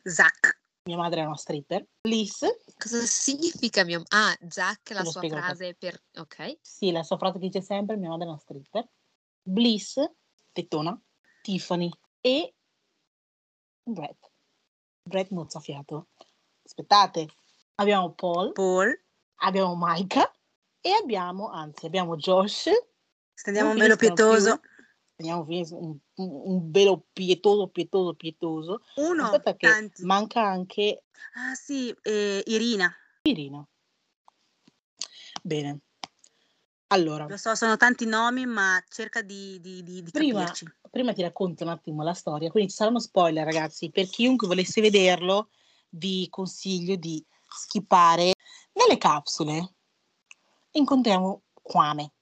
Zach. 0.02 0.59
Mia 0.84 0.96
madre 0.96 1.20
è 1.20 1.24
una 1.24 1.36
stripper. 1.36 1.86
Liz, 2.02 2.44
Cosa 2.78 3.00
significa 3.04 3.84
mio... 3.84 4.02
Ah, 4.08 4.36
Zack, 4.48 4.90
la 4.90 5.04
sua 5.04 5.20
frase 5.20 5.74
per... 5.78 6.02
Ok. 6.16 6.58
sì, 6.60 6.90
la 6.90 7.02
sua 7.02 7.18
frase 7.18 7.38
che 7.38 7.46
dice 7.46 7.60
sempre, 7.60 7.96
mia 7.96 8.08
madre 8.08 8.26
è 8.26 8.28
una 8.28 8.38
stripper. 8.38 8.88
Bliss, 9.42 10.00
tettona. 10.52 10.98
Tiffany 11.42 11.90
e 12.20 12.54
Brett. 13.82 14.30
Brett 15.02 15.30
mozzafiato. 15.30 16.08
Aspettate, 16.62 17.28
abbiamo 17.76 18.12
Paul, 18.12 18.52
Paul. 18.52 18.96
abbiamo 19.36 19.74
Micah 19.78 20.30
e 20.80 20.92
abbiamo, 20.92 21.50
anzi, 21.50 21.86
abbiamo 21.86 22.16
Josh. 22.16 22.68
Stendiamo 23.34 23.70
un 23.70 23.78
velo 23.78 23.96
pietoso. 23.96 24.60
Andiamo 25.20 25.42
a 25.42 25.76
un, 25.76 25.98
un- 26.14 26.70
velo 26.70 27.04
pietoso, 27.12 27.68
pietoso, 27.68 28.14
pietoso. 28.14 28.82
Uno. 28.96 29.24
Aspetta 29.24 29.54
che 29.54 29.68
tanti. 29.68 30.04
manca 30.04 30.42
anche 30.42 31.02
Ah 31.34 31.54
sì, 31.54 31.94
eh, 32.02 32.42
Irina. 32.46 32.90
Irina. 33.22 33.66
Bene. 35.42 35.80
Allora, 36.88 37.26
Lo 37.28 37.36
so, 37.36 37.54
sono 37.54 37.76
tanti 37.76 38.04
nomi, 38.04 38.46
ma 38.46 38.82
cerca 38.88 39.22
di, 39.22 39.60
di, 39.60 39.82
di, 39.84 40.02
di 40.02 40.10
Prima- 40.10 40.50
prima 40.90 41.12
ti 41.12 41.22
racconto 41.22 41.62
un 41.62 41.70
attimo 41.70 42.02
la 42.02 42.14
storia, 42.14 42.50
quindi 42.50 42.70
ci 42.70 42.76
saranno 42.76 42.98
spoiler 42.98 43.44
ragazzi, 43.44 43.90
per 43.90 44.08
chiunque 44.08 44.48
volesse 44.48 44.80
vederlo 44.80 45.50
vi 45.90 46.28
consiglio 46.28 46.96
di 46.96 47.24
skippare. 47.48 48.32
Nelle 48.72 48.98
capsule 48.98 49.74
incontriamo 50.72 51.42
Kwame, 51.62 52.12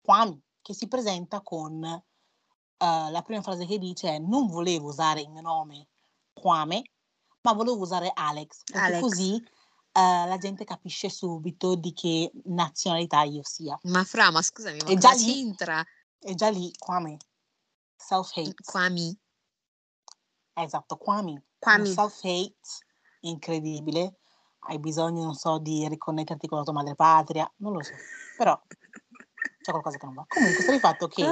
Kwame 0.00 0.40
che 0.62 0.74
si 0.74 0.88
presenta 0.88 1.40
con 1.40 2.02
eh, 2.78 3.10
la 3.10 3.22
prima 3.22 3.42
frase 3.42 3.66
che 3.66 3.78
dice 3.78 4.14
è 4.14 4.18
non 4.18 4.46
volevo 4.46 4.88
usare 4.88 5.20
il 5.20 5.30
mio 5.30 5.42
nome 5.42 5.88
Kwame, 6.32 6.82
ma 7.42 7.52
volevo 7.52 7.78
usare 7.78 8.10
Alex, 8.14 8.62
perché 8.64 8.86
Alex. 8.86 9.00
così 9.00 9.34
eh, 9.34 10.26
la 10.26 10.36
gente 10.38 10.64
capisce 10.64 11.10
subito 11.10 11.74
di 11.74 11.92
che 11.92 12.30
nazionalità 12.44 13.22
io 13.22 13.42
sia. 13.42 13.78
Ma 13.82 14.04
Fra, 14.04 14.30
ma 14.30 14.40
scusami, 14.42 14.78
ma 14.78 14.84
cosa 14.84 14.98
già 14.98 15.12
lì- 15.12 15.24
c'entra? 15.24 15.84
E 16.20 16.34
già 16.34 16.48
lì 16.48 16.70
Kwame, 16.76 17.16
self-hate. 17.96 18.54
Kwami. 18.64 19.16
Esatto, 20.54 20.96
Kwame. 20.96 21.44
Kwame. 21.58 21.86
Self-hate 21.86 22.56
incredibile. 23.20 24.18
Hai 24.60 24.78
bisogno, 24.78 25.22
non 25.22 25.34
so, 25.34 25.58
di 25.58 25.86
riconnetterti 25.88 26.48
con 26.48 26.58
la 26.58 26.64
tua 26.64 26.72
madrepatria, 26.74 27.50
non 27.58 27.72
lo 27.72 27.82
so, 27.82 27.92
però 28.36 28.60
c'è 29.62 29.70
qualcosa 29.70 29.96
che 29.96 30.04
non 30.04 30.14
va. 30.16 30.24
Comunque, 30.28 30.62
sta 30.62 30.72
di 30.72 30.78
fatto 30.80 31.06
che 31.06 31.22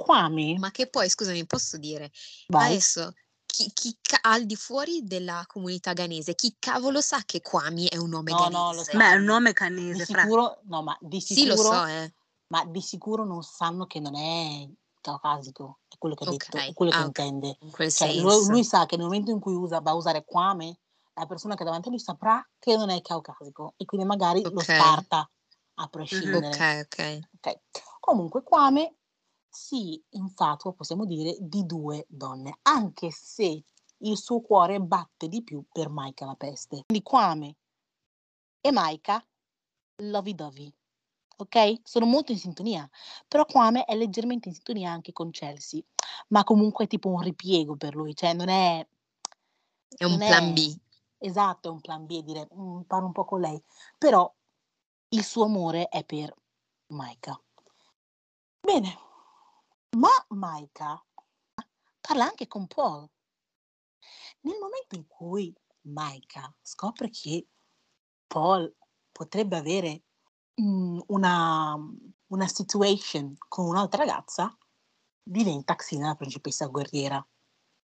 Kwame, 0.00 0.58
Ma 0.58 0.70
che 0.70 0.88
poi, 0.88 1.10
scusami, 1.10 1.44
posso 1.44 1.76
dire, 1.76 2.10
vai, 2.48 2.70
adesso, 2.72 3.12
chi, 3.44 3.70
chi 3.74 3.98
ca- 4.00 4.20
al 4.22 4.46
di 4.46 4.56
fuori 4.56 5.04
della 5.04 5.44
comunità 5.46 5.92
ghanese, 5.92 6.34
chi 6.34 6.56
cavolo 6.58 7.00
sa 7.02 7.22
che 7.26 7.42
Kwami 7.42 7.86
è 7.86 7.96
un 7.96 8.08
nome 8.08 8.32
No, 8.32 8.48
no, 8.48 8.72
lo 8.72 8.72
ghanese? 8.72 8.92
so. 8.92 8.96
Ma 8.96 9.10
è 9.10 9.14
un 9.16 9.24
nome 9.24 9.50
di 9.50 9.54
canese, 9.54 10.04
fra. 10.06 10.22
sicuro, 10.22 10.60
no, 10.64 10.82
ma 10.82 10.96
di 11.00 11.20
Sì, 11.20 11.44
lo 11.44 11.54
sicuro, 11.56 11.68
so, 11.68 11.86
eh. 11.86 12.12
ma 12.48 12.64
di 12.64 12.80
sicuro 12.80 13.24
non 13.24 13.42
sanno 13.42 13.86
che 13.86 14.00
non 14.00 14.16
è 14.16 14.68
caucasico, 15.02 15.80
è 15.88 15.96
quello 15.98 16.14
che 16.14 16.24
ha 16.24 16.28
detto, 16.28 16.56
Ok, 16.56 16.68
è 16.68 16.72
quello 16.72 16.92
che 16.92 16.96
ah, 16.98 17.04
ok. 17.04 17.18
intende. 17.18 17.58
In 17.60 17.90
Cioè, 17.90 18.14
lui, 18.14 18.46
lui 18.46 18.64
sa 18.64 18.86
che 18.86 18.96
nel 18.96 19.04
momento 19.06 19.30
in 19.30 19.38
cui 19.40 19.54
usa, 19.54 19.80
va 19.80 19.90
a 19.90 19.94
usare 19.94 20.24
Kwame, 20.24 20.78
la 21.14 21.26
persona 21.26 21.54
che 21.54 21.62
è 21.62 21.64
davanti 21.66 21.88
a 21.88 21.90
lui 21.90 22.00
saprà 22.00 22.42
che 22.58 22.74
non 22.76 22.88
è 22.88 23.02
caucasico 23.02 23.74
e 23.76 23.84
quindi 23.84 24.06
magari 24.06 24.42
lo 24.42 24.60
Ok. 24.60 24.64
scarta 24.64 25.30
a 25.74 25.86
prescindere. 25.88 26.46
Ok, 26.48 26.86
ok. 26.86 27.20
Ok. 27.42 27.60
Comunque, 28.00 28.42
Kwame 28.42 28.94
si 29.50 30.02
infatua, 30.10 30.72
possiamo 30.72 31.04
dire, 31.04 31.36
di 31.40 31.66
due 31.66 32.06
donne, 32.08 32.58
anche 32.62 33.10
se 33.10 33.64
il 34.02 34.16
suo 34.16 34.40
cuore 34.40 34.80
batte 34.80 35.28
di 35.28 35.42
più 35.42 35.64
per 35.70 35.88
Maika 35.88 36.24
la 36.24 36.36
peste. 36.36 36.84
Quindi 36.86 37.02
Kwame 37.02 37.56
e 38.60 38.70
Maika, 38.70 39.24
lovey-dovey, 39.96 40.72
ok? 41.38 41.80
Sono 41.82 42.06
molto 42.06 42.32
in 42.32 42.38
sintonia, 42.38 42.88
però 43.26 43.44
Kwame 43.44 43.84
è 43.84 43.96
leggermente 43.96 44.48
in 44.48 44.54
sintonia 44.54 44.90
anche 44.90 45.12
con 45.12 45.30
Chelsea, 45.30 45.82
ma 46.28 46.44
comunque 46.44 46.84
è 46.84 46.88
tipo 46.88 47.08
un 47.08 47.20
ripiego 47.20 47.76
per 47.76 47.94
lui, 47.94 48.14
cioè 48.14 48.32
non 48.32 48.48
è... 48.48 48.86
È 49.88 50.04
un 50.04 50.16
plan 50.16 50.50
è- 50.50 50.52
B. 50.52 50.78
Esatto, 51.18 51.68
è 51.68 51.72
un 51.72 51.80
plan 51.80 52.06
B, 52.06 52.22
dire, 52.22 52.48
"Mm, 52.54 52.82
parlo 52.82 53.06
un 53.06 53.12
po' 53.12 53.26
con 53.26 53.40
lei, 53.40 53.62
però 53.98 54.32
il 55.08 55.24
suo 55.24 55.44
amore 55.44 55.88
è 55.88 56.04
per 56.04 56.34
Maika. 56.86 57.38
Bene, 58.60 58.98
ma 59.96 60.08
Maika 60.28 61.02
parla 62.00 62.24
anche 62.24 62.46
con 62.46 62.66
Paul. 62.66 63.08
Nel 64.42 64.58
momento 64.58 64.96
in 64.96 65.06
cui 65.06 65.54
Maika 65.82 66.54
scopre 66.60 67.10
che 67.10 67.46
Paul 68.26 68.74
potrebbe 69.10 69.56
avere 69.56 70.02
mm, 70.60 71.00
una, 71.08 71.76
una 72.28 72.46
situation 72.46 73.34
con 73.48 73.66
un'altra 73.66 74.04
ragazza, 74.04 74.56
diventa 75.22 75.74
Xena 75.74 76.08
la 76.08 76.16
principessa 76.16 76.66
guerriera. 76.66 77.24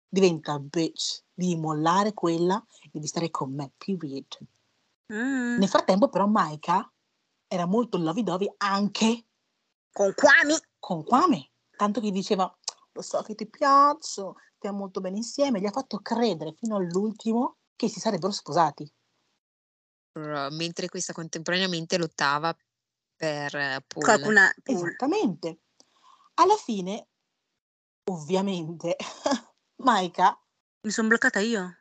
Diventa 0.07 0.57
bitch, 0.59 1.23
di 1.33 1.57
mollare 1.57 2.13
quella 2.13 2.63
e 2.91 2.99
di 2.99 3.07
stare 3.07 3.29
con 3.29 3.53
me, 3.53 3.73
period. 3.75 4.37
Mm. 5.11 5.57
Nel 5.57 5.67
frattempo, 5.67 6.07
però, 6.09 6.25
Maika 6.25 6.89
era 7.47 7.65
molto 7.65 7.97
lovey-dovey 7.97 8.53
anche 8.57 9.25
Con 9.91 10.13
Kwame. 10.13 10.59
con 10.79 11.03
Kwame, 11.03 11.51
tanto 11.75 12.01
che 12.01 12.11
diceva: 12.11 12.53
Lo 12.91 13.01
so 13.01 13.21
che 13.21 13.35
ti 13.35 13.47
piaccio, 13.47 14.35
stiamo 14.55 14.79
molto 14.79 15.01
bene 15.01 15.17
insieme. 15.17 15.59
Gli 15.59 15.65
ha 15.65 15.71
fatto 15.71 15.99
credere 15.99 16.53
fino 16.53 16.77
all'ultimo 16.77 17.57
che 17.75 17.89
si 17.89 17.99
sarebbero 17.99 18.31
sposati. 18.31 18.91
Mentre 20.17 20.87
questa 20.87 21.11
contemporaneamente 21.11 21.97
lottava 21.97 22.55
per 23.15 23.55
eh, 23.55 23.83
Paul. 23.85 24.03
Qualcuna. 24.03 24.53
Paul. 24.63 24.77
Esattamente. 24.77 25.59
Alla 26.35 26.55
fine, 26.55 27.07
ovviamente, 28.09 28.95
Maika 29.83 30.37
Mi 30.81 30.91
sono 30.91 31.09
bloccata 31.09 31.39
io. 31.39 31.79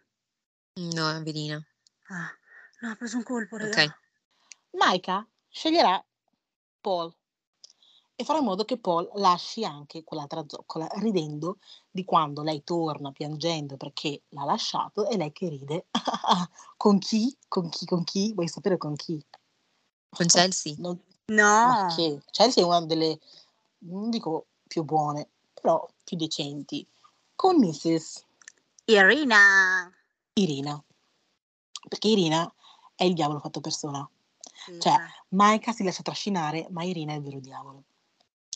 No, 0.75 1.11
Evelina. 1.11 1.65
Ah, 2.09 2.31
no, 2.81 2.91
ho 2.91 2.97
preso 2.97 3.17
un 3.17 3.23
colpo, 3.23 3.57
raga. 3.57 3.83
Ok. 3.83 3.99
Maika 4.73 5.29
sceglierà 5.49 6.05
Paul 6.81 7.15
e 8.17 8.25
farà 8.25 8.39
in 8.39 8.45
modo 8.45 8.65
che 8.65 8.79
Paul 8.79 9.11
lasci 9.15 9.65
anche 9.65 10.05
quell'altra 10.05 10.45
zoccola, 10.47 10.87
ridendo 10.99 11.59
di 11.91 12.05
quando 12.05 12.43
lei 12.43 12.63
torna 12.63 13.11
piangendo 13.11 13.77
perché 13.77 14.23
l'ha 14.29 14.45
lasciato 14.45 15.09
e 15.09 15.17
lei 15.17 15.33
che 15.33 15.49
ride. 15.49 15.87
con 16.77 16.99
chi? 16.99 17.37
Con 17.49 17.69
chi? 17.69 17.85
Con 17.87 18.05
chi? 18.05 18.33
Vuoi 18.33 18.49
sapere 18.49 18.77
con 18.79 18.95
chi? 18.95 19.23
Con 20.11 20.27
Chelsea? 20.27 20.75
Non- 20.79 21.01
No. 21.27 21.87
che? 21.97 22.23
Chelsea 22.31 22.63
è 22.63 22.67
una 22.67 22.85
delle, 22.85 23.19
non 23.79 24.11
dico 24.11 24.47
più 24.67 24.85
buone, 24.85 25.31
però 25.55 25.89
più 26.05 26.17
decenti. 26.19 26.87
Con 27.35 27.57
Mrs. 27.57 28.25
Irina. 28.85 29.91
Irina. 30.35 30.85
Perché 31.89 32.09
Irina 32.09 32.53
è 32.95 33.05
il 33.05 33.15
diavolo 33.15 33.41
fatto 33.41 33.61
persona. 33.61 34.07
Sì, 34.67 34.79
Cioè. 34.79 34.97
Maika 35.29 35.73
si 35.73 35.83
lascia 35.83 36.03
trascinare, 36.03 36.67
ma 36.71 36.85
Irina 36.85 37.13
è 37.15 37.17
il 37.17 37.23
vero 37.23 37.41
diavolo. 37.41 37.85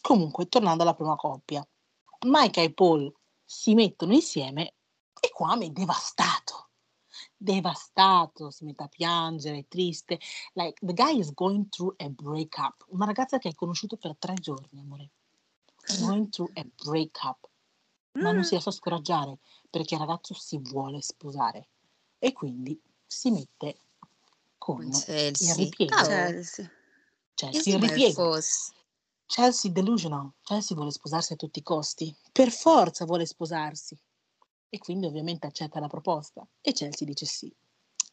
Comunque, 0.09 0.49
tornando 0.49 0.85
alla 0.85 0.95
prima 0.95 1.17
coppia, 1.17 1.63
Maika 2.27 2.63
e 2.63 2.73
Paul 2.73 3.15
si 3.45 3.75
mettono 3.75 4.15
insieme 4.15 4.77
e 5.21 5.29
Kwame 5.29 5.67
è 5.67 5.69
devastato. 5.69 6.71
Devastato, 7.37 8.51
si 8.51 8.65
mette 8.65 8.85
a 8.85 8.89
piangere, 8.89 9.59
è 9.59 9.65
triste. 9.69 10.19
Like, 10.55 10.79
the 10.81 10.95
guy 10.95 11.19
is 11.19 11.35
going 11.35 11.69
through 11.69 11.95
a 11.99 12.09
breakup. 12.09 12.87
Una 12.89 13.05
ragazza 13.05 13.37
che 13.37 13.49
hai 13.49 13.55
conosciuto 13.55 13.99
per 13.99 14.17
tre 14.19 14.33
giorni, 14.33 14.81
amore. 14.81 15.11
Is 15.89 16.01
going 16.01 16.31
through 16.31 16.53
a 16.55 16.65
breakup. 16.85 17.47
Ma 18.13 18.31
non 18.31 18.39
Mm. 18.39 18.45
si 18.45 18.55
lascia 18.55 18.71
scoraggiare 18.71 19.41
perché 19.69 19.93
il 19.93 20.01
ragazzo 20.01 20.33
si 20.33 20.57
vuole 20.57 21.03
sposare 21.03 21.69
e 22.19 22.33
quindi 22.33 22.81
si 23.07 23.31
mette 23.31 23.77
con 24.57 24.77
Con 24.77 24.87
il 24.87 25.03
Chelsea. 25.03 25.55
ripiego. 25.55 25.95
Ah, 25.97 26.07
Chelsea. 26.07 26.71
Chelsea 27.35 27.75
il 27.75 27.81
by 27.81 27.89
ripiego. 27.89 28.23
force. 28.33 28.73
Chelsea 29.29 29.71
delusional. 29.71 30.33
Chelsea 30.43 30.75
vuole 30.75 30.91
sposarsi 30.91 31.35
a 31.35 31.37
tutti 31.37 31.59
i 31.59 31.63
costi. 31.63 32.17
Per 32.33 32.51
forza 32.51 33.05
vuole 33.05 33.27
sposarsi. 33.27 33.97
e 34.71 34.79
quindi 34.79 35.07
ovviamente 35.07 35.47
accetta 35.47 35.81
la 35.81 35.87
proposta 35.87 36.47
e 36.61 36.73
Chelsea 36.73 37.07
dice 37.07 37.25
sì. 37.27 37.55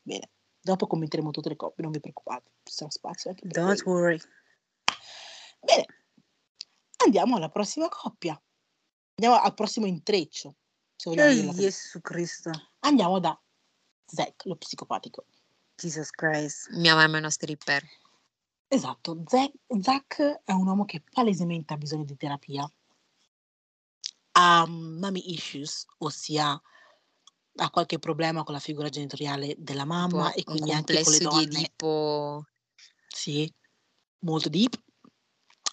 Bene, 0.01 0.29
dopo 0.61 0.87
commenteremo 0.87 1.31
tutte 1.31 1.49
le 1.49 1.55
coppie, 1.57 1.83
non 1.83 1.91
vi 1.91 1.99
preoccupate, 1.99 2.51
ci 2.63 2.73
sarà 2.73 2.89
spazio 2.91 3.29
anche 3.29 3.47
per 3.47 3.51
Don't 3.63 3.81
quello. 3.83 3.97
worry. 3.99 4.19
Bene, 5.59 5.85
andiamo 7.03 7.35
alla 7.35 7.49
prossima 7.49 7.89
coppia. 7.89 8.41
Andiamo 9.15 9.41
al 9.41 9.53
prossimo 9.53 9.85
intreccio. 9.85 10.55
Se 10.95 11.09
vogliamo. 11.09 11.53
Gesù 11.53 11.99
Cristo. 12.01 12.51
Andiamo 12.79 13.19
da 13.19 13.37
Zack, 14.05 14.45
lo 14.45 14.55
psicopatico. 14.55 15.25
Jesus 15.75 16.09
Christ. 16.09 16.69
Mia 16.71 16.95
mamma 16.95 17.17
è 17.17 17.19
una 17.19 17.29
stripper. 17.29 17.83
Esatto, 18.75 19.23
Zack, 19.25 20.41
è 20.43 20.51
un 20.51 20.67
uomo 20.67 20.83
che 20.83 21.01
palesemente 21.09 21.73
ha 21.73 21.77
bisogno 21.77 22.03
di 22.03 22.17
terapia. 22.17 22.69
Ha 24.33 24.67
mm, 24.67 24.99
mommy 24.99 25.31
issues, 25.33 25.85
ossia 25.99 26.61
ha 27.57 27.69
qualche 27.69 27.99
problema 27.99 28.43
con 28.43 28.53
la 28.53 28.59
figura 28.59 28.89
genitoriale 28.89 29.55
della 29.57 29.85
mamma 29.85 30.33
e 30.33 30.43
quindi 30.43 30.73
anche 30.73 31.01
con 31.01 31.13
le 31.13 31.19
complesso 31.19 31.39
di 31.39 31.45
donne. 31.45 31.57
Edipo. 31.59 32.45
Sì, 33.07 33.49
molto 34.19 34.49
deep. 34.49 34.77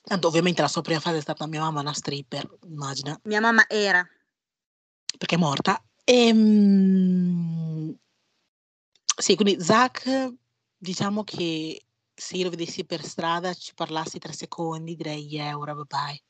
Tanto 0.04 0.28
ovviamente 0.28 0.62
la 0.62 0.68
sua 0.68 0.82
prima 0.82 1.00
fase 1.00 1.18
è 1.18 1.22
stata 1.22 1.44
mia 1.48 1.60
mamma 1.60 1.80
una 1.80 1.92
stripper, 1.92 2.58
immagina, 2.68 3.18
Mia 3.24 3.40
mamma 3.40 3.68
era. 3.68 4.08
perché 5.18 5.34
è 5.34 5.38
morta. 5.38 5.82
Ehm, 6.04 7.96
sì, 9.16 9.34
quindi 9.34 9.60
Zach, 9.60 10.32
diciamo 10.76 11.24
che 11.24 11.84
se 12.14 12.36
io 12.36 12.44
lo 12.44 12.50
vedessi 12.50 12.84
per 12.84 13.04
strada, 13.04 13.52
ci 13.54 13.74
parlassi 13.74 14.18
tre 14.18 14.32
secondi, 14.32 14.96
direi 14.96 15.26
yeah, 15.26 15.58
ora 15.58 15.74
bye 15.74 15.84
bye. 15.84 16.22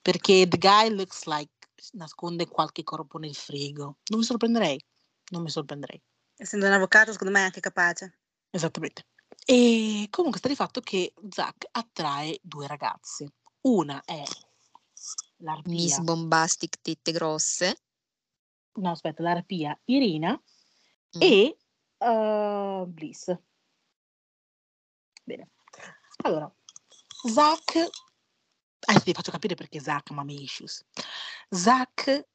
Perché 0.00 0.46
the 0.48 0.58
guy 0.58 0.90
looks 0.94 1.26
like 1.26 1.52
nasconde 1.92 2.46
qualche 2.48 2.82
corpo 2.82 3.18
nel 3.18 3.34
frigo. 3.34 3.98
Non 4.06 4.20
mi 4.20 4.24
sorprenderei, 4.24 4.82
non 5.30 5.42
mi 5.42 5.50
sorprenderei. 5.50 6.00
Essendo 6.36 6.66
un 6.66 6.72
avvocato, 6.72 7.12
secondo 7.12 7.32
me 7.32 7.40
è 7.40 7.44
anche 7.44 7.60
capace. 7.60 8.18
Esattamente. 8.50 9.06
E 9.44 10.06
comunque 10.10 10.38
sta 10.38 10.48
di 10.48 10.54
fatto 10.54 10.80
che 10.80 11.14
Zack 11.28 11.68
attrae 11.70 12.38
due 12.42 12.66
ragazze. 12.66 13.32
Una 13.62 14.02
è 14.04 14.22
Miss 15.64 15.96
l'arpia, 15.96 16.00
Bombastic 16.00 16.80
tette 16.80 17.12
grosse. 17.12 17.76
no 18.74 18.90
aspetta, 18.90 19.22
l'arpia 19.22 19.78
Irina 19.84 20.40
Mm. 21.16 21.20
e 21.20 21.56
eh, 21.98 22.84
Bliss. 22.86 23.36
Bene. 25.24 25.50
Allora, 26.24 26.52
Zack, 27.32 27.76
adesso 28.86 29.04
ti 29.04 29.12
faccio 29.12 29.30
capire 29.30 29.54
perché 29.54 29.80
Zack 29.80 30.10
ha 30.10 30.14
mommy 30.14 30.42
issues. 30.42 30.84
Zack 31.48 32.26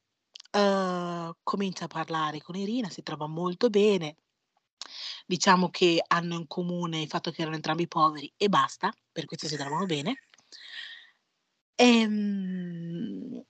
eh, 0.51 1.31
comincia 1.43 1.85
a 1.85 1.87
parlare 1.87 2.41
con 2.41 2.55
Irina, 2.55 2.89
si 2.89 3.03
trova 3.03 3.27
molto 3.27 3.69
bene. 3.69 4.17
Diciamo 5.25 5.69
che 5.69 6.01
hanno 6.07 6.35
in 6.35 6.47
comune 6.47 7.01
il 7.01 7.09
fatto 7.09 7.31
che 7.31 7.41
erano 7.41 7.55
entrambi 7.57 7.87
poveri 7.87 8.31
e 8.37 8.47
basta, 8.47 8.91
per 9.11 9.25
questo 9.25 9.47
si 9.47 9.57
trovano 9.57 9.85
bene. 9.85 10.23
Ehm, 11.75 13.43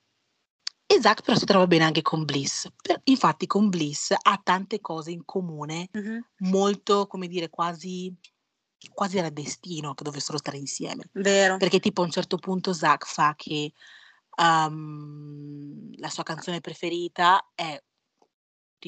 E 0.89 1.01
Zack 1.01 1.21
però 1.21 1.37
si 1.37 1.45
trova 1.45 1.67
bene 1.67 1.83
anche 1.83 2.01
con 2.01 2.23
Bliss. 2.23 2.69
Per- 2.81 3.01
infatti 3.05 3.45
con 3.45 3.67
Bliss 3.67 4.13
ha 4.17 4.39
tante 4.41 4.79
cose 4.79 5.11
in 5.11 5.25
comune, 5.25 5.89
Mhm. 5.91 6.27
molto, 6.49 7.07
come 7.07 7.27
dire, 7.27 7.49
quasi, 7.49 8.15
quasi 8.93 9.17
era 9.17 9.29
destino 9.29 9.93
che 9.93 10.03
dovessero 10.03 10.37
stare 10.37 10.57
insieme. 10.57 11.09
Vero. 11.13 11.57
Perché 11.57 11.79
tipo 11.79 12.01
a 12.01 12.05
un 12.05 12.11
certo 12.11 12.37
punto 12.37 12.73
Zack 12.73 13.07
fa 13.07 13.33
che 13.35 13.73
um, 14.41 15.91
la 15.97 16.09
sua 16.09 16.23
canzone 16.23 16.61
preferita 16.61 17.51
è 17.55 17.81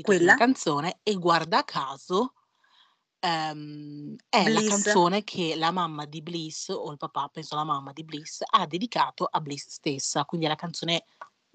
Quella? 0.02 0.36
canzone 0.36 1.00
e 1.04 1.16
guarda 1.16 1.64
caso 1.64 2.34
ehm, 3.20 4.16
è 4.30 4.48
la 4.50 4.60
Bliss. 4.60 4.70
canzone 4.70 5.24
che 5.24 5.56
la 5.56 5.72
mamma 5.72 6.06
di 6.06 6.22
Bliss 6.22 6.70
o 6.70 6.90
il 6.92 6.98
papà, 6.98 7.28
penso 7.30 7.56
la 7.56 7.64
mamma 7.64 7.92
di 7.92 8.04
Bliss, 8.04 8.42
ha 8.46 8.66
dedicato 8.66 9.26
a 9.26 9.42
Bliss 9.42 9.68
stessa, 9.68 10.26
quindi 10.26 10.46
è 10.46 10.50
la 10.50 10.56
canzone 10.56 11.06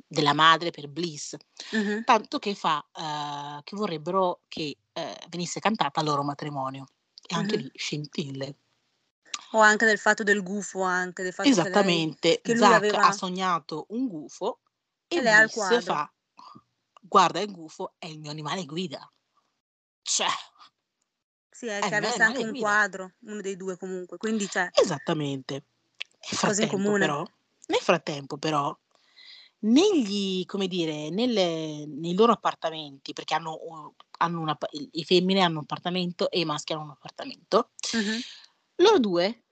della 0.06 0.34
madre 0.34 0.70
per 0.70 0.88
Bliss, 0.88 1.36
Mhm. 1.72 2.04
tanto 2.04 2.38
che 2.38 2.54
fa 2.54 2.84
eh, 2.92 3.62
che 3.62 3.76
vorrebbero 3.76 4.40
che 4.48 4.76
eh, 4.92 5.20
venisse 5.28 5.60
cantata 5.60 6.00
al 6.00 6.06
loro 6.06 6.22
matrimonio 6.22 6.86
e 7.26 7.34
anche 7.34 7.56
Mhm. 7.56 7.62
lì 7.62 7.70
scintille. 7.74 8.54
O 9.52 9.60
anche 9.60 9.86
del 9.86 9.98
fatto 9.98 10.22
del 10.22 10.42
gufo, 10.42 10.82
anche 10.82 11.22
del 11.22 11.32
fatto 11.32 11.48
che 11.48 11.54
lei... 11.54 11.62
Esattamente, 11.62 12.40
che 12.42 12.56
Zack 12.56 12.74
aveva- 12.74 13.02
ha 13.02 13.12
sognato 13.12 13.86
un 13.90 14.08
gufo 14.08 14.60
e, 15.06 15.16
E 15.18 15.22
lei 15.22 15.36
Bliss 15.42 15.52
quadro. 15.54 15.80
fa 15.80 16.12
guarda 17.00 17.40
il 17.40 17.50
gufo 17.52 17.94
è 17.98 18.06
il 18.06 18.18
mio 18.18 18.30
animale 18.30 18.64
guida. 18.64 19.08
Cioè, 20.02 20.26
Sì, 21.50 21.66
è 21.66 21.78
Eh, 21.84 21.88
che 21.88 21.94
avesse 21.94 22.22
anche 22.22 22.42
un 22.42 22.50
guida. 22.50 22.66
quadro, 22.66 23.12
uno 23.20 23.40
dei 23.40 23.56
due 23.56 23.76
comunque. 23.76 24.16
Quindi, 24.18 24.48
cioè, 24.48 24.68
esattamente. 24.74 25.66
Nel 26.24 26.38
frattempo 26.38 26.92
però, 26.92 27.24
nel 27.66 27.80
frattempo 27.80 28.38
però, 28.38 28.76
negli, 29.64 30.44
come 30.46 30.66
dire, 30.66 31.10
nelle- 31.10 31.86
nei 31.86 32.14
loro 32.14 32.32
appartamenti, 32.32 33.12
perché 33.12 33.34
hanno, 33.34 33.94
hanno 34.18 34.40
una, 34.40 34.56
i 34.92 35.04
femmine 35.04 35.40
hanno 35.40 35.58
un 35.58 35.62
appartamento 35.64 36.30
e 36.30 36.40
i 36.40 36.44
maschi 36.44 36.72
hanno 36.72 36.82
un 36.82 36.90
appartamento, 36.90 37.70
mhm. 37.94 38.20
loro 38.76 38.98
due 38.98 39.44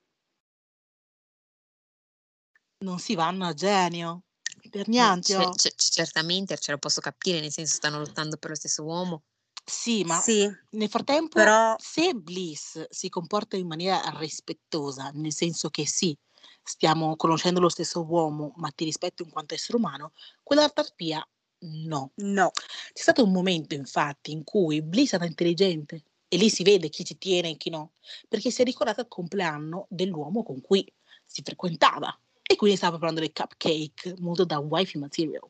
non 2.78 2.98
si 2.98 3.14
vanno 3.14 3.46
a 3.46 3.54
genio, 3.54 4.24
per 4.68 4.82
Eh, 4.82 4.90
niente. 4.90 5.32
ce- 5.32 5.36
oh. 5.36 5.54
ce- 5.54 5.74
certamente 5.76 6.58
ce 6.58 6.72
lo 6.72 6.78
posso 6.78 7.00
capire, 7.00 7.40
nel 7.40 7.52
senso 7.52 7.74
stanno 7.74 7.98
lottando 7.98 8.36
per 8.36 8.50
lo 8.50 8.56
stesso 8.56 8.82
uomo. 8.82 9.22
Sì, 9.64 10.02
ma 10.02 10.18
sì, 10.18 10.50
nel 10.70 10.88
frattempo, 10.88 11.34
però 11.34 11.76
se 11.78 12.14
Bliss 12.14 12.84
si 12.90 13.08
comporta 13.08 13.56
in 13.56 13.68
maniera 13.68 14.02
rispettosa, 14.18 15.10
nel 15.14 15.32
senso 15.32 15.70
che 15.70 15.86
sì, 15.86 16.16
stiamo 16.62 17.16
conoscendo 17.16 17.60
lo 17.60 17.68
stesso 17.68 18.04
uomo, 18.04 18.52
ma 18.56 18.70
ti 18.70 18.84
rispetto 18.84 19.22
in 19.22 19.30
quanto 19.30 19.54
essere 19.54 19.76
umano, 19.78 20.12
quell'altra 20.42 20.82
arpia 20.84 21.26
no. 21.60 22.12
no. 22.16 22.50
C'è 22.92 23.02
stato 23.02 23.24
un 23.24 23.32
momento, 23.32 23.74
infatti, 23.74 24.32
in 24.32 24.44
cui 24.44 24.82
Bliss 24.82 25.12
era 25.12 25.26
intelligente 25.26 26.04
e 26.28 26.36
lì 26.36 26.48
si 26.48 26.62
vede 26.62 26.88
chi 26.88 27.04
ci 27.04 27.18
tiene 27.18 27.50
e 27.50 27.56
chi 27.56 27.70
no, 27.70 27.92
perché 28.28 28.50
si 28.50 28.62
è 28.62 28.64
ricordata 28.64 29.02
il 29.02 29.08
compleanno 29.08 29.86
dell'uomo 29.88 30.42
con 30.42 30.60
cui 30.60 30.90
si 31.24 31.42
frequentava 31.44 32.16
e 32.42 32.56
quindi 32.56 32.76
stava 32.76 32.96
parlando 32.96 33.20
del 33.20 33.32
cupcake 33.32 34.16
molto 34.18 34.44
da 34.44 34.58
wifey 34.58 35.00
material. 35.00 35.46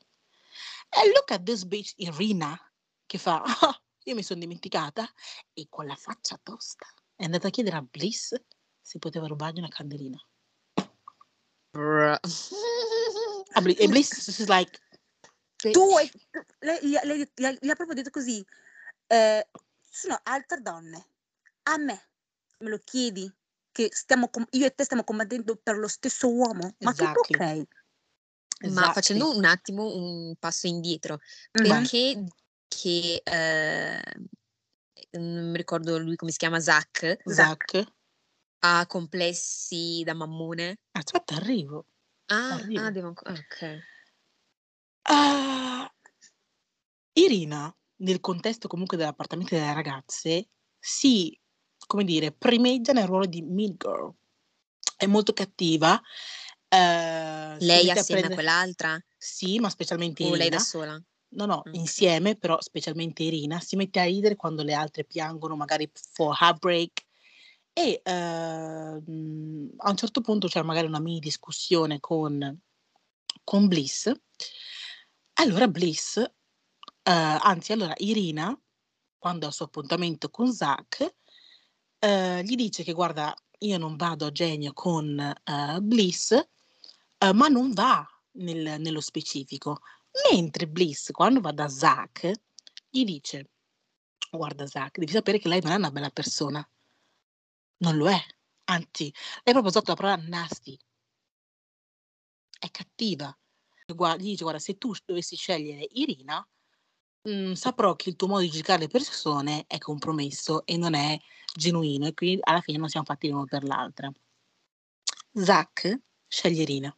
E 0.90 1.07
look 1.09 1.31
at 1.31 1.42
this 1.44 1.64
bitch 1.64 1.92
Irina 1.96 2.59
che 3.07 3.18
fa, 3.18 3.42
"Ah, 3.42 3.83
io 4.05 4.14
mi 4.14 4.22
sono 4.22 4.40
dimenticata 4.40 5.09
e 5.52 5.66
con 5.68 5.87
la 5.87 5.94
faccia 5.96 6.38
tosta 6.42 6.87
è 7.16 7.24
andata 7.24 7.48
a 7.48 7.50
chiedere 7.50 7.76
a 7.76 7.83
Bliss 7.83 8.35
se 8.81 8.98
poteva 8.98 9.26
rubargli 9.28 9.59
una 9.59 9.68
candelina. 9.68 10.18
Bruh. 11.72 12.18
A 13.54 13.61
Bli- 13.61 13.74
e 13.74 13.88
Bliss 13.88 14.26
is 14.28 14.46
like, 14.48 14.78
Tu, 15.56 15.70
"Bitch, 15.70 16.14
e- 16.32 16.46
lei, 16.61 16.78
gli, 16.82 16.96
lei- 17.37 17.58
gli 17.61 17.68
ha- 17.70 17.74
proprio 17.74 17.94
detto 17.94 18.11
così, 18.11 18.44
eh, 19.06 19.48
sono 19.88 20.18
altre 20.24 20.61
donne, 20.61 21.06
a 21.64 21.76
me 21.78 22.08
me 22.58 22.68
lo 22.68 22.78
chiedi 22.85 23.32
che 23.72 23.88
stiamo 23.92 24.28
com- 24.28 24.46
io 24.50 24.66
e 24.66 24.74
te 24.74 24.85
stiamo 24.85 25.02
combattendo 25.04 25.56
per 25.56 25.76
lo 25.78 25.88
stesso 25.88 26.28
uomo, 26.32 26.74
ma 26.80 26.92
tutto 26.92 27.20
Exactly. 27.20 27.37
ok. 27.37 27.40
Ma 27.40 28.68
Exactly. 28.68 28.92
facendo 28.92 29.37
un 29.37 29.44
attimo 29.44 29.94
un 29.94 30.35
passo 30.38 30.66
indietro, 30.66 31.20
Mhm. 31.52 31.62
perché 31.68 32.24
che 32.68 33.20
eh, 33.24 34.02
non 35.12 35.50
mi 35.50 35.56
ricordo 35.56 35.98
lui 35.98 36.16
come 36.16 36.30
si 36.30 36.38
chiama, 36.38 36.61
Zach, 36.61 37.18
Zack, 37.24 37.85
ha 38.64 38.87
complessi 38.87 40.03
da 40.05 40.14
mammone. 40.14 40.77
aspetta, 40.92 41.35
arrivo. 41.37 41.87
Ah, 42.27 42.55
Arrivo. 42.55 42.85
ah, 42.87 42.90
devo 42.90 43.09
ancora. 43.09 43.33
Ok. 43.33 43.79
Ah, 45.03 45.92
Irina, 47.14 47.75
nel 47.96 48.20
contesto 48.20 48.68
comunque 48.68 48.96
dell'appartamento 48.96 49.55
delle 49.55 49.72
ragazze, 49.75 50.48
si, 50.79 51.38
come 51.87 52.05
dire, 52.05 52.33
primeggia 52.33 52.92
nel 52.92 53.07
ruolo 53.07 53.27
di 53.27 53.42
mean 53.42 53.75
girl. 53.77 54.14
È 54.96 55.07
molto 55.07 55.33
cattiva. 55.33 56.01
eh, 56.68 57.57
Lei 57.59 57.90
a 57.90 57.92
assieme 57.92 58.22
a 58.22 58.29
prendere- 58.29 58.35
quell'altra? 58.35 58.98
Sì, 59.18 59.59
ma 59.59 59.68
specialmente 59.68 60.22
O 60.25 60.29
lei 60.31 60.37
Irina. 60.46 60.57
da 60.57 60.59
sola? 60.62 61.03
No, 61.35 61.46
no, 61.46 61.62
Mm. 61.68 61.75
insieme, 61.75 62.37
però 62.37 62.59
specialmente 62.61 63.22
Irina, 63.22 63.59
si 63.61 63.77
mette 63.77 64.01
a 64.01 64.05
ridere 64.05 64.37
quando 64.37 64.62
le 64.62 64.72
altre 64.75 65.05
piangono, 65.05 65.57
magari 65.57 65.90
for 65.94 66.35
heartbreak. 66.40 67.05
E 67.74 68.02
ehm, 68.04 69.70
a 69.78 69.90
un 69.90 69.96
certo 69.96 70.20
punto 70.20 70.46
c'è 70.46 70.62
magari 70.62 70.87
una 70.87 71.00
mini 71.00 71.20
discussione 71.20 72.00
con, 72.00 72.61
con 73.44 73.68
Bliss. 73.68 74.12
Allora 75.35 75.66
Bliss, 75.68 76.18
eh, 76.18 76.30
anzi, 77.02 77.72
allora 77.72 77.94
Irina, 77.96 78.56
quando 79.18 79.46
ha 79.46 79.48
il 79.48 79.54
suo 79.54 79.64
appuntamento 79.64 80.30
con 80.30 80.52
Zack, 80.52 81.14
eh, 81.98 82.42
gli 82.44 82.56
dice 82.56 82.82
che 82.82 82.92
guarda, 82.92 83.35
io 83.61 83.78
non 83.78 83.96
vado 83.96 84.26
a 84.26 84.32
genio 84.32 84.72
con 84.72 85.18
eh, 85.18 85.78
Bliss, 85.80 86.32
eh, 86.32 87.32
ma 87.32 87.48
non 87.48 87.72
va 87.72 88.06
nel- 88.32 88.80
nello 88.80 89.00
specifico. 89.00 89.80
Mentre 90.30 90.68
Bliss, 90.68 91.11
quando 91.11 91.40
va 91.40 91.52
da 91.52 91.68
Zack, 91.68 92.30
gli 92.90 93.04
dice, 93.04 93.50
guarda 94.30 94.66
Zack, 94.66 94.98
devi 94.98 95.12
sapere 95.12 95.38
che 95.38 95.48
lei 95.48 95.61
non 95.62 95.72
è 95.72 95.76
una 95.76 95.90
bella 95.90 96.11
persona. 96.11 96.66
Non 97.83 97.97
lo 97.97 98.09
è. 98.09 98.21
Anzi, 98.64 99.12
lei 99.42 99.53
proprio 99.53 99.66
usato 99.66 99.90
la 99.90 99.97
parola 99.97 100.23
nasty. 100.29 100.79
È 102.59 102.71
cattiva. 102.71 103.37
Gli 103.85 104.23
dice, 104.23 104.45
guarda, 104.45 104.61
se 104.61 104.79
tu 104.79 104.95
dovessi 105.05 105.37
scegliere 105.37 105.87
Irina, 105.90 106.47
mh, 107.23 107.53
saprò 107.53 107.95
che 107.97 108.11
il 108.11 108.16
tuo 108.16 108.29
modo 108.29 108.42
di 108.42 108.51
giudicare 108.51 108.83
le 108.83 108.88
persone 108.88 109.64
è 109.66 109.79
compromesso 109.79 110.64
e 110.64 110.77
non 110.77 110.95
è 110.95 111.18
genuino 111.55 112.07
e 112.07 112.14
quindi 112.14 112.38
alla 112.42 112.61
fine 112.61 112.79
non 112.79 112.88
siamo 112.88 113.05
fatti 113.05 113.29
l'uno 113.29 113.45
per 113.45 113.64
l'altra. 113.64 114.11
Zack 115.33 116.03
sceglie 116.29 116.62
Irina. 116.62 116.97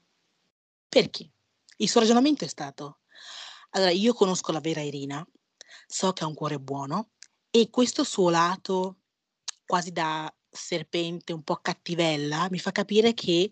Perché? 0.89 1.31
Il 1.79 1.89
suo 1.89 2.01
ragionamento 2.01 2.45
è 2.45 2.49
stato, 2.49 2.99
allora 3.71 3.91
io 3.91 4.13
conosco 4.13 4.53
la 4.53 4.61
vera 4.61 4.83
Irina, 4.83 5.27
so 5.87 6.13
che 6.13 6.25
ha 6.25 6.27
un 6.27 6.35
cuore 6.35 6.61
buono 6.61 7.13
e 7.51 7.71
questo 7.71 8.05
suo 8.05 8.29
lato 8.29 8.99
quasi 9.67 9.91
da 9.91 10.33
serpente, 10.55 11.33
un 11.33 11.43
po' 11.43 11.57
cattivella, 11.57 12.49
mi 12.51 12.59
fa 12.59 12.71
capire 12.71 13.13
che 13.13 13.51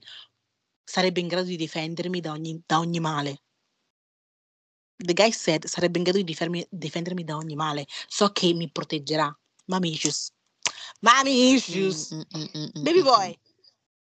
sarebbe 0.85 1.21
in 1.21 1.29
grado 1.29 1.47
di 1.47 1.57
difendermi 1.57 2.21
da 2.21 2.33
ogni, 2.33 2.63
da 2.65 2.79
ogni 2.79 3.01
male. 3.01 3.43
The 4.97 5.15
guy 5.15 5.33
said 5.33 5.65
sarebbe 5.67 5.99
in 5.99 6.05
grado 6.05 6.19
di 6.19 6.25
difendermi, 6.25 6.67
difendermi 6.71 7.25
da 7.25 7.37
ogni 7.37 7.57
male. 7.57 7.87
So 8.07 8.31
che 8.31 8.53
mi 8.55 8.71
proteggerà. 8.71 9.37
Mommy 9.67 9.93
issues. 9.93 10.33
Mommy 11.01 11.55
issues. 11.55 12.13
Mm, 12.13 12.21
mm, 12.21 12.39
mm, 12.39 12.49
mm, 12.55 12.71
mm, 12.79 12.83
Baby 12.83 13.01
mm, 13.01 13.05
boy. 13.05 13.41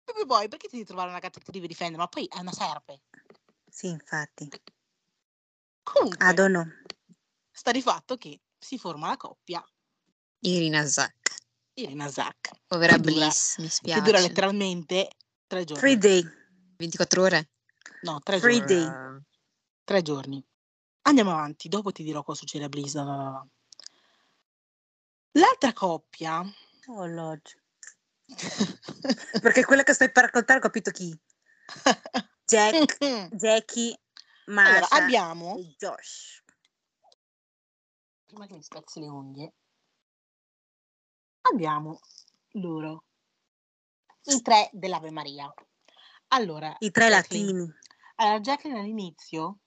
Baby 0.04 0.24
boy, 0.26 0.48
perché 0.48 0.68
ti 0.68 0.76
devi 0.76 0.86
trovare 0.86 1.08
una 1.08 1.18
gatta 1.18 1.38
che 1.38 1.44
ti 1.46 1.52
deve 1.52 1.66
difendere? 1.66 1.98
Ma 1.98 2.08
poi 2.08 2.26
è 2.26 2.40
una 2.40 2.52
serpe. 2.52 3.02
Sì, 3.70 3.88
infatti. 3.88 4.50
Comunque, 5.82 6.34
know. 6.34 6.64
sta 7.50 7.72
di 7.72 7.80
fatto 7.80 8.16
che 8.16 8.40
si 8.58 8.78
forma 8.78 9.08
la 9.08 9.16
coppia 9.16 9.64
Irina 10.40 10.84
Zack. 10.86 11.41
Irina 11.74 12.08
Zack. 12.08 12.50
Povera 12.66 12.96
dura- 12.98 13.26
Bliss, 13.26 13.58
mi 13.58 13.68
Che 13.68 13.80
dura 14.00 14.18
spiace. 14.18 14.28
letteralmente 14.28 15.10
tre 15.46 15.64
giorni. 15.64 15.80
Free 15.80 15.98
day. 15.98 16.22
24 16.76 17.22
ore? 17.22 17.50
No, 18.02 18.20
tre 18.20 18.38
Free 18.38 18.58
giorni. 18.64 18.74
day. 18.84 19.22
Tre 19.84 20.02
giorni. 20.02 20.44
Andiamo 21.02 21.30
avanti, 21.32 21.68
dopo 21.68 21.90
ti 21.92 22.02
dirò 22.02 22.22
cosa 22.22 22.40
succede 22.40 22.64
a 22.64 22.68
Bliss. 22.68 22.94
no, 22.94 23.04
no, 23.04 23.14
no. 23.30 23.48
L'altra 25.32 25.72
coppia. 25.72 26.42
Oh, 26.86 27.06
Lord. 27.06 27.42
Perché 29.40 29.64
quella 29.64 29.82
che 29.82 29.94
stai 29.94 30.12
per 30.12 30.24
raccontare 30.24 30.58
ho 30.58 30.62
capito 30.62 30.90
chi. 30.90 31.18
Jack, 32.44 32.98
Jackie, 33.34 33.98
allora, 34.44 34.80
Masha 34.80 34.96
abbiamo. 34.96 35.56
e 35.56 35.74
Josh. 35.78 36.42
Prima 38.26 38.46
che 38.46 38.54
mi 38.54 38.62
spezzi 38.62 39.00
le 39.00 39.08
unghie. 39.08 39.52
Abbiamo 41.42 42.00
loro. 42.52 43.04
I 44.24 44.40
tre 44.42 44.70
dell'Ave 44.72 45.10
Maria. 45.10 45.52
Allora, 46.28 46.74
I 46.78 46.90
tre 46.90 47.08
Jacqueline- 47.08 47.52
latini. 47.52 47.74
Allora, 48.16 48.40
Jacqueline 48.40 48.80
all'inizio 48.80 49.58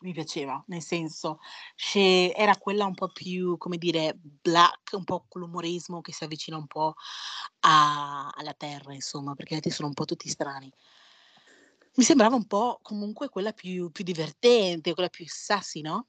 mi 0.00 0.12
piaceva, 0.12 0.62
nel 0.68 0.82
senso, 0.82 1.40
era 1.94 2.56
quella 2.56 2.84
un 2.84 2.94
po' 2.94 3.08
più, 3.08 3.56
come 3.56 3.78
dire, 3.78 4.14
black, 4.16 4.92
un 4.92 5.02
po' 5.04 5.24
con 5.26 5.40
l'umorismo 5.40 6.00
che 6.02 6.12
si 6.12 6.22
avvicina 6.22 6.56
un 6.56 6.66
po' 6.68 6.94
a- 7.60 8.28
alla 8.28 8.54
terra, 8.54 8.94
insomma, 8.94 9.34
perché 9.34 9.56
altri 9.56 9.70
sono 9.70 9.88
un 9.88 9.94
po' 9.94 10.04
tutti 10.04 10.28
strani. 10.28 10.72
Mi 11.94 12.04
sembrava 12.04 12.36
un 12.36 12.46
po' 12.46 12.78
comunque 12.80 13.28
quella 13.28 13.52
più, 13.52 13.90
più 13.90 14.04
divertente, 14.04 14.94
quella 14.94 15.08
più 15.08 15.24
sassy, 15.26 15.80
no? 15.80 16.06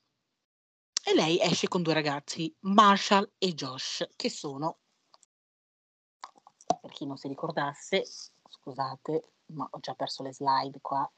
E 1.10 1.16
lei 1.16 1.40
esce 1.42 1.68
con 1.68 1.82
due 1.82 1.96
ragazzi, 1.96 2.56
Marshall 2.60 3.32
e 3.40 3.56
Josh, 3.56 4.08
che 4.16 4.30
sono, 4.30 4.78
per 6.80 6.92
chi 6.92 7.08
non 7.08 7.18
si 7.18 7.28
ricordasse, 7.28 8.04
scusate, 8.48 9.32
ma 9.54 9.68
ho 9.72 9.80
già 9.80 9.96
perso 9.96 10.22
le 10.22 10.32
slide 10.32 10.78
qua. 10.82 11.12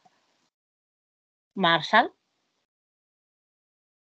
Marshall 1.56 2.10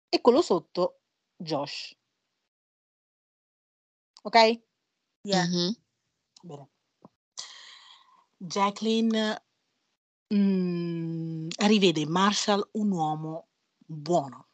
e 0.08 0.20
quello 0.20 0.42
sotto 0.42 1.00
Josh. 1.34 1.98
Ok? 4.22 4.62
Yeah. 5.22 5.44
mhm. 5.44 5.76
Bene. 6.42 6.70
Jacqueline 8.36 9.44
mm, 10.32 11.48
rivede 11.56 11.98
in 11.98 12.10
Marshall 12.12 12.68
un 12.74 12.92
uomo 12.92 13.48
buono, 13.76 14.49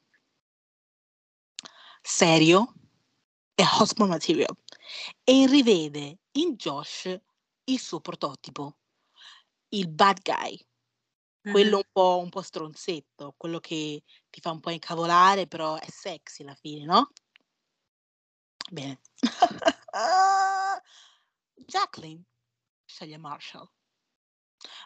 serio 2.06 2.72
e 3.54 3.64
husband 3.80 4.10
material 4.10 4.56
e 5.24 5.46
rivede 5.46 6.20
in 6.32 6.54
Josh 6.56 7.18
il 7.64 7.80
suo 7.80 8.00
prototipo, 8.00 8.78
il 9.70 9.88
bad 9.88 10.20
guy, 10.22 10.58
quello 11.46 11.76
Mhm. 11.76 11.82
un 11.84 11.88
po', 11.92 12.20
un 12.22 12.28
po' 12.30 12.42
stronzetto, 12.42 13.34
quello 13.36 13.60
che 13.60 14.02
ti 14.30 14.40
fa 14.40 14.50
un 14.52 14.60
po' 14.60 14.70
incavolare, 14.70 15.46
però 15.48 15.76
è 15.76 15.88
sexy 15.90 16.42
alla 16.42 16.54
fine, 16.54 16.84
no? 16.84 17.10
Bene. 18.72 18.98
Jacqueline 21.68 22.24
sceglie 22.86 23.18
Marshall, 23.18 23.68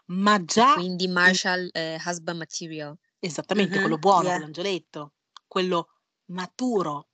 ma 0.06 0.44
già 0.44 0.74
Quindi 0.74 1.06
Marshall 1.08 1.68
eh, 1.72 1.98
husband 2.04 2.38
material. 2.38 2.96
esattamente 3.18 3.78
Mhm, 3.78 3.80
quello 3.80 3.98
buono, 3.98 4.30
yeah. 4.30 4.32
quell'angioletto, 4.32 5.14
quello 5.46 5.88
maturo. 6.26 7.09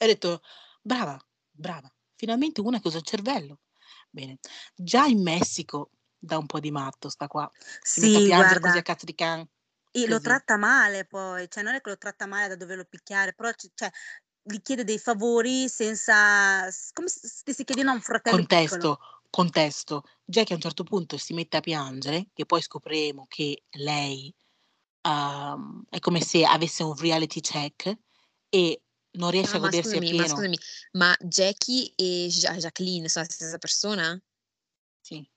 E 0.00 0.04
ho 0.04 0.08
detto, 0.08 0.40
brava, 0.82 1.18
brava, 1.50 1.92
finalmente 2.14 2.60
una 2.60 2.80
che 2.80 2.88
usa 2.88 2.98
il 2.98 3.04
cervello. 3.04 3.60
Bene, 4.10 4.38
già 4.74 5.06
in 5.06 5.22
Messico 5.22 5.90
da 6.18 6.38
un 6.38 6.46
po' 6.46 6.60
di 6.60 6.70
matto 6.70 7.08
sta 7.08 7.26
qua, 7.26 7.50
si 7.88 8.00
mette 8.00 8.18
a 8.18 8.20
Sì, 8.20 8.22
piangere 8.22 8.60
così 8.60 8.78
guarda, 8.78 8.78
a 8.78 8.82
cazzo 8.82 9.04
di 9.04 9.14
can. 9.14 9.46
e 9.96 10.06
lo 10.08 10.20
così. 10.20 10.20
tratta 10.20 10.56
male 10.56 11.04
poi, 11.06 11.48
cioè 11.48 11.62
non 11.62 11.74
è 11.74 11.80
che 11.80 11.90
lo 11.90 11.96
tratta 11.98 12.26
male 12.26 12.48
da 12.48 12.56
doverlo 12.56 12.84
picchiare, 12.84 13.32
però 13.34 13.50
c- 13.52 13.70
cioè, 13.74 13.90
gli 14.42 14.60
chiede 14.60 14.84
dei 14.84 14.98
favori 14.98 15.68
senza, 15.68 16.70
s- 16.70 16.90
come 16.92 17.08
se 17.08 17.28
stessi 17.28 17.64
chiedendo 17.64 17.90
a 17.92 17.94
un 17.94 18.00
fratello 18.02 18.44
piccolo. 18.44 18.88
Contesto, 18.88 18.98
contesto. 19.30 20.02
Jack 20.24 20.50
a 20.52 20.54
un 20.54 20.60
certo 20.60 20.82
punto 20.84 21.18
si 21.18 21.34
mette 21.34 21.58
a 21.58 21.60
piangere, 21.60 22.28
che 22.32 22.46
poi 22.46 22.62
scopriremo 22.62 23.26
che 23.28 23.64
lei 23.72 24.34
ehm, 25.02 25.84
è 25.90 26.00
come 26.00 26.22
se 26.22 26.44
avesse 26.46 26.84
un 26.84 26.96
reality 26.96 27.40
check 27.40 27.94
e 28.50 28.83
non 29.14 29.30
riesce 29.30 29.52
Ah, 29.54 29.58
a 29.58 29.60
ma 29.60 29.66
godersi 29.66 29.96
scusami, 29.96 30.12
ma 30.12 30.22
appieno. 30.22 30.34
scusami, 30.34 30.58
ma 30.92 31.16
Jackie 31.20 31.92
e 31.96 32.28
Ja- 32.30 32.56
Jacqueline 32.56 33.08
sono 33.08 33.24
la 33.26 33.32
stessa 33.32 33.58
persona? 33.58 34.22
Sì, 35.00 35.28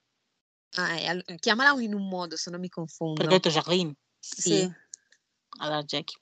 Ah, 0.76 0.96
eh, 1.00 1.08
all- 1.08 1.24
chiamala 1.40 1.80
in 1.82 1.94
un 1.94 2.08
modo, 2.08 2.36
se 2.38 2.50
no 2.52 2.58
mi 2.60 2.70
perché 2.70 2.82
ho 2.82 2.86
confondo. 2.86 3.28
detto 3.28 3.50
Jacqueline, 3.50 3.96
Sì. 4.20 4.42
Sì, 4.42 4.72
allora 5.60 5.84
Jackie. 5.84 6.18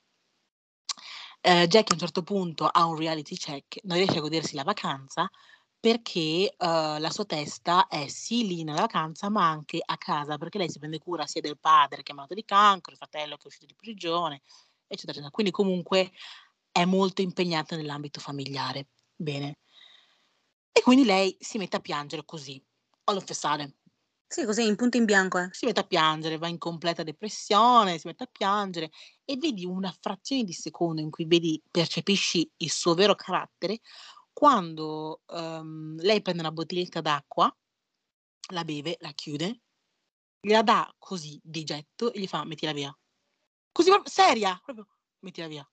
Eh, 1.42 1.68
Jack 1.68 1.92
a 1.92 1.94
un 1.94 2.00
certo 2.00 2.24
punto 2.24 2.66
ha 2.66 2.86
un 2.86 2.96
reality 2.98 3.36
check, 3.36 3.80
non 3.84 3.98
riesce 3.98 4.18
a 4.18 4.22
godersi 4.22 4.56
la 4.56 4.64
vacanza 4.64 5.30
perché 5.80 6.20
eh, 6.20 6.56
la 6.58 7.10
sua 7.12 7.26
testa 7.26 7.88
è 7.88 8.08
sì 8.08 8.48
lì 8.48 8.64
nella 8.64 8.82
vacanza 8.82 9.30
ma 9.30 9.48
anche 9.48 9.80
a 9.84 9.98
casa 9.98 10.38
perché 10.38 10.58
lei 10.58 10.70
si 10.70 10.80
prende 10.80 10.98
cura 10.98 11.28
sia 11.28 11.42
del 11.42 11.60
padre 11.60 12.02
che 12.02 12.12
è 12.12 12.16
malato 12.16 12.34
di 12.34 12.44
cancro, 12.44 12.92
il 12.92 12.98
fratello 12.98 13.36
che 13.38 13.44
è 13.44 13.48
uscito 13.48 13.66
di 13.68 13.76
prigione, 13.76 14.42
eccetera, 14.88 15.12
eccetera. 15.12 15.30
Quindi 15.30 15.52
comunque 15.52 16.12
è 16.76 16.84
molto 16.84 17.22
impegnata 17.22 17.78
nell'ambito 17.78 18.20
familiare. 18.20 18.90
Bene. 19.16 19.60
E 20.74 20.82
quindi 20.82 21.06
lei 21.06 21.38
si 21.40 21.58
mette 21.58 21.78
a 21.78 21.80
piangere 21.80 22.26
così, 22.26 22.62
all 23.06 23.16
of 23.16 23.30
a 23.30 23.34
sudden. 23.34 23.74
sì, 24.28 24.44
così 24.44 24.68
in 24.68 24.76
punto 24.76 24.98
in 24.98 25.06
bianco. 25.06 25.38
eh. 25.40 25.48
Si 25.54 25.66
mette 25.66 25.80
a 25.80 25.86
piangere, 25.86 26.38
va 26.38 26.50
in 26.50 26.58
completa 26.58 27.02
depressione, 27.02 27.98
si 27.98 28.08
mette 28.08 28.24
a 28.24 28.30
piangere 28.30 28.92
e 29.24 29.38
vedi 29.38 29.66
una 29.66 29.96
frazione 29.98 30.44
di 30.44 30.52
secondo 30.52 31.00
in 31.00 31.10
cui 31.12 31.24
vedi, 31.26 31.64
percepisci 31.72 32.52
il 32.58 32.70
suo 32.70 32.94
vero 32.94 33.16
carattere 33.16 33.80
quando 34.34 35.22
ehm, 35.28 35.96
lei 36.02 36.22
prende 36.22 36.42
una 36.42 36.52
bottiglietta 36.52 37.00
d'acqua, 37.00 37.58
la 38.52 38.66
beve, 38.66 38.98
la 39.00 39.14
chiude, 39.14 39.62
gliela 40.42 40.62
dà 40.62 40.94
così 41.00 41.40
di 41.42 41.64
getto 41.64 42.12
e 42.12 42.20
gli 42.20 42.28
fa 42.28 42.44
mettila 42.44 42.74
via. 42.74 42.94
Così 43.72 43.90
proprio, 43.90 44.12
seria, 44.12 44.60
proprio 44.62 44.90
mettila 45.20 45.48
via. 45.48 45.66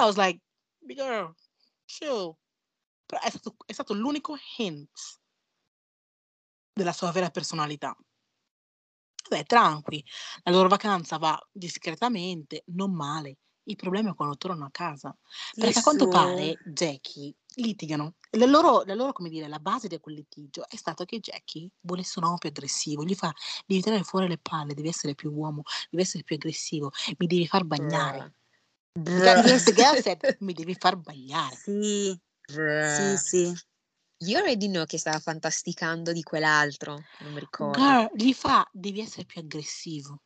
I 0.00 0.04
was 0.04 0.16
like, 0.16 0.40
big 0.78 0.96
girl, 0.96 1.34
chill. 1.84 2.36
Però 3.06 3.20
è 3.20 3.30
stato, 3.30 3.56
è 3.66 3.72
stato 3.72 3.94
l'unico 3.94 4.36
hint 4.56 5.20
della 6.72 6.92
sua 6.92 7.10
vera 7.10 7.30
personalità. 7.30 7.96
Beh, 9.28 9.44
tranqui, 9.44 10.02
la 10.44 10.52
loro 10.52 10.68
vacanza 10.68 11.18
va 11.18 11.38
discretamente, 11.52 12.62
non 12.66 12.94
male. 12.94 13.38
Il 13.64 13.76
problema 13.76 14.10
è 14.10 14.14
quando 14.14 14.36
tornano 14.36 14.66
a 14.66 14.70
casa. 14.70 15.14
Perché 15.54 15.80
a 15.80 15.82
quanto 15.82 16.08
pare 16.08 16.58
Jackie 16.64 17.34
litigano. 17.56 18.14
La 18.30 18.46
loro, 18.46 18.84
la 18.84 18.94
loro, 18.94 19.12
come 19.12 19.28
dire, 19.28 19.48
la 19.48 19.58
base 19.58 19.88
di 19.88 19.98
quel 19.98 20.14
litigio 20.14 20.66
è 20.68 20.76
stato 20.76 21.04
che 21.04 21.18
Jackie 21.18 21.68
volesse 21.80 22.18
un 22.18 22.24
uomo 22.24 22.38
più 22.38 22.48
aggressivo. 22.48 23.04
Gli 23.04 23.14
fa, 23.14 23.30
devi 23.66 23.82
tirare 23.82 24.04
fuori 24.04 24.28
le 24.28 24.38
palle, 24.38 24.72
devi 24.72 24.88
essere 24.88 25.14
più 25.14 25.30
uomo, 25.32 25.62
devi 25.90 26.02
essere 26.02 26.24
più 26.24 26.36
aggressivo, 26.36 26.92
mi 27.18 27.26
devi 27.26 27.46
far 27.46 27.64
bagnare. 27.64 28.34
The 28.94 29.72
girl 29.74 29.96
said, 29.96 30.36
mi 30.40 30.52
devi 30.52 30.74
far 30.74 30.96
bagnare. 30.96 31.56
Sì, 31.56 32.18
sì, 32.80 33.16
Bruh. 33.16 33.16
sì. 33.16 33.54
You 34.20 34.38
already 34.38 34.68
know 34.68 34.84
che 34.84 34.98
stava 34.98 35.18
fantasticando 35.20 36.12
di 36.12 36.22
quell'altro, 36.22 37.04
non 37.18 37.32
mi 37.32 37.40
ricordo. 37.40 37.80
Girl, 37.80 38.10
gli 38.14 38.32
fa, 38.32 38.68
devi 38.72 39.00
essere 39.00 39.24
più 39.24 39.40
aggressivo. 39.40 40.20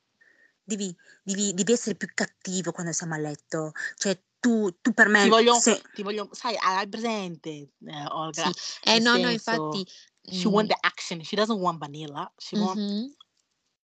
Devi, 0.64 0.94
devi- 1.22 1.52
devi 1.52 1.72
essere 1.72 1.96
più 1.96 2.08
cattivo 2.14 2.72
quando 2.72 2.92
siamo 2.92 3.14
a 3.14 3.18
letto. 3.18 3.72
Cioè, 3.96 4.18
tu, 4.40 4.70
tu 4.80 4.92
per 4.94 5.08
me 5.08 5.22
Ti 5.24 5.28
voglio, 5.28 5.54
se- 5.54 5.82
ti 5.92 6.02
voglio, 6.02 6.28
sai, 6.32 6.56
hai 6.56 6.88
presente, 6.88 7.50
eh, 7.50 8.06
Olga? 8.10 8.50
Sì. 8.52 8.90
Eh 8.90 8.98
no, 9.00 9.18
no, 9.18 9.28
senso, 9.28 9.30
infatti... 9.30 9.86
She 10.24 10.46
mm, 10.48 10.52
want 10.54 10.68
the 10.68 10.76
action, 10.82 11.20
she 11.24 11.34
doesn't 11.34 11.58
want 11.60 11.80
vanilla, 11.80 12.32
she 12.38 12.54
want 12.56 12.78
mhm. 12.78 13.12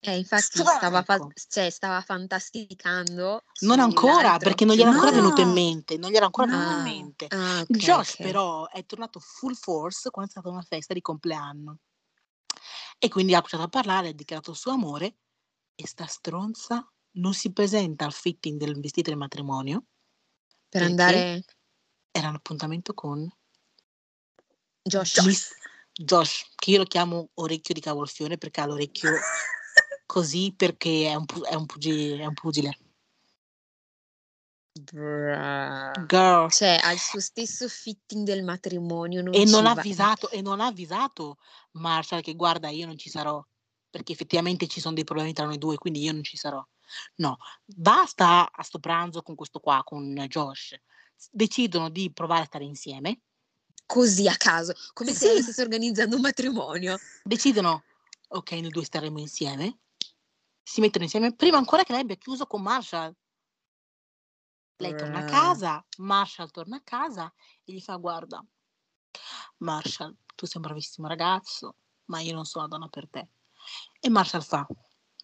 Eh, 0.07 0.17
infatti 0.17 0.59
stava, 0.59 1.01
fa- 1.01 1.27
cioè, 1.49 1.71
stava 1.71 1.99
fantasticando 2.01 3.43
Non 3.61 3.79
ancora, 3.79 4.37
perché 4.37 4.63
non 4.63 4.75
gli 4.75 4.81
era 4.81 4.91
ancora 4.91 5.09
No. 5.09 5.17
venuto 5.17 5.41
in 5.41 5.51
mente, 5.51 5.97
non 5.97 6.11
gli 6.11 6.15
era 6.15 6.25
ancora 6.25 6.47
venuto 6.47 6.71
in 6.71 6.77
No. 6.77 6.83
mente. 6.83 7.25
Ah, 7.29 7.61
ok, 7.61 7.75
Josh 7.75 8.11
ok. 8.11 8.17
però 8.21 8.67
è 8.69 8.85
tornato 8.85 9.19
full 9.19 9.53
force 9.55 10.11
quando 10.11 10.29
è 10.29 10.33
stata 10.33 10.49
una 10.49 10.61
festa 10.61 10.93
di 10.93 11.01
compleanno 11.01 11.79
e 12.99 13.09
quindi 13.09 13.33
ha 13.33 13.37
cominciato 13.37 13.63
a 13.63 13.67
parlare, 13.67 14.09
ha 14.09 14.13
dichiarato 14.13 14.51
il 14.51 14.57
suo 14.57 14.71
amore 14.73 15.17
e 15.73 15.87
sta 15.87 16.05
stronza 16.05 16.87
non 17.13 17.33
si 17.33 17.51
presenta 17.51 18.05
al 18.05 18.13
fitting 18.13 18.59
del 18.59 18.79
vestito 18.79 19.09
del 19.09 19.17
matrimonio, 19.17 19.85
Per 20.69 20.83
andare... 20.83 21.43
era 22.11 22.29
un 22.29 22.35
appuntamento 22.35 22.93
con 22.93 23.27
Josh. 24.83 25.23
Miss 25.25 25.51
Josh, 25.93 26.51
che 26.55 26.71
io 26.71 26.79
lo 26.79 26.83
chiamo 26.83 27.29
orecchio 27.35 27.73
di 27.73 27.79
cavolfione 27.79 28.37
perché 28.37 28.61
ha 28.61 28.65
l'orecchio 28.65 29.09
così 30.05 30.53
perché 30.55 31.07
è 31.09 31.15
un, 31.15 31.25
pu- 31.25 31.43
è 31.43 31.55
un 31.55 31.65
pugile, 31.65 32.23
è 32.23 32.25
un 32.25 32.33
pugile. 32.33 32.77
Girl. 34.77 36.49
Cioè, 36.49 36.79
ha 36.83 36.91
il 36.91 36.99
suo 36.99 37.21
stesso 37.21 37.69
fitting 37.69 38.25
del 38.25 38.43
matrimonio, 38.43 39.21
non 39.21 39.33
e 39.33 39.45
non 39.45 39.65
ha 39.65 39.71
avvisato 39.71 40.29
e 40.29 40.41
non 40.41 40.59
ha 40.59 40.65
avvisato 40.65 41.37
Marshall 41.71 42.21
che 42.21 42.35
guarda 42.35 42.69
io 42.69 42.85
non 42.85 42.97
ci 42.97 43.09
sarò 43.09 43.43
perché 43.89 44.11
effettivamente 44.11 44.67
ci 44.67 44.81
sono 44.81 44.93
dei 44.93 45.05
problemi 45.05 45.31
tra 45.31 45.45
noi 45.45 45.57
due 45.57 45.77
quindi 45.77 46.01
io 46.01 46.11
non 46.11 46.23
ci 46.23 46.35
sarò 46.35 46.61
no 47.15 47.37
basta 47.63 48.51
a 48.51 48.63
sto 48.63 48.79
pranzo 48.79 49.21
con 49.21 49.35
questo 49.35 49.59
qua 49.59 49.81
con 49.85 50.13
Josh 50.27 50.75
decidono 51.31 51.89
di 51.89 52.11
provare 52.11 52.41
a 52.41 52.45
stare 52.45 52.65
insieme 52.65 53.21
Così 53.87 54.27
a 54.27 54.35
caso, 54.35 54.73
come 54.93 55.11
se 55.11 55.27
Sì. 55.27 55.33
lei 55.33 55.41
stesse 55.43 55.61
organizzando 55.61 56.15
un 56.15 56.21
matrimonio. 56.23 56.97
decidono 57.23 57.83
ok 58.29 58.51
noi 58.53 58.69
due 58.71 58.83
staremo 58.83 59.19
insieme 59.19 59.77
si 60.67 60.81
mettono 60.81 61.03
insieme 61.03 61.35
prima 61.35 61.57
ancora 61.57 61.83
che 61.83 61.91
lei 61.91 62.01
abbia 62.01 62.15
chiuso 62.15 62.47
con 62.47 62.61
Marshall 62.63 63.15
lei 64.77 64.95
torna 64.95 65.19
a 65.19 65.23
Bruh. 65.23 65.23
casa 65.23 65.85
Marshall 65.97 66.49
torna 66.51 66.77
a 66.77 66.81
casa 66.83 67.31
e 67.63 67.73
gli 67.73 67.79
fa 67.79 67.95
guarda 67.97 68.43
Marshall 69.59 70.15
tu 70.35 70.45
sei 70.45 70.57
un 70.61 70.67
bravissimo 70.67 71.07
ragazzo 71.07 71.77
ma 72.05 72.19
io 72.21 72.33
non 72.33 72.45
sono 72.45 72.63
la 72.65 72.69
donna 72.69 72.87
per 72.89 73.07
te 73.09 73.29
e 73.99 74.09
Marshall 74.09 74.41
fa 74.41 74.67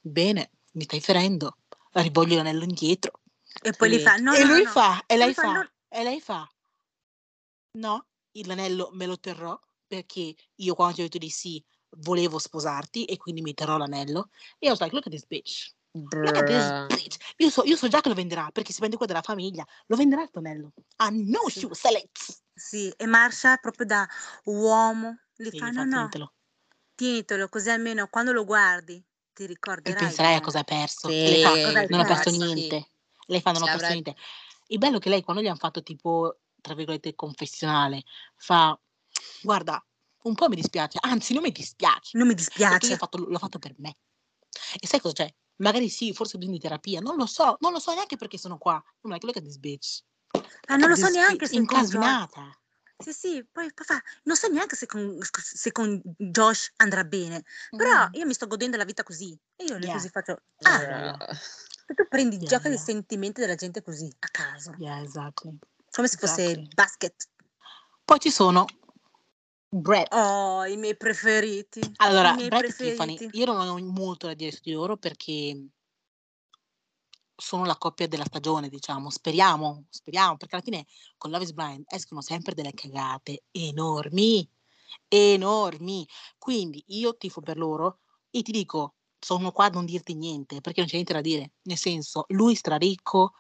bene 0.02 0.52
mi 0.74 0.84
stai 0.84 1.02
ferendo 1.02 1.58
rivoglio 1.94 2.36
l'anello 2.38 2.64
indietro 2.64 3.22
E 3.64 3.72
poi 3.74 3.90
gli 3.90 4.00
fa, 4.00 4.18
no, 4.18 4.36
e 4.36 4.44
no, 4.44 4.46
lui 4.46 4.66
no. 4.66 4.74
fa 4.76 5.04
e 5.06 5.18
Lui 5.20 5.32
lei 5.32 5.34
fa, 5.34 5.44
fa 5.44 5.52
"No". 5.54 5.70
e 5.90 6.04
lei 6.04 6.22
fa 6.22 6.48
no 7.76 8.08
il- 8.32 8.48
l'anello 8.48 8.90
me 8.94 9.06
lo 9.06 9.20
terrò 9.20 9.58
perché 9.88 10.34
io 10.56 10.74
quando 10.76 10.96
ti 10.96 11.02
ho 11.02 11.04
detto 11.06 11.18
di 11.18 11.30
sì 11.30 11.64
volevo 11.98 12.40
sposarti 12.40 13.06
e 13.06 13.18
quindi 13.18 13.42
mi 13.42 13.54
terrò 13.54 13.78
l'anello 13.78 14.30
e 14.60 14.66
io 14.68 14.70
was 14.72 14.80
like 14.82 14.94
look 14.94 15.06
at 15.08 15.12
this 15.12 15.26
bitch 15.26 15.74
Look 15.94 16.38
at 16.38 16.46
this 16.46 16.72
Bruh. 16.72 16.88
bitch. 16.88 17.18
Io 17.38 17.50
so, 17.50 17.64
io 17.66 17.76
so 17.76 17.88
già 17.90 18.00
che 18.00 18.08
lo 18.08 18.16
venderà 18.16 18.50
perché 18.52 18.72
si 18.72 18.78
prende 18.78 18.96
quello 18.96 19.12
della 19.12 19.26
famiglia. 19.26 19.66
Lo 19.88 19.98
venderà 19.98 20.22
il 20.22 20.30
tonello. 20.30 20.72
I 21.00 21.10
know 21.10 21.50
Sì. 21.50 21.60
she 21.60 21.66
will 21.66 21.76
sell 21.76 21.96
it. 21.96 22.44
Sì, 22.54 22.94
e 22.96 23.06
Marshall 23.08 23.60
proprio 23.60 23.86
da 23.86 24.08
uomo 24.46 25.20
gli 25.36 25.48
E 25.48 25.58
fa, 25.58 25.70
no, 25.70 25.84
no, 25.84 25.90
"Tienitelo". 25.90 26.34
tienitelo, 26.96 27.50
così 27.50 27.72
almeno 27.72 28.08
quando 28.08 28.32
lo 28.32 28.46
guardi 28.46 29.04
ti 29.34 29.44
E 29.44 29.48
ricorderai. 29.48 30.02
penserai 30.02 30.36
a 30.36 30.42
cosa 30.42 30.60
hai 30.60 30.64
perso. 30.64 31.10
Sì, 31.10 31.14
E 31.14 31.30
lei 31.30 31.42
fa, 31.42 31.52
hai 31.52 31.88
non 31.90 32.00
ho 32.00 32.06
perso 32.06 32.30
niente. 32.30 32.76
E 32.76 32.88
lei 33.26 33.42
fa, 33.42 33.52
non 33.52 33.64
ho 33.64 33.66
perso 33.66 33.92
niente. 33.92 34.16
Il 34.68 34.78
bello 34.78 34.98
è 34.98 35.00
che 35.00 35.10
lei, 35.10 35.24
quando 35.24 35.42
gli 35.42 35.48
hanno 35.48 35.58
fatto 35.58 35.84
tipo, 35.84 36.40
tra 36.62 36.74
virgolette, 36.74 37.16
confessionale, 37.16 38.04
fa, 38.38 38.80
guarda, 39.42 39.84
un 40.24 40.36
po' 40.36 40.48
mi 40.50 40.56
dispiace, 40.56 40.98
anzi 41.02 41.34
non 41.34 41.44
mi 41.44 41.52
dispiace, 41.52 42.18
Non 42.18 42.28
mi 42.28 42.34
dispiace. 42.36 42.96
fatto- 42.98 43.18
l'ho 43.18 43.38
fatto 43.38 43.60
per 43.60 43.74
me. 43.78 43.98
E 44.80 44.88
sai 44.88 45.00
cosa 45.00 45.14
c'è? 45.14 45.34
Magari 45.58 45.90
sì, 45.90 46.14
forse 46.14 46.36
ho 46.36 46.40
bisogno 46.40 46.58
di 46.58 46.64
terapia, 46.64 47.00
non 47.00 47.16
lo 47.18 47.26
so, 47.26 47.56
non 47.60 47.72
lo 47.72 47.80
so 47.80 47.94
neanche 47.94 48.16
perché 48.18 48.38
sono 48.38 48.58
qua. 48.58 48.84
Like, 49.02 49.26
look 49.26 49.38
at 49.38 49.44
this 49.44 49.58
bitch. 49.58 50.04
Ah, 50.68 50.76
non 50.76 50.90
lo 50.90 50.96
so 50.96 51.08
neanche 51.10 51.46
se 51.46 51.54
con 51.54 51.62
incasinata. 51.62 52.56
Sì, 52.98 53.14
sì, 53.14 53.46
poi, 53.52 53.72
fa, 53.74 54.02
non 54.24 54.36
so 54.36 54.48
neanche 54.48 54.76
se 54.76 54.86
con, 54.86 55.18
se 55.34 55.72
con 55.72 56.00
Josh 56.18 56.72
andrà 56.78 57.04
bene, 57.04 57.44
però 57.76 58.08
Mm. 58.10 58.14
io 58.14 58.26
mi 58.28 58.34
sto 58.34 58.46
godendo 58.46 58.78
la 58.78 58.86
vita 58.86 59.02
così. 59.04 59.36
E 59.56 59.66
io 59.66 59.78
Yeah. 59.80 59.94
così 59.94 60.10
faccio, 60.10 60.42
ah, 60.64 60.82
yeah, 60.82 61.18
tu 61.96 62.08
prendi 62.08 62.38
Yeah, 62.38 62.48
gioca 62.48 62.68
dei 62.70 62.78
yeah. 62.78 62.86
sentimenti 62.86 63.42
della 63.42 63.56
gente 63.56 63.82
così, 63.82 64.08
a 64.20 64.28
caso, 64.28 64.76
Yeah, 64.78 65.02
exactly. 65.02 65.58
come 65.90 66.08
se 66.08 66.18
fosse 66.18 66.42
Exactly. 66.52 66.68
basket. 66.76 67.28
Poi 68.06 68.20
ci 68.20 68.30
sono 68.30 68.66
Brett. 69.74 70.14
Oh, 70.14 70.66
i 70.66 70.76
miei 70.76 70.98
preferiti. 70.98 71.80
Allora, 71.98 72.34
miei 72.36 72.50
Brett 72.50 72.72
e 72.72 72.90
Tiffany, 72.90 73.16
preferiti. 73.16 73.38
io 73.38 73.46
non 73.46 73.70
ho 73.70 73.80
molto 73.80 74.28
da 74.28 74.34
dire 74.34 74.52
su 74.52 74.60
di 74.62 74.74
loro 74.74 74.98
perché 74.98 75.70
sono 77.34 77.64
la 77.64 77.78
coppia 77.78 78.06
della 78.10 78.26
stagione, 78.26 78.68
diciamo. 78.68 79.10
Speriamo, 79.10 79.86
speriamo, 79.90 80.36
perché 80.36 80.56
alla 80.56 80.64
fine 80.64 80.86
con 81.18 81.32
Love 81.32 81.46
is 81.46 81.54
Blind 81.54 81.86
escono 81.88 82.22
sempre 82.22 82.54
delle 82.54 82.74
cagate 82.74 83.44
enormi, 83.52 84.46
enormi. 85.08 86.06
Quindi 86.38 86.84
io 86.88 87.16
tifo 87.16 87.40
per 87.40 87.58
loro 87.58 88.00
e 88.30 88.42
ti 88.42 88.52
dico, 88.52 88.96
sono 89.18 89.54
qua 89.54 89.68
a 89.68 89.70
non 89.70 89.86
dirti 89.86 90.16
niente, 90.16 90.60
perché 90.60 90.82
non 90.82 90.90
c'è 90.90 90.96
niente 90.96 91.14
da 91.14 91.22
dire. 91.22 91.54
Nel 91.62 91.78
senso, 91.78 92.26
lui 92.28 92.56
straricco, 92.56 93.36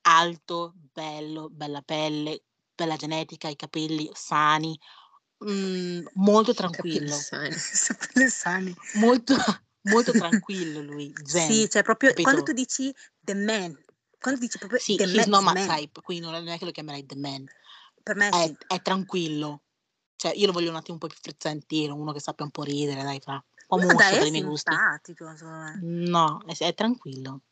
alto, 0.00 0.72
bello, 0.74 1.50
bella 1.50 1.82
pelle, 1.82 2.44
bella 2.74 2.96
genetica, 2.96 3.48
i 3.48 3.56
capelli 3.56 4.08
sani, 4.14 4.78
mm, 5.48 6.06
molto 6.14 6.54
tranquillo. 6.54 7.14
sani. 8.28 8.74
Molto, 8.94 9.34
molto 9.82 10.12
tranquillo 10.12 10.80
lui, 10.80 11.12
zen, 11.24 11.50
Sì, 11.50 11.70
cioè 11.70 11.82
proprio 11.82 12.12
quando 12.14 12.42
capito? 12.42 12.52
tu 12.52 12.52
dici 12.52 12.94
the 13.20 13.34
man, 13.34 13.78
quando 14.18 14.40
dici 14.40 14.58
proprio 14.58 14.78
Sì, 14.78 14.96
the 14.96 15.04
he's 15.04 15.26
man, 15.26 15.44
not 15.44 15.54
my 15.54 15.66
man, 15.66 15.78
type, 15.78 16.00
quindi 16.02 16.24
non 16.26 16.48
è 16.48 16.58
che 16.58 16.64
lo 16.64 16.70
chiamerei 16.70 17.06
the 17.06 17.16
man. 17.16 17.44
per 18.02 18.16
me 18.16 18.28
È, 18.28 18.46
sì. 18.46 18.56
è 18.66 18.82
tranquillo. 18.82 19.62
Cioè, 20.16 20.32
io 20.36 20.46
lo 20.46 20.52
voglio 20.52 20.70
un 20.70 20.76
attimo 20.76 20.94
un 20.94 21.00
po' 21.00 21.08
più 21.08 21.18
frizzantino, 21.20 21.94
uno 21.94 22.12
che 22.12 22.20
sappia 22.20 22.44
un 22.44 22.50
po' 22.50 22.62
ridere, 22.62 23.02
dai, 23.02 23.20
fa. 23.20 23.44
Un 23.68 23.80
po' 23.80 23.86
No, 23.88 23.94
dai, 23.94 24.12
per 24.14 24.22
è 24.22 24.26
i 24.26 24.30
miei 24.30 24.42
gusti. 24.44 24.74
No, 25.82 26.42
è, 26.46 26.56
è 26.56 26.74
tranquillo. 26.74 27.42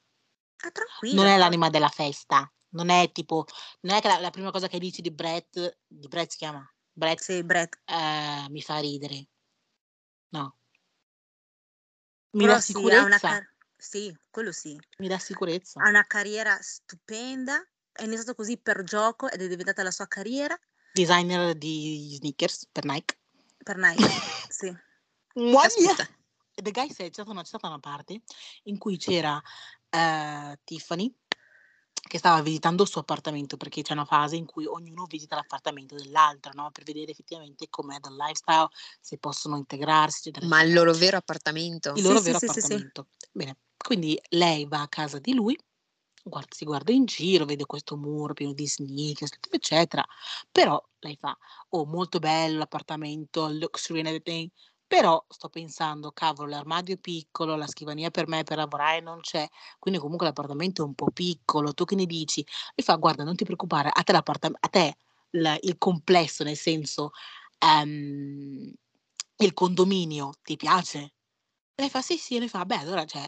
È 0.56 0.70
tranquillo. 0.70 1.22
Non 1.22 1.30
è 1.30 1.36
l'anima 1.36 1.68
della 1.70 1.88
festa. 1.88 2.50
Non 2.70 2.88
è 2.88 3.10
tipo, 3.12 3.44
non 3.80 3.96
è 3.96 4.00
che 4.00 4.08
la, 4.08 4.20
la 4.20 4.30
prima 4.30 4.50
cosa 4.50 4.68
che 4.68 4.78
dici 4.78 5.02
di 5.02 5.10
Brett, 5.10 5.78
di 5.86 6.08
Brett 6.08 6.30
si 6.30 6.38
chiama? 6.38 6.66
Sì, 7.16 7.42
Brett. 7.42 7.80
eh, 7.86 8.46
mi 8.50 8.62
fa 8.62 8.78
ridere. 8.78 9.26
No. 10.30 10.56
Mi 12.32 12.42
Però 12.42 12.54
dà 12.54 12.60
sì, 12.60 12.72
sicurezza. 12.72 13.18
car- 13.18 13.54
sì, 13.76 14.16
quello 14.30 14.52
sì. 14.52 14.78
Mi 14.98 15.08
dà 15.08 15.18
sicurezza. 15.18 15.80
Ha 15.80 15.88
una 15.88 16.04
carriera 16.06 16.56
stupenda. 16.60 17.66
È 17.90 18.04
iniziato 18.04 18.34
così 18.34 18.56
per 18.58 18.84
gioco 18.84 19.28
ed 19.30 19.42
è 19.42 19.48
diventata 19.48 19.82
la 19.82 19.90
sua 19.90 20.06
carriera 20.06 20.58
Designer 20.92 21.54
di 21.54 22.14
sneakers 22.16 22.68
per 22.70 22.84
Nike. 22.84 23.18
per 23.62 23.76
Nike. 23.76 24.02
sì. 24.48 24.74
Caspita. 25.32 26.08
The 26.54 26.70
Guy 26.70 26.90
Said 26.90 27.08
c'è 27.08 27.12
stata 27.12 27.30
una, 27.30 27.40
c'è 27.40 27.48
stata 27.48 27.68
una 27.68 27.78
parte 27.78 28.20
in 28.64 28.76
cui 28.76 28.98
c'era 28.98 29.40
eh, 29.88 30.58
Tiffany 30.64 31.14
che 32.12 32.18
stava 32.18 32.42
visitando 32.42 32.82
il 32.82 32.90
suo 32.90 33.00
appartamento 33.00 33.56
perché 33.56 33.80
c'è 33.80 33.94
una 33.94 34.04
fase 34.04 34.36
in 34.36 34.44
cui 34.44 34.66
ognuno 34.66 35.06
visita 35.06 35.34
l'appartamento 35.34 35.94
dell'altro 35.94 36.52
no? 36.52 36.70
per 36.70 36.84
vedere 36.84 37.10
effettivamente 37.10 37.68
com'è 37.70 37.98
dal 38.00 38.14
lifestyle, 38.14 38.68
se 39.00 39.16
possono 39.16 39.56
integrarsi, 39.56 40.28
eccetera, 40.28 40.46
Ma 40.46 40.60
il 40.60 40.74
loro 40.74 40.92
vero 40.92 41.16
appartamento? 41.16 41.94
Il 41.94 42.02
loro 42.02 42.18
Sì, 42.18 42.24
vero 42.24 42.36
sì, 42.36 42.48
sì, 42.48 42.52
sì, 42.52 42.58
appartamento. 42.66 43.08
Bene, 43.32 43.56
quindi 43.78 44.20
lei 44.28 44.66
va 44.66 44.82
a 44.82 44.88
casa 44.88 45.18
di 45.20 45.32
lui, 45.32 45.58
guarda- 46.22 46.54
si 46.54 46.66
guarda 46.66 46.92
in 46.92 47.06
giro, 47.06 47.46
vede 47.46 47.64
questo 47.64 47.96
muro 47.96 48.34
pieno 48.34 48.52
di 48.52 48.68
sneakers, 48.68 49.30
eccetera. 49.50 50.04
Però 50.50 50.78
lei 50.98 51.16
fa, 51.18 51.34
oh, 51.70 51.86
molto 51.86 52.18
bello 52.18 52.58
l'appartamento, 52.58 53.48
luxury 53.48 54.00
and 54.00 54.08
everything, 54.08 54.50
Però 54.92 55.24
sto 55.26 55.48
pensando, 55.48 56.12
cavolo, 56.12 56.50
l'armadio 56.50 56.96
è 56.96 56.98
piccolo, 56.98 57.56
la 57.56 57.66
scrivania 57.66 58.10
per 58.10 58.28
me 58.28 58.42
per 58.42 58.58
lavorare 58.58 59.00
non 59.00 59.20
c'è, 59.20 59.48
quindi 59.78 59.98
comunque 59.98 60.26
l'appartamento 60.26 60.82
è 60.82 60.84
un 60.84 60.94
po' 60.94 61.10
piccolo, 61.10 61.72
tu 61.72 61.86
che 61.86 61.94
ne 61.94 62.04
dici? 62.04 62.44
Mi 62.76 62.84
fa, 62.84 62.96
guarda, 62.96 63.24
non 63.24 63.34
ti 63.34 63.44
preoccupare, 63.44 63.88
a 63.90 64.02
te, 64.02 64.12
a 64.12 64.68
te 64.68 64.96
l- 65.30 65.54
il 65.62 65.78
complesso, 65.78 66.44
nel 66.44 66.58
senso, 66.58 67.12
um, 67.60 68.70
il 69.36 69.54
condominio, 69.54 70.32
ti 70.42 70.56
piace? 70.56 71.14
Lei 71.76 71.88
fa, 71.90 72.02
sì, 72.02 72.18
sì, 72.18 72.36
e 72.36 72.40
lei 72.40 72.48
fa, 72.48 72.66
beh, 72.66 72.76
allora, 72.76 73.06
cioè, 73.06 73.24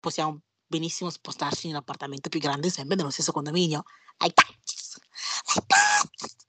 possiamo 0.00 0.40
benissimo 0.66 1.10
spostarci 1.10 1.66
in 1.66 1.72
un 1.74 1.78
appartamento 1.78 2.28
più 2.28 2.40
grande 2.40 2.68
sempre 2.70 2.96
nello 2.96 3.10
stesso 3.10 3.30
condominio. 3.32 3.84
Ai 4.18 4.32
tax! 4.32 4.98
Ai 5.54 5.62
tax! 5.66 6.39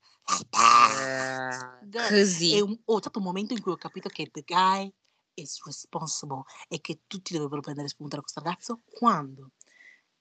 Così. 2.10 2.60
Ho 2.86 3.00
stato 3.00 3.20
un 3.20 3.26
momento 3.26 3.54
in 3.54 3.62
cui 3.62 3.72
ho 3.72 3.78
capito 3.78 4.10
che 4.10 4.30
the 4.32 4.44
guy 4.46 4.92
is 5.34 5.62
responsible 5.66 6.44
e 6.68 6.80
che 6.82 7.02
tutti 7.08 7.34
dovrebbero 7.34 7.62
prendere 7.62 7.88
spunto 7.88 8.16
da 8.16 8.22
questo 8.22 8.42
ragazzo 8.42 8.82
quando 8.86 9.52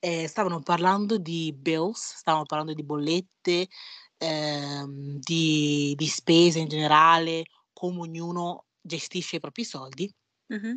eh, 0.01 0.27
stavano 0.27 0.61
parlando 0.61 1.19
di 1.19 1.53
bills, 1.53 2.17
stavano 2.17 2.45
parlando 2.45 2.73
di 2.73 2.83
bollette, 2.83 3.69
ehm, 4.17 5.19
di, 5.19 5.95
di, 5.97 6.07
spese 6.07 6.59
in 6.59 6.69
generale, 6.69 7.45
come 7.73 8.01
ognuno 8.01 8.67
gestisce 8.81 9.37
i 9.37 9.41
propri 9.41 9.65
soldi. 9.65 10.13
Mm-hmm. 10.53 10.77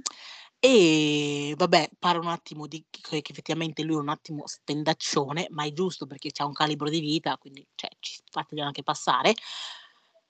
E 0.65 1.53
vabbè, 1.57 1.89
parlo 1.99 2.21
un 2.21 2.29
attimo 2.29 2.67
di 2.67 2.85
che 2.89 3.17
effettivamente 3.17 3.83
lui 3.83 3.97
è 3.97 3.99
un 3.99 4.07
attimo 4.07 4.47
spendaccione, 4.47 5.47
ma 5.49 5.65
è 5.65 5.73
giusto 5.73 6.05
perché 6.05 6.31
ha 6.37 6.45
un 6.45 6.53
calibro 6.53 6.87
di 6.87 7.01
vita, 7.01 7.37
quindi 7.37 7.67
cioè, 7.75 7.89
ci 7.99 8.21
fateglielo 8.31 8.67
anche 8.67 8.81
passare. 8.81 9.31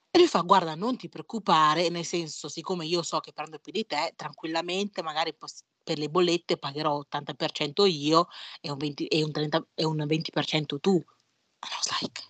E 0.10 0.18
lui 0.18 0.28
fa: 0.28 0.42
Guarda, 0.42 0.74
non 0.74 0.98
ti 0.98 1.08
preoccupare, 1.08 1.90
nel 1.90 2.04
senso, 2.04 2.50
siccome 2.50 2.88
io 2.88 3.04
so 3.04 3.20
che 3.20 3.32
prendo 3.32 3.60
più 3.60 3.72
di 3.72 3.86
te, 3.86 4.14
tranquillamente, 4.16 5.04
magari 5.04 5.36
poss- 5.36 5.64
per 5.84 6.00
le 6.00 6.10
bollette 6.10 6.58
pagherò 6.58 6.98
80% 6.98 7.86
io 7.86 8.28
e 8.60 8.72
un 8.72 8.78
20%, 8.78 9.08
e 9.10 9.24
un 9.24 9.32
30, 9.32 9.68
e 9.76 9.86
un 9.86 10.04
20% 10.08 10.80
tu. 10.80 10.94
And 10.94 11.72
I 11.72 11.76
was 11.78 12.02
like, 12.02 12.24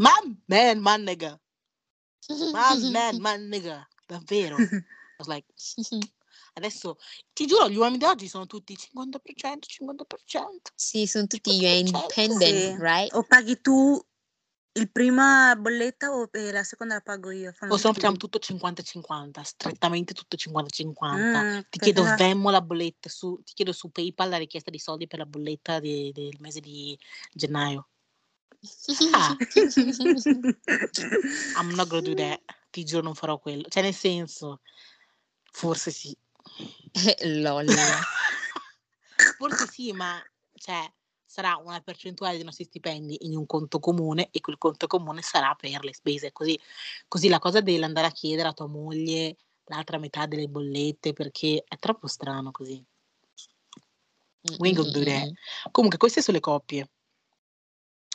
Man, 0.00 0.42
man, 0.48 0.80
man, 0.80 1.04
nigga. 1.04 1.38
Man, 2.52 2.90
man, 2.90 3.20
man, 3.20 3.48
nigga. 3.50 3.86
Davvero. 4.08 4.56
I 4.58 4.82
was 5.18 5.28
like, 5.28 5.44
Adesso 6.54 6.98
ti 7.32 7.46
giuro, 7.46 7.68
gli 7.68 7.76
uomini 7.76 7.98
di 7.98 8.04
oggi 8.04 8.28
sono 8.28 8.46
tutti 8.46 8.76
50%, 8.76 9.66
50%. 9.66 10.72
Sì, 10.74 11.06
sono 11.06 11.26
tutti 11.26 11.50
50%. 11.50 11.78
independent, 11.78 12.40
sì. 12.40 12.76
right? 12.78 13.14
O 13.14 13.22
paghi 13.22 13.60
tu 13.60 14.00
il 14.72 14.90
prima 14.90 15.56
bolletta 15.56 16.12
o 16.12 16.28
la 16.32 16.62
seconda 16.62 16.94
la 16.94 17.00
pago 17.00 17.32
io? 17.32 17.50
o 17.50 17.76
se 17.76 17.88
no 17.88 17.92
facciamo 17.92 18.16
tutto 18.16 18.38
50-50, 18.38 19.40
strettamente 19.40 20.14
tutto 20.14 20.36
50-50. 20.36 21.16
Mm, 21.16 21.60
ti 21.68 21.78
chiedo. 21.78 22.04
Venmo 22.16 22.50
la 22.50 22.60
bolletta, 22.60 23.08
su, 23.08 23.40
ti 23.44 23.52
chiedo 23.54 23.72
su 23.72 23.90
PayPal 23.90 24.28
la 24.28 24.36
richiesta 24.36 24.70
di 24.70 24.78
soldi 24.78 25.06
per 25.06 25.18
la 25.18 25.26
bolletta 25.26 25.80
di, 25.80 26.12
del 26.12 26.36
mese 26.38 26.60
di 26.60 26.96
gennaio. 27.32 27.88
Ah. 29.12 29.36
I'm 31.56 31.74
not 31.74 31.88
gonna 31.88 32.02
do 32.02 32.14
that. 32.14 32.40
Ti 32.70 32.84
giuro 32.84 33.02
non 33.02 33.14
farò 33.14 33.38
quello. 33.38 33.68
Cioè 33.68 33.82
nel 33.82 33.94
senso, 33.94 34.60
forse 35.50 35.90
sì. 35.90 36.16
Lol. 37.24 37.66
Forse 39.38 39.66
sì, 39.66 39.92
ma 39.92 40.22
cioè, 40.54 40.90
sarà 41.24 41.56
una 41.56 41.80
percentuale 41.80 42.36
dei 42.36 42.44
nostri 42.44 42.64
stipendi 42.64 43.26
in 43.26 43.36
un 43.36 43.46
conto 43.46 43.78
comune 43.78 44.28
e 44.30 44.40
quel 44.40 44.58
conto 44.58 44.86
comune 44.86 45.22
sarà 45.22 45.54
per 45.54 45.84
le 45.84 45.94
spese. 45.94 46.32
Così, 46.32 46.58
così 47.08 47.28
la 47.28 47.38
cosa 47.38 47.60
dell'andare 47.60 48.08
a 48.08 48.12
chiedere 48.12 48.48
a 48.48 48.52
tua 48.52 48.66
moglie 48.66 49.36
l'altra 49.70 49.98
metà 49.98 50.26
delle 50.26 50.48
bollette 50.48 51.12
perché 51.12 51.64
è 51.66 51.78
troppo 51.78 52.08
strano 52.08 52.50
così. 52.50 52.84
Mm-hmm. 54.50 55.32
Comunque, 55.70 55.98
queste 55.98 56.22
sono 56.22 56.36
le 56.36 56.42
coppie. 56.42 56.90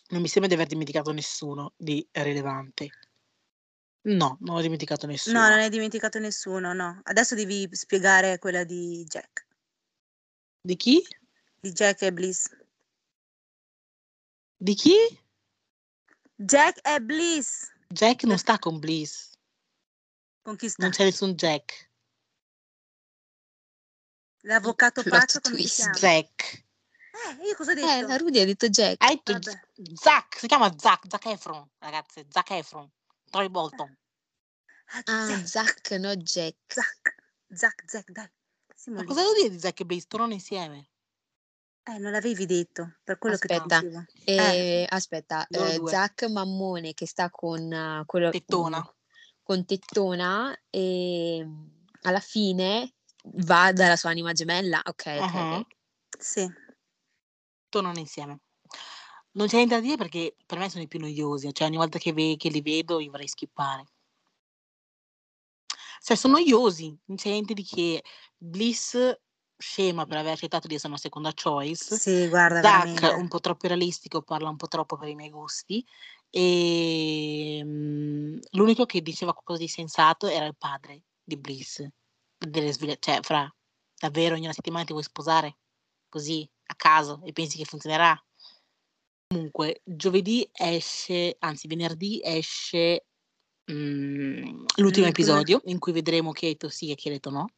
Non 0.10 0.22
mi 0.22 0.28
sembra 0.28 0.50
di 0.50 0.56
aver 0.56 0.68
dimenticato 0.68 1.12
nessuno 1.12 1.74
di 1.78 2.06
rilevante. 2.12 2.90
No, 4.06 4.38
non 4.41 4.58
ho 4.58 4.62
dimenticato 4.62 5.08
nessuno. 5.08 5.39
No, 5.39 5.49
non 5.49 5.60
hai 5.60 5.70
dimenticato 5.70 6.20
nessuno, 6.20 6.74
no. 6.74 6.99
Adesso 7.03 7.34
devi 7.34 7.68
spiegare 7.72 8.38
quella 8.38 8.64
di 8.64 9.03
Jack. 9.06 9.47
Di 10.62 10.76
chi? 10.76 11.06
Di 11.60 11.72
Jack 11.72 12.03
e 12.03 12.14
Bliss. 12.14 12.56
Di 14.58 14.76
chi? 14.76 14.95
Jack 16.36 16.88
e 16.88 17.01
Bliss. 17.01 17.72
Jack 17.88 18.24
non 18.26 18.38
sta 18.38 18.60
con 18.60 18.78
Bliss. 18.78 19.32
Con 20.43 20.56
chi 20.56 20.70
sta? 20.70 20.84
Non 20.84 20.91
c'è 20.91 21.06
nessun 21.06 21.34
Jack. 21.34 21.89
L'avvocato 24.41 25.01
pazzo 25.01 25.39
con 25.39 25.56
chi 25.56 25.66
Jack. 25.66 26.64
Eh, 27.16 27.45
io 27.47 27.56
cosa 27.56 27.72
ho 27.72 27.74
detto? 27.74 27.88
Eh, 27.88 28.01
la 28.01 28.18
Rudy 28.18 28.39
ha 28.39 28.45
detto 28.45 28.70
Jack. 28.70 29.01
Hai 29.01 29.20
detto 29.24 29.51
Zack, 29.95 30.38
si 30.38 30.45
chiama 30.45 30.72
Zack, 30.78 31.06
Zack 31.10 31.26
Efron, 31.26 31.68
ragazze, 31.80 32.28
Zack 32.30 32.51
Efron. 32.51 32.88
Troy 33.36 33.50
Bolton. 33.50 33.98
Ah, 34.94 35.04
ah 35.08 35.46
Zack, 35.46 35.92
no 36.00 36.16
Jack. 36.16 36.56
Zack, 36.72 37.16
Zack, 37.54 37.84
Zack, 37.86 38.12
dai. 38.12 38.30
Ma 38.94 39.04
cosa 39.04 39.24
devo 39.24 39.34
dire 39.34 39.50
di 39.50 39.60
Zack 39.60 39.82
e? 39.82 40.08
Tornano 40.08 40.32
insieme. 40.32 40.88
Eh, 41.84 41.98
non 41.98 42.14
l'avevi 42.14 42.46
detto, 42.46 42.96
per 43.04 43.18
quello 43.18 43.36
aspetta, 43.36 43.82
che 43.82 43.90
ti 43.90 44.32
eh, 44.32 44.36
eh, 44.36 44.86
aspetta, 44.88 45.46
eh, 45.48 45.82
Zack 45.86 46.30
Mammone 46.30 46.94
che 46.94 47.06
sta 47.06 47.30
con 47.30 47.62
uh, 47.62 48.06
quello, 48.06 48.30
Tettona. 48.30 48.96
con 49.44 49.66
Tettona 49.66 50.58
e 50.70 51.42
mm, 51.44 51.68
alla 52.04 52.22
fine 52.22 52.96
va 53.24 53.74
dalla 53.74 53.98
sua 53.98 54.12
anima 54.12 54.32
gemella. 54.32 54.82
Ok, 54.82 55.18
ok. 55.20 55.34
Uh-huh. 55.34 55.68
Sì. 56.18 56.50
Tornano 57.68 58.00
insieme. 58.00 58.40
Non 59.36 59.48
c'è 59.48 59.58
niente 59.58 59.76
da 59.76 59.82
dire 59.82 59.98
perché 59.98 60.36
per 60.46 60.58
me 60.58 60.70
sono 60.70 60.84
i 60.84 60.88
più 60.88 61.00
noiosi, 61.00 61.54
cioè 61.54 61.68
ogni 61.68 61.78
volta 61.78 61.98
che, 62.00 62.14
ve- 62.14 62.36
che 62.38 62.50
li 62.50 62.62
vedo 62.62 63.00
io 63.00 63.12
vorrei 63.12 63.28
skippare. 63.28 63.86
Cioè 66.02 66.16
sono 66.16 66.34
noiosi, 66.38 66.96
non 67.06 67.18
c'è 67.18 67.30
niente 67.30 67.54
di 67.54 67.64
che. 67.64 68.04
Bliss 68.38 68.98
scema 69.58 70.06
per 70.06 70.18
aver 70.18 70.34
accettato 70.34 70.68
di 70.68 70.76
essere 70.76 70.90
una 70.90 71.00
seconda 71.00 71.34
choice. 71.34 71.98
Sì, 71.98 72.28
guarda, 72.28 72.62
Zack 72.62 73.18
un 73.18 73.28
po' 73.28 73.40
troppo 73.40 73.68
realistico, 73.68 74.22
parla 74.22 74.50
un 74.50 74.56
po' 74.56 74.68
troppo 74.68 74.98
per 74.98 75.10
i 75.10 75.16
miei 75.16 75.30
gusti. 75.30 75.86
E 76.30 77.62
mm, 77.64 78.38
l'unico 78.52 78.86
che 78.86 79.02
diceva 79.02 79.34
qualcosa 79.34 79.60
di 79.60 79.68
sensato 79.68 80.28
era 80.28 80.46
il 80.46 80.56
padre 80.58 81.04
di 81.24 81.38
Bliss. 81.38 81.86
Delle 82.38 82.72
sveglia- 82.72 82.98
cioè, 83.00 83.20
fra 83.22 83.54
davvero 83.98 84.36
ogni 84.36 84.52
settimana 84.54 84.86
ti 84.86 84.92
vuoi 84.92 85.04
sposare? 85.04 85.58
Così, 86.08 86.48
a 86.68 86.76
caso, 86.76 87.22
e 87.24 87.32
pensi 87.32 87.58
che 87.58 87.66
funzionerà? 87.66 88.18
Comunque, 89.36 89.82
giovedì 89.84 90.50
esce, 90.54 91.36
anzi 91.40 91.68
venerdì 91.68 92.22
esce 92.24 93.06
mhmm, 93.66 94.64
l'ultimo 94.78 95.08
episodio 95.08 95.60
in 95.66 95.78
cui 95.78 95.92
vedremo 95.92 96.32
chi 96.32 96.46
ha 96.46 96.50
detto 96.50 96.70
sì 96.70 96.90
e 96.90 97.10
detto 97.10 97.30
no. 97.32 97.50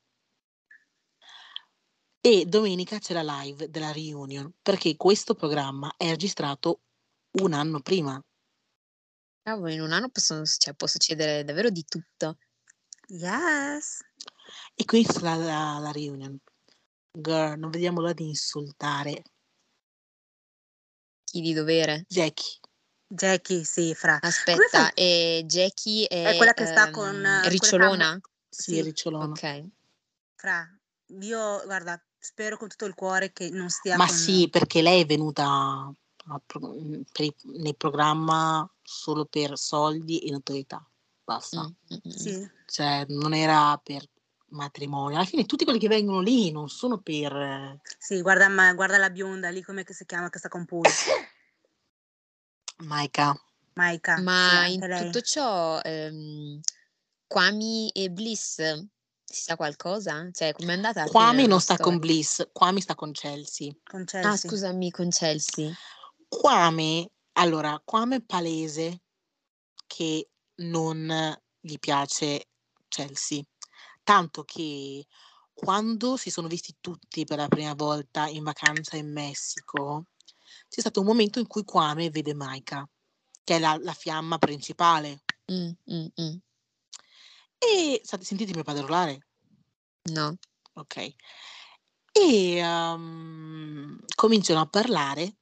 E 2.20 2.46
domenica 2.46 2.98
c'è 2.98 3.14
la 3.14 3.42
live 3.42 3.70
della 3.70 3.92
reunion, 3.92 4.52
perché 4.60 4.96
questo 4.96 5.36
programma 5.36 5.94
è 5.98 6.10
registrato 6.10 6.82
un 7.34 7.54
anno 7.54 7.80
prima. 7.82 8.20
Cavolo, 9.44 9.72
in 9.72 9.82
un 9.82 9.92
anno 9.92 10.10
possono, 10.10 10.44
cioè, 10.46 10.74
può 10.74 10.88
succedere 10.88 11.44
davvero 11.44 11.70
di 11.70 11.86
tutto. 11.86 12.40
Yes. 13.10 14.00
E 14.74 14.84
questa 14.84 15.20
è 15.20 15.22
la, 15.22 15.36
la, 15.36 15.78
la 15.80 15.92
reunion. 15.92 16.36
Girl, 17.12 17.60
non 17.60 17.70
vediamo 17.70 18.02
l'ora 18.02 18.14
di 18.14 18.28
insultare 18.28 19.22
chi 21.38 21.42
di 21.42 21.54
dovere? 21.54 22.06
Jackie. 22.08 22.60
Jackie, 23.08 23.64
sì, 23.64 23.94
fra. 23.94 24.18
Aspetta, 24.22 24.94
e 24.94 25.44
Jackie 25.46 26.08
è, 26.08 26.34
è 26.34 26.36
quella 26.36 26.54
che 26.54 26.66
sta 26.66 26.90
con 26.90 27.16
um, 27.16 27.48
Ricciolona? 27.48 28.10
Ha... 28.10 28.20
Sì, 28.50 28.74
sì, 28.74 28.82
Ricciolona. 28.82 29.26
Ok. 29.26 29.64
Fra, 30.36 30.68
io 31.22 31.62
guarda, 31.64 32.02
spero 32.18 32.58
con 32.58 32.68
tutto 32.68 32.86
il 32.86 32.96
cuore 32.96 33.32
che 33.32 33.50
non 33.50 33.70
stia 33.70 33.96
Ma 33.96 34.08
con... 34.08 34.16
sì, 34.16 34.50
perché 34.50 34.82
lei 34.82 35.02
è 35.02 35.06
venuta 35.06 35.94
per, 36.46 37.32
nel 37.44 37.76
programma 37.78 38.70
solo 38.82 39.26
per 39.26 39.58
soldi 39.58 40.20
e 40.20 40.32
notorietà. 40.32 40.86
Basta. 41.24 41.62
Mm-hmm. 41.62 42.16
Sì. 42.16 42.52
Cioè, 42.66 43.06
non 43.10 43.34
era 43.34 43.80
per 43.82 44.06
matrimonio. 44.50 45.18
Alla 45.18 45.26
fine 45.26 45.46
tutti 45.46 45.64
quelli 45.64 45.80
che 45.80 45.88
vengono 45.88 46.22
lì 46.22 46.52
non 46.52 46.70
sono 46.70 47.00
per... 47.00 47.80
Sì, 47.98 48.22
guarda, 48.22 48.48
ma, 48.48 48.74
guarda 48.74 48.98
la 48.98 49.10
bionda 49.10 49.50
lì, 49.50 49.62
come 49.62 49.86
si 49.88 50.06
chiama, 50.06 50.30
che 50.30 50.40
sta 50.40 50.48
con 50.48 50.66
Paul. 50.66 50.84
Maika. 52.78 53.40
Maika. 53.74 54.22
Ma 54.22 54.64
sì, 54.66 54.74
in 54.74 54.80
lei. 54.82 55.06
tutto 55.06 55.22
ciò, 55.22 55.80
ehm, 55.82 56.60
Kwami 57.28 57.90
e 57.90 58.10
Bliss, 58.10 58.56
si 59.24 59.42
sa 59.42 59.56
qualcosa? 59.56 60.30
Cioè, 60.32 60.54
com'è 60.54 60.74
andata? 60.74 61.06
Kwami 61.06 61.48
non 61.48 61.60
sta 61.60 61.74
storia? 61.74 61.92
con 61.92 62.00
Bliss, 62.00 62.48
Kwami 62.52 62.82
sta 62.82 62.96
con 62.96 63.12
Chelsea. 63.12 63.72
Con 63.84 64.02
ah, 64.02 64.06
Chelsea. 64.06 64.32
Ah, 64.32 64.38
scusami, 64.38 64.92
con 64.92 65.10
Chelsea. 65.10 65.72
Kwame, 66.28 67.10
allora, 67.34 67.80
Kwame 67.84 68.18
è 68.18 68.22
palese 68.22 69.02
che 69.86 70.30
non 70.56 71.38
gli 71.60 71.78
piace 71.78 72.48
Chelsea 72.88 73.42
tanto 74.08 74.46
che 74.46 75.06
quando 75.54 76.16
si 76.16 76.30
sono 76.30 76.48
visti 76.48 76.78
tutti 76.80 77.26
per 77.26 77.40
la 77.40 77.50
prima 77.50 77.74
volta 77.74 78.26
in 78.28 78.42
vacanza 78.42 78.96
in 78.96 79.12
Messico, 79.12 80.06
c'è 80.70 80.80
stato 80.80 81.02
un 81.02 81.08
momento 81.08 81.40
in 81.40 81.48
cui 81.48 81.66
Kwame 81.66 82.10
vede 82.10 82.34
Maika, 82.34 82.88
che 83.44 83.58
è 83.58 83.60
la, 83.60 83.78
la 83.82 83.92
fiamma 83.92 84.38
principale. 84.38 85.24
Mm, 85.52 85.72
mm, 85.92 86.06
mm. 86.22 86.38
E 87.58 88.00
state, 88.02 88.24
sentite 88.24 88.54
mio 88.54 88.64
padre 88.64 88.84
urlare? 88.84 89.28
No. 90.04 90.38
Ok. 90.76 91.14
E 92.14 92.62
um, 92.64 94.00
cominciano 94.16 94.62
a 94.62 94.68
parlare 94.68 95.36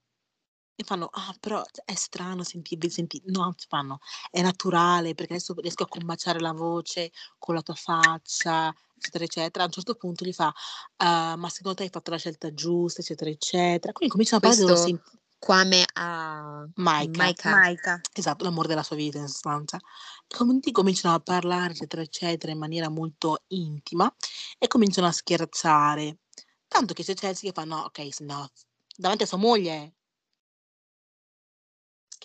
e 0.76 0.84
fanno, 0.84 1.10
ah, 1.12 1.36
però 1.40 1.64
è 1.86 1.96
strano 1.96 2.44
sentirvi 2.44 2.90
sentire. 2.90 3.24
No, 3.28 3.54
fanno, 3.68 4.00
è 4.30 4.42
naturale 4.42 5.16
perché 5.16 5.34
adesso 5.34 5.54
riesco 5.58 5.84
a 5.84 5.88
combaciare 5.88 6.40
la 6.40 6.52
voce 6.52 7.12
con 7.38 7.56
la 7.56 7.62
tua 7.62 7.76
faccia, 7.76 8.74
eccetera, 8.98 9.24
eccetera. 9.24 9.64
A 9.64 9.68
un 9.68 9.74
certo 9.74 9.96
punto 9.96 10.26
gli 10.26 10.34
fa, 10.34 10.48
uh, 10.48 11.38
ma 11.38 11.50
secondo 11.50 11.78
te 11.78 11.84
hai 11.84 11.90
fatto 11.90 12.12
la 12.12 12.18
scelta 12.18 12.54
giusta, 12.54 13.02
eccetera, 13.02 13.30
eccetera. 13.30 13.94
Quindi 13.94 14.14
cominciano 14.14 14.38
a 14.38 14.42
parlare 14.42 14.66
dello 14.66 14.80
Questo 14.80 14.88
sen- 14.88 15.24
Kwame 15.38 15.86
a 15.94 16.68
Maika. 16.76 17.24
Maika. 17.24 17.50
Maika. 17.52 18.02
Esatto, 18.12 18.44
l'amore 18.44 18.68
della 18.68 18.84
sua 18.84 18.96
vita 18.96 19.20
in 19.20 19.28
sostanza. 19.28 19.80
Quindi 20.28 20.72
cominciano 20.72 21.16
a 21.16 21.20
parlare, 21.20 21.74
eccetera, 21.74 22.02
eccetera, 22.02 22.52
in 22.52 22.58
maniera 22.58 22.90
molto 22.90 23.44
intima 23.48 24.12
e 24.58 24.68
cominciano 24.68 25.08
a 25.08 25.12
scherzare. 25.12 26.20
Tanto 26.68 26.94
che 26.94 27.04
c'è 27.04 27.14
Chelsea 27.14 27.52
che 27.52 27.56
fa, 27.56 27.64
no, 27.66 27.82
ok, 27.82 28.20
no, 28.22 28.50
davanti 28.96 29.24
a 29.24 29.28
sua 29.28 29.38
moglie. 29.38 29.95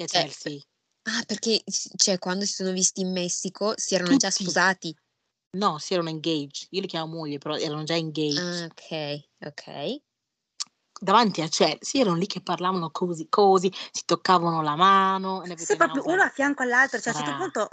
Che 0.01 0.07
è 0.07 0.09
Cioè, 0.09 0.23
Chelsea. 0.23 0.59
ah, 1.03 1.23
perché 1.27 1.63
cioè, 1.97 2.19
quando 2.19 2.47
si 2.47 2.55
sono 2.55 2.73
visti 2.73 3.03
in 3.03 3.13
Messico 3.13 3.75
si 3.77 3.95
erano 3.95 4.17
già 4.17 4.31
Tutti. 4.31 4.45
sposati. 4.45 4.97
No, 5.59 5.79
si 5.79 5.93
erano 5.93 6.09
engaged. 6.09 6.69
Io 6.71 6.81
li 6.81 6.87
chiamo 6.87 7.13
moglie, 7.17 7.37
però 7.39 7.57
erano 7.57 7.83
già 7.83 7.97
engaged. 7.97 8.39
Ah, 8.39 8.65
ok, 8.67 9.25
ok. 9.41 10.01
Davanti 11.03 11.43
a 11.43 11.49
Chelsea 11.49 12.01
erano 12.01 12.17
lì 12.17 12.27
che 12.27 12.41
parlavano 12.43 12.91
così, 12.91 13.27
così, 13.29 13.71
si 13.91 14.05
toccavano 14.05 14.63
la 14.63 14.77
mano. 14.77 15.43
Sì, 15.57 15.77
proprio 15.77 16.07
uno 16.07 16.23
a 16.23 16.29
fianco 16.31 16.63
all'altro, 16.63 16.99
cioè 16.99 17.13
a 17.13 17.17
un 17.19 17.25
certo 17.25 17.35
punto 17.35 17.69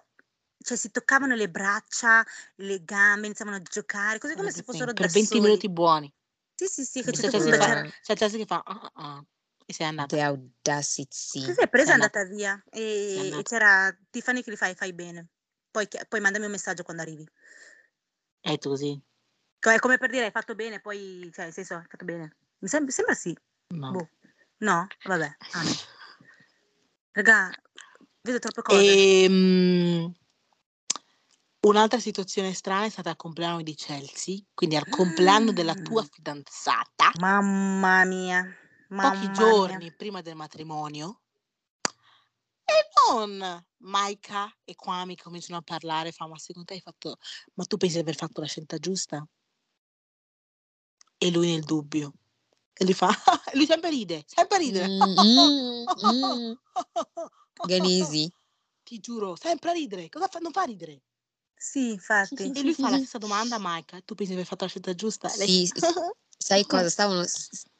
cioè, 0.59 0.75
si 0.77 0.91
toccavano 0.91 1.35
le 1.35 1.49
braccia, 1.49 2.25
le 2.55 2.83
gambe, 2.83 3.27
iniziavano 3.27 3.57
a 3.57 3.61
giocare, 3.61 4.17
così 4.19 4.35
come 4.35 4.51
se 4.51 4.63
fossero 4.63 4.91
per 4.93 5.05
da 5.07 5.11
20 5.13 5.39
soli. 5.39 5.41
minuti 5.41 5.69
buoni. 5.69 6.13
Sì, 6.55 6.65
sì, 6.67 6.83
sì, 6.83 7.03
che 7.03 7.11
c'è 7.11 7.29
c'è 7.29 8.45
fa, 8.45 8.61
"Ah, 8.65 8.79
ah, 8.81 8.91
ah", 8.95 9.25
e 9.69 9.73
se 9.73 9.83
è 9.83 9.87
andata. 9.87 10.15
the 10.15 10.21
audacity. 10.21 11.41
sì, 11.41 11.53
è 11.59 11.67
presa 11.67 11.89
e 11.89 11.91
è 11.91 11.93
andata. 11.95 12.19
andata 12.19 12.35
via. 12.35 12.63
E, 12.71 13.33
e 13.37 13.43
c'era 13.43 13.95
Tiffany 14.09 14.41
che 14.41 14.51
gli 14.51 14.55
fai, 14.55 14.73
fai 14.75 14.93
bene. 14.93 15.27
Poi, 15.69 15.87
poi 16.07 16.21
mandami 16.21 16.45
un 16.45 16.51
messaggio 16.51 16.83
quando 16.83 17.01
arrivi. 17.01 17.27
È 18.39 18.57
così. 18.57 18.97
Co- 19.59 19.71
È 19.71 19.77
come 19.79 19.97
per 19.97 20.09
dire 20.09 20.23
hai 20.23 20.31
fatto 20.31 20.55
bene, 20.55 20.79
poi, 20.79 21.29
cioè, 21.33 21.45
nel 21.45 21.53
senso, 21.53 21.75
hai 21.75 21.85
fatto 21.89 22.05
bene. 22.05 22.37
Mi 22.59 22.69
sem- 22.69 22.87
sembra 22.87 23.13
sì. 23.13 23.37
No. 23.73 23.91
Boh. 23.91 24.09
No? 24.59 24.87
Vabbè. 25.03 25.35
Ah, 25.51 25.63
no. 25.63 25.71
Raga, 27.11 27.51
vedo 28.21 28.39
troppe 28.39 28.61
cose. 28.61 28.85
Ehm, 28.85 30.15
un'altra 31.59 31.99
situazione 31.99 32.53
strana 32.53 32.85
è 32.85 32.89
stata 32.89 33.09
al 33.09 33.17
compleanno 33.17 33.61
di 33.63 33.75
Chelsea, 33.75 34.37
quindi 34.53 34.77
al 34.77 34.87
compleanno 34.87 35.51
della 35.51 35.75
tua 35.75 36.03
Mm, 36.03 36.05
fidanzata, 36.05 37.11
Mamma 37.19 38.05
mia. 38.05 38.57
Pochi 38.87 38.95
Mamma 38.95 39.15
mia. 39.19 39.31
giorni 39.31 39.91
prima 39.93 40.21
del 40.21 40.35
matrimonio, 40.35 41.21
e 42.63 42.89
non 43.09 43.65
Maika 43.77 44.53
e 44.65 44.75
Kwame 44.75 45.15
cominciano 45.15 45.59
a 45.59 45.61
parlare, 45.61 46.11
fa, 46.11 46.27
ma 46.27 46.37
secondo 46.37 46.67
te 46.67 46.73
hai 46.75 46.81
fatto, 46.81 47.17
ma 47.53 47.63
tu 47.63 47.77
pensi 47.77 47.95
di 47.95 48.01
aver 48.01 48.15
fatto 48.15 48.41
la 48.41 48.47
scelta 48.47 48.77
giusta? 48.77 49.25
E 51.19 51.31
lui 51.31 51.51
nel 51.51 51.63
dubbio. 51.63 52.13
E 52.73 52.83
lui 52.83 52.93
fa, 52.93 53.07
lui 53.53 53.65
sempre 53.65 53.89
ride, 53.89 54.23
sempre 54.27 54.57
ride. 54.59 54.85
Mm, 54.87 55.85
mm, 56.03 56.05
mm. 56.05 56.53
Ganesi. 57.65 58.31
Ti 58.83 58.99
giuro, 58.99 59.35
sempre 59.35 59.71
a 59.71 59.73
ridere. 59.73 60.09
Cosa 60.09 60.27
fa? 60.27 60.39
Non 60.39 60.51
fa 60.51 60.63
ridere. 60.63 61.01
Sì, 61.55 61.91
infatti. 61.91 62.51
E 62.51 62.61
lui 62.61 62.73
fa 62.73 62.89
la 62.89 62.97
stessa 62.97 63.17
domanda 63.17 63.55
a 63.55 63.59
Maika, 63.59 63.99
tu 64.01 64.13
pensi 64.13 64.31
di 64.33 64.37
aver 64.37 64.47
fatto 64.47 64.63
la 64.65 64.69
scelta 64.69 64.93
giusta? 64.93 65.27
Lei 65.35 65.47
Sì, 65.47 65.65
s- 65.65 65.93
sai 66.37 66.65
cosa? 66.65 66.89
Stavano, 66.89 67.23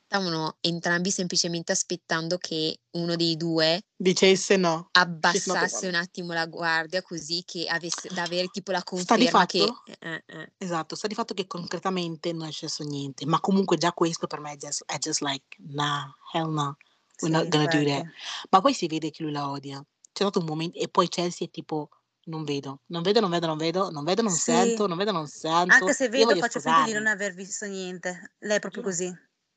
stavano 0.09 0.57
entrambi 0.61 1.11
semplicemente 1.11 1.73
aspettando 1.73 2.37
che 2.37 2.79
uno 2.91 3.15
dei 3.17 3.35
due 3.35 3.81
Dicesse 3.99 4.57
no. 4.57 4.89
Abbassasse 4.95 5.87
un 5.87 5.95
attimo 5.95 6.33
la 6.33 6.45
guardia 6.47 7.01
così 7.01 7.43
che 7.45 7.65
avesse 7.67 8.09
da 8.09 8.23
avere 8.23 8.47
tipo 8.47 8.71
la 8.71 8.81
Sta 8.95 9.15
di 9.17 9.27
conferma 9.27 9.45
che... 9.45 9.59
fatto? 9.59 9.83
eh, 9.99 10.23
eh. 10.25 10.51
Esatto, 10.59 10.95
sta 10.95 11.07
di 11.07 11.13
fatto 11.13 11.33
che 11.35 11.45
concretamente 11.45 12.31
non 12.33 12.47
è 12.47 12.51
successo 12.51 12.83
niente, 12.83 13.25
ma 13.27 13.39
comunque 13.39 13.77
già 13.77 13.91
questo 13.93 14.25
per 14.25 14.39
me 14.39 14.53
è 14.53 14.55
just, 14.55 14.83
è 14.87 14.97
just 14.97 15.21
like, 15.21 15.45
nah, 15.69 16.11
hell 16.33 16.49
no, 16.51 16.77
we're 17.19 17.29
Sì, 17.29 17.29
not 17.29 17.47
gonna 17.47 17.67
do 17.67 17.83
that. 17.83 18.05
Ma 18.49 18.61
poi 18.61 18.73
si 18.73 18.87
vede 18.87 19.11
che 19.11 19.21
lui 19.21 19.31
la 19.31 19.49
odia. 19.51 19.77
C'è 20.11 20.23
stato 20.23 20.39
un 20.39 20.45
momento, 20.45 20.79
e 20.79 20.87
poi 20.89 21.09
Chelsea 21.09 21.45
è 21.45 21.49
tipo, 21.51 21.89
non 22.25 22.43
vedo, 22.43 22.81
non 22.87 23.03
vedo, 23.03 23.19
non 23.19 23.29
vedo, 23.29 23.45
non 23.45 23.57
vedo, 23.57 23.89
non 23.91 24.03
vedo, 24.03 24.21
non 24.23 24.35
Sì. 24.35 24.51
sento, 24.51 24.87
non 24.87 24.97
vedo, 24.97 25.11
non 25.11 25.27
sento, 25.27 25.75
Anche 25.75 25.93
se 25.93 26.09
vedo 26.09 26.35
faccio 26.35 26.59
finta 26.59 26.81
di 26.81 26.93
non 26.93 27.07
aver 27.07 27.33
visto 27.33 27.65
niente. 27.65 28.33
Lei 28.39 28.57
è 28.57 28.59
proprio 28.59 28.81
così. 28.83 29.13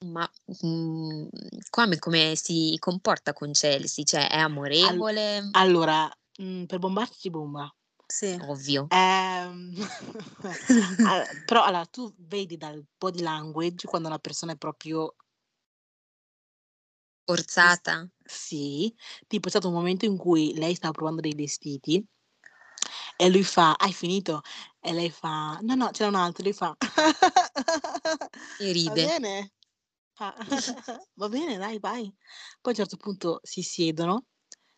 Ma 0.07 0.29
mm, 0.65 1.27
come, 1.69 1.99
come 1.99 2.35
si 2.35 2.75
comporta 2.79 3.35
con 3.35 3.53
Chelsea? 3.53 4.03
Cioè, 4.05 4.29
è 4.31 4.39
Al- 4.39 4.45
amorevole? 4.45 5.49
allora, 5.53 6.11
mm, 6.43 6.65
per 6.65 6.79
bombarci 6.79 7.29
bomba. 7.29 7.71
Sì. 8.07 8.37
Ovvio. 8.41 8.87
Ehm, 8.89 9.75
al- 11.07 11.43
però 11.45 11.65
allora 11.65 11.85
tu 11.85 12.13
vedi 12.17 12.57
dal 12.57 12.83
body 12.97 13.21
language 13.21 13.87
quando 13.87 14.09
una 14.09 14.19
persona 14.19 14.53
è 14.53 14.57
proprio 14.57 15.15
Forzata? 17.25 18.09
sì, 18.25 18.93
tipo 19.29 19.45
c'è 19.45 19.51
stato 19.51 19.69
un 19.69 19.75
momento 19.75 20.05
in 20.07 20.17
cui 20.17 20.55
lei 20.55 20.75
stava 20.75 20.93
provando 20.93 21.21
dei 21.21 21.35
vestiti 21.35 22.05
e 23.17 23.29
lui 23.29 23.45
fa, 23.45 23.75
hai 23.75 23.93
finito? 23.93 24.41
E 24.81 24.93
lei 24.93 25.11
fa, 25.11 25.59
no, 25.63 25.75
no, 25.75 25.91
c'era 25.93 26.09
un 26.09 26.17
altro, 26.17 26.43
lui 26.43 26.53
fa, 26.55 26.75
E 28.59 28.65
va 28.65 28.73
ride. 28.73 28.93
bene, 29.07 29.53
Fa, 30.21 30.35
va 31.17 31.29
bene, 31.31 31.57
dai, 31.57 31.79
vai. 31.79 32.03
Poi 32.61 32.65
a 32.65 32.69
un 32.69 32.75
certo 32.75 32.99
punto 32.99 33.41
si 33.43 33.63
siedono, 33.63 34.27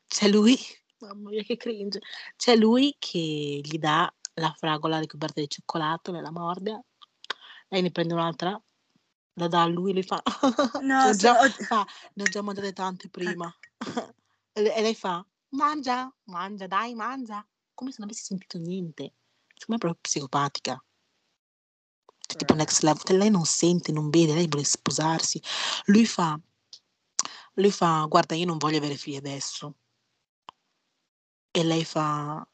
c'è 0.07 0.29
lui, 0.29 0.57
mamma 1.03 1.31
mia 1.31 1.43
che 1.43 1.57
cringe, 1.57 1.99
c'è 2.37 2.55
lui 2.55 2.95
che 2.97 3.19
gli 3.61 3.77
dà 3.79 4.09
la 4.35 4.55
fragola 4.57 5.01
ricoperta 5.01 5.41
di 5.41 5.49
cioccolato, 5.49 6.13
me 6.13 6.21
la 6.21 6.31
morde, 6.31 6.85
lei 7.71 7.83
ne 7.83 7.91
prende 7.91 8.15
un'altra, 8.15 8.51
la 9.35 9.49
dà 9.49 9.63
a 9.63 9.67
lui, 9.67 9.93
lui 9.93 10.05
fa, 10.05 10.23
ne 10.25 10.33
No, 10.87 11.13
so- 11.13 11.19
già, 11.19 11.41
ho- 11.43 11.49
fa, 11.49 11.85
ne 12.15 12.23
ho 12.23 12.29
già 12.29 12.41
mangiate 12.43 12.73
tante 12.73 13.09
prima. 13.09 13.53
e 14.53 14.63
lei 14.63 14.95
fa, 14.95 15.27
mangia, 15.57 16.09
mangia, 16.27 16.69
dai, 16.69 16.95
mangia, 16.95 17.45
come 17.75 17.91
se 17.91 17.97
non 17.99 18.07
avessi 18.09 18.27
sentito 18.27 18.59
niente. 18.59 19.15
Secondo 19.57 19.67
me 19.67 19.75
è 19.75 19.79
proprio 19.79 19.99
psicopatica. 20.01 20.85
Tipo 22.37 22.55
next 22.55 22.83
level. 22.83 23.17
Lei 23.19 23.31
non 23.31 23.45
sente, 23.45 23.93
non 23.93 24.11
vede, 24.11 24.35
lei 24.35 24.49
vuole 24.49 24.65
sposarsi. 24.65 25.41
Lui 25.87 26.07
fa, 26.07 26.39
lui 27.55 27.71
fa, 27.71 28.05
guarda, 28.09 28.35
io 28.35 28.47
non 28.47 28.59
voglio 28.59 28.79
avere 28.79 28.97
figli 28.97 29.17
adesso. 29.17 29.77
E 31.51 31.65
lei 31.65 31.85
fa, 31.85 32.47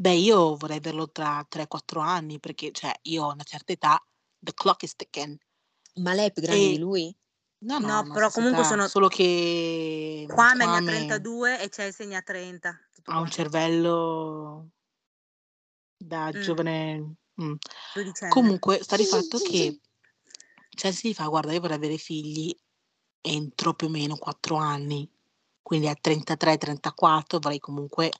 beh, 0.00 0.14
io 0.14 0.56
vorrei 0.56 0.78
averlo 0.78 1.10
tra 1.10 1.44
3-4 1.46 2.00
anni, 2.00 2.40
perché, 2.40 2.72
cioè, 2.72 2.98
io 3.02 3.24
ho 3.24 3.32
una 3.32 3.42
certa 3.42 3.72
età, 3.72 4.02
the 4.38 4.54
clock 4.54 4.82
is 4.84 4.96
ticking. 4.96 5.38
Ma 5.96 6.14
lei 6.14 6.28
è 6.28 6.32
più 6.32 6.42
grande 6.42 6.68
di 6.68 6.76
E, 6.76 6.78
lui? 6.78 7.14
no, 7.58 7.78
no, 7.78 7.88
No, 7.88 8.10
però 8.12 8.30
comunque 8.30 8.62
età, 8.62 8.68
sono... 8.70 8.88
solo 8.88 9.08
che 9.08 10.24
Kwame 10.28 10.64
ne 10.64 10.76
ha 10.76 10.80
Kwame 10.80 11.04
32 11.04 11.60
e 11.60 11.68
Chelsea 11.68 12.06
ne 12.06 12.16
ha 12.16 12.22
30. 12.22 12.78
Tutto 12.94 13.10
ha 13.10 13.16
un 13.18 13.24
qua. 13.24 13.32
cervello 13.32 14.70
da 15.98 16.30
Mm, 16.34 16.40
giovane... 16.40 17.16
Comunque, 18.28 18.82
sta 18.82 18.96
di 18.96 19.04
fatto 19.04 19.38
che 19.38 19.80
Chelsea 20.70 21.10
gli 21.10 21.14
fa, 21.14 21.26
guarda, 21.26 21.52
io 21.52 21.60
vorrei 21.60 21.76
avere 21.76 21.96
figli 21.96 22.54
entro 23.20 23.74
più 23.74 23.86
o 23.86 23.90
meno 23.90 24.16
4 24.16 24.56
anni, 24.56 25.08
quindi 25.62 25.88
a 25.88 25.96
33-34 26.00 27.38
vorrei 27.40 27.58
comunque 27.58 28.10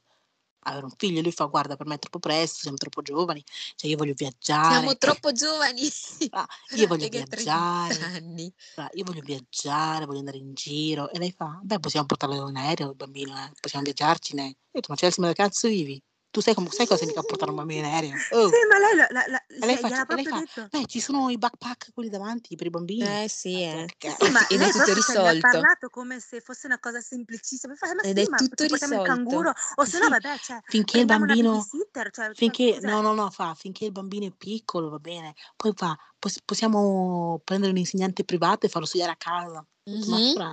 avere 0.60 0.84
un 0.84 0.92
figlio. 0.96 1.22
Lui 1.22 1.32
fa, 1.32 1.44
guarda, 1.44 1.76
per 1.76 1.86
me 1.86 1.94
è 1.94 1.98
troppo 1.98 2.18
presto, 2.18 2.60
siamo 2.60 2.76
troppo 2.76 3.02
giovani, 3.02 3.42
cioè 3.74 3.90
io 3.90 3.96
voglio 3.96 4.14
Siamo 4.16 4.30
viaggiare, 4.30 4.96
troppo 4.96 5.32
giovani 5.32 5.82
ah, 6.30 6.46
io 6.74 6.86
voglio 6.86 7.08
che 7.08 7.22
30 7.22 7.34
viaggiare, 7.34 8.00
anni. 8.16 8.52
ah, 8.76 8.90
io 8.92 9.04
voglio 9.04 9.22
viaggiare, 9.22 10.04
voglio 10.04 10.18
andare 10.18 10.38
in 10.38 10.52
giro. 10.54 11.10
E 11.10 11.18
lei 11.18 11.32
fa, 11.32 11.60
beh, 11.62 11.80
possiamo 11.80 12.06
portarlo 12.06 12.48
in 12.48 12.56
aereo, 12.56 12.90
il 12.90 12.96
bambino, 12.96 13.36
eh, 13.36 13.50
possiamo 13.60 13.84
viaggiarcene. 13.84 14.42
Io 14.42 14.50
ho 14.50 14.54
detto, 14.72 14.86
ma 14.90 14.96
Chelsea, 14.96 15.24
ma 15.24 15.32
da 15.32 15.34
cazzo 15.34 15.68
vivi? 15.68 16.02
Tu 16.38 16.44
sai, 16.44 16.54
come, 16.54 16.70
sai 16.70 16.86
cosa 16.86 17.00
significa 17.00 17.24
portare 17.24 17.50
un 17.50 17.56
bambino 17.56 17.80
in 17.84 17.92
aereo? 17.92 18.14
Oh. 18.30 18.48
Sì, 18.48 18.54
ma 18.70 18.78
lei, 18.78 18.94
la, 18.94 19.06
la, 19.10 19.24
la, 19.26 19.42
lei 19.66 19.76
cioè, 19.76 19.80
fa, 19.80 19.88
gliel'ha 19.88 20.06
e 20.08 20.14
lei 20.14 20.24
fa, 20.24 20.40
detto. 20.40 20.68
beh, 20.70 20.86
ci 20.86 21.00
sono 21.00 21.30
i 21.30 21.36
backpack 21.36 21.90
quelli 21.92 22.08
davanti 22.10 22.54
per 22.54 22.68
i 22.68 22.70
bambini. 22.70 23.02
Eh 23.02 23.28
sì, 23.28 23.60
eh. 23.62 23.86
Che 23.98 24.06
Sì, 24.16 24.30
ma 24.30 24.46
è 24.46 24.70
tutto 24.70 24.84
cioè, 24.84 25.18
gli 25.18 25.26
ha 25.26 25.34
risolto. 25.34 25.48
parlato 25.50 25.88
come 25.88 26.20
se 26.20 26.40
fosse 26.40 26.66
una 26.68 26.78
cosa 26.78 27.00
semplicissima. 27.00 27.74
Fa, 27.74 27.92
ma 27.92 28.04
Ed 28.04 28.18
sì, 28.18 28.22
è 28.22 28.28
ma 28.30 28.36
tutto 28.38 28.66
risolto. 28.66 29.02
canguro, 29.02 29.52
o 29.74 29.84
se 29.84 29.98
no, 29.98 30.04
Sì, 30.04 30.10
vabbè, 30.10 30.38
cioè, 30.38 30.60
finché 30.68 30.98
il 31.00 31.06
bambino, 31.06 31.66
cioè, 32.12 32.28
ma 32.28 32.34
finché, 32.34 32.78
no, 32.82 33.00
no, 33.00 33.14
no, 33.14 33.30
fa, 33.30 33.54
finché 33.56 33.86
il 33.86 33.92
bambino 33.92 34.26
è 34.26 34.30
piccolo, 34.30 34.90
va 34.90 34.98
bene. 35.00 35.34
Poi 35.56 35.72
fa, 35.74 35.96
"Poss- 36.20 36.38
possiamo 36.44 37.40
prendere 37.42 37.72
un 37.72 37.78
insegnante 37.78 38.22
privato 38.24 38.66
e 38.66 38.68
farlo 38.68 38.86
studiare 38.86 39.10
a 39.12 39.16
casa. 39.16 39.66
Detto, 39.82 40.08
Ma 40.10 40.16
Mhm, 40.20 40.52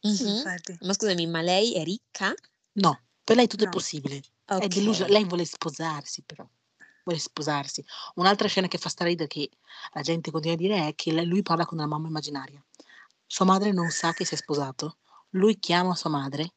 Sì, 0.00 0.24
mhm. 0.24 0.28
infatti. 0.28 0.78
Ma 0.80 0.92
scusami, 0.92 1.26
ma 1.26 1.40
lei 1.40 1.74
è 1.74 1.84
ricca? 1.84 2.34
no, 2.74 3.00
per 3.24 3.36
lei 3.36 3.46
tutto 3.46 3.64
è 3.64 3.66
No. 3.66 3.70
possibile. 3.70 4.20
È 4.44 4.66
delusa, 4.68 5.04
Ok. 5.04 5.10
lei 5.10 5.24
vuole 5.24 5.44
sposarsi 5.44 6.22
però. 6.22 6.46
Vuole 7.04 7.18
sposarsi. 7.18 7.84
Un'altra 8.14 8.48
scena 8.48 8.68
che 8.68 8.78
fa 8.78 8.90
ridere 8.98 9.28
che 9.28 9.50
la 9.92 10.02
gente 10.02 10.30
continua 10.30 10.56
a 10.56 10.60
dire 10.60 10.88
è 10.88 10.94
che 10.94 11.12
lui 11.24 11.42
parla 11.42 11.64
con 11.64 11.78
una 11.78 11.86
mamma 11.86 12.08
immaginaria. 12.08 12.62
Sua 13.26 13.44
madre 13.44 13.72
non 13.72 13.90
sa 13.90 14.12
che 14.12 14.24
si 14.24 14.34
è 14.34 14.36
sposato. 14.36 14.98
Lui 15.30 15.58
chiama 15.58 15.94
sua 15.94 16.10
madre, 16.10 16.54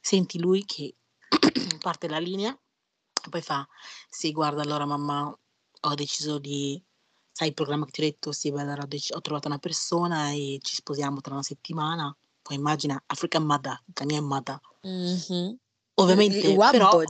senti 0.00 0.38
lui 0.38 0.64
che 0.64 0.94
parte 1.78 2.08
la 2.08 2.18
linea, 2.18 2.50
e 2.50 3.28
poi 3.28 3.42
fa, 3.42 3.66
sì 4.08 4.32
guarda 4.32 4.62
allora 4.62 4.86
mamma 4.86 5.38
ho 5.80 5.94
deciso 5.94 6.38
di, 6.38 6.82
sai 7.30 7.48
il 7.48 7.54
programma 7.54 7.84
che 7.84 7.90
ti 7.92 8.00
ho 8.00 8.04
detto, 8.04 8.32
sì 8.32 8.50
beh, 8.50 8.62
allora 8.62 8.82
ho, 8.82 8.86
dec- 8.86 9.14
ho 9.14 9.20
trovato 9.20 9.48
una 9.48 9.58
persona 9.58 10.30
e 10.30 10.58
ci 10.62 10.74
sposiamo 10.74 11.20
tra 11.20 11.34
una 11.34 11.42
settimana. 11.42 12.16
Poi 12.40 12.56
immagina 12.56 13.00
African 13.06 13.44
Mother, 13.44 13.82
Ghanaian 13.86 14.24
Mother. 14.24 14.58
Mhm. 14.82 15.58
Ovviamente, 15.98 16.54
però, 16.70 17.02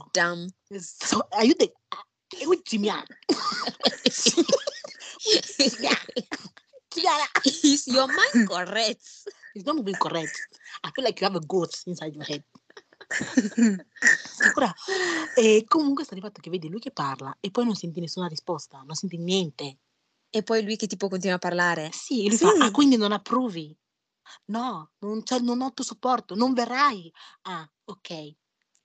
so, 0.80 1.26
aiuto. 1.30 1.72
Gimiana. 2.62 3.04
Is 7.62 7.86
your 7.86 8.06
mind 8.06 8.46
correct? 8.48 9.02
It's 9.54 9.64
not 9.64 9.76
moving 9.76 9.96
correct. 9.96 10.48
I 10.84 10.90
feel 10.94 11.04
like 11.04 11.20
you 11.20 11.26
have 11.26 11.36
a 11.36 11.40
ghost 11.46 11.86
inside 11.86 12.14
your 12.14 12.24
head. 12.24 12.44
Ora, 14.54 14.72
e 15.34 15.64
comunque 15.66 16.04
sta 16.04 16.14
di 16.14 16.20
fatto 16.20 16.40
che 16.40 16.50
vedi 16.50 16.68
lui 16.68 16.80
che 16.80 16.90
parla 16.92 17.36
e 17.40 17.50
poi 17.50 17.64
non 17.64 17.74
senti 17.74 18.00
nessuna 18.00 18.28
risposta, 18.28 18.82
non 18.84 18.94
senti 18.94 19.16
niente. 19.18 19.78
E 20.30 20.42
poi 20.42 20.62
lui 20.62 20.76
che 20.76 20.86
tipo 20.86 21.08
continua 21.08 21.36
a 21.36 21.40
parlare. 21.40 21.90
Sì, 21.92 22.28
lui 22.28 22.36
Sì. 22.36 22.44
fa, 22.44 22.66
ah, 22.66 22.70
quindi 22.70 22.96
non 22.96 23.12
approvi? 23.12 23.76
No, 24.46 24.92
non, 24.98 25.22
c'è- 25.22 25.38
non 25.40 25.60
ho 25.60 25.66
il 25.68 25.74
tuo 25.74 25.84
supporto, 25.84 26.34
non 26.34 26.52
verrai. 26.52 27.10
Ah, 27.42 27.68
ok. 27.84 28.34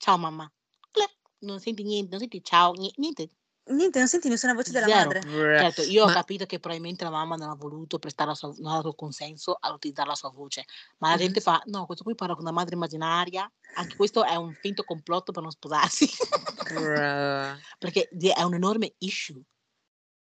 Ciao 0.02 0.18
mamma. 0.18 0.52
Cle- 0.90 1.16
Non 1.42 1.60
senti 1.60 1.84
niente, 1.84 2.10
non 2.10 2.20
senti 2.20 2.44
ciao, 2.44 2.74
ni- 2.74 2.92
niente. 2.96 3.30
Niente, 3.66 4.00
non 4.00 4.08
senti 4.08 4.30
nessuna 4.30 4.56
voce 4.56 4.72
della 4.72 4.88
Zero. 4.88 4.98
madre. 4.98 5.22
Certo, 5.60 5.84
io 5.84 6.04
ho 6.04 6.08
Ma 6.08 6.14
capito 6.14 6.48
che 6.48 6.60
probabilmente 6.60 7.04
la 7.04 7.12
mamma 7.12 7.36
non 7.36 7.50
ha 7.50 7.54
voluto 7.54 8.00
prestare 8.00 8.30
la 8.30 8.36
sua, 8.36 8.52
non 8.58 8.72
ha 8.72 8.76
dato 8.78 8.96
consenso 8.96 9.56
ad 9.60 9.74
utilizzare 9.76 10.10
la 10.10 10.16
sua 10.16 10.30
voce, 10.32 10.66
ma 10.98 11.10
la 11.10 11.14
Mhm. 11.18 11.20
gente 11.22 11.40
fa, 11.40 11.62
no, 11.66 11.86
questo 11.86 12.04
qui 12.04 12.16
parla 12.16 12.34
con 12.34 12.44
una 12.44 12.52
madre 12.52 12.74
immaginaria, 12.74 13.50
anche 13.76 13.96
questo 13.96 14.24
è 14.26 14.34
un 14.36 14.52
finto 14.56 14.84
complotto 14.84 15.32
per 15.32 15.44
non 15.44 15.52
sposarsi, 15.52 16.10
perché 17.78 18.10
è 18.10 18.42
un 18.42 18.54
enorme 18.56 18.96
issue 18.98 19.40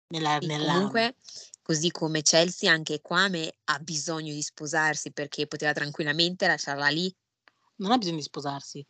nella, 0.08 0.38
nella- 0.40 0.74
comunque, 0.74 1.16
così 1.62 1.92
come 1.92 2.24
Chelsea, 2.24 2.70
anche 2.70 3.00
Kwame 3.00 3.56
ha 3.66 3.80
bisogno 3.80 4.34
di 4.34 4.42
sposarsi 4.42 5.14
perché 5.14 5.48
poteva 5.48 5.72
tranquillamente 5.72 6.46
lasciarla 6.46 6.90
lì. 6.90 7.10
non 7.78 7.92
ha 7.92 7.98
bisogno 7.98 8.18
di 8.18 8.24
sposarsi. 8.24 8.86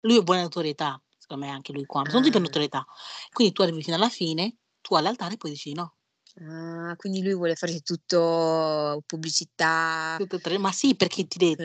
Lui 0.00 0.18
è 0.18 0.22
buona 0.22 0.42
notorietà, 0.42 1.00
secondo 1.18 1.44
me 1.44 1.50
anche 1.50 1.72
lui 1.72 1.84
qua, 1.86 2.02
sono 2.04 2.18
tutti 2.18 2.30
per 2.30 2.40
notorietà. 2.40 2.84
Quindi 3.32 3.52
tu 3.52 3.62
arrivi 3.62 3.82
fino 3.82 3.96
alla 3.96 4.08
fine, 4.08 4.56
tu 4.80 4.94
all'altare 4.94 5.34
e 5.34 5.36
poi 5.36 5.50
dici 5.50 5.72
no. 5.72 5.96
Ah, 6.38 6.94
quindi 6.96 7.22
lui 7.22 7.34
vuole 7.34 7.54
fare 7.54 7.80
tutto 7.80 9.02
pubblicità, 9.06 10.16
Tutte 10.18 10.36
e 10.36 10.40
tre, 10.40 10.58
ma 10.58 10.70
sì, 10.70 10.94
perché 10.94 11.26
ti, 11.26 11.38
de- 11.38 11.56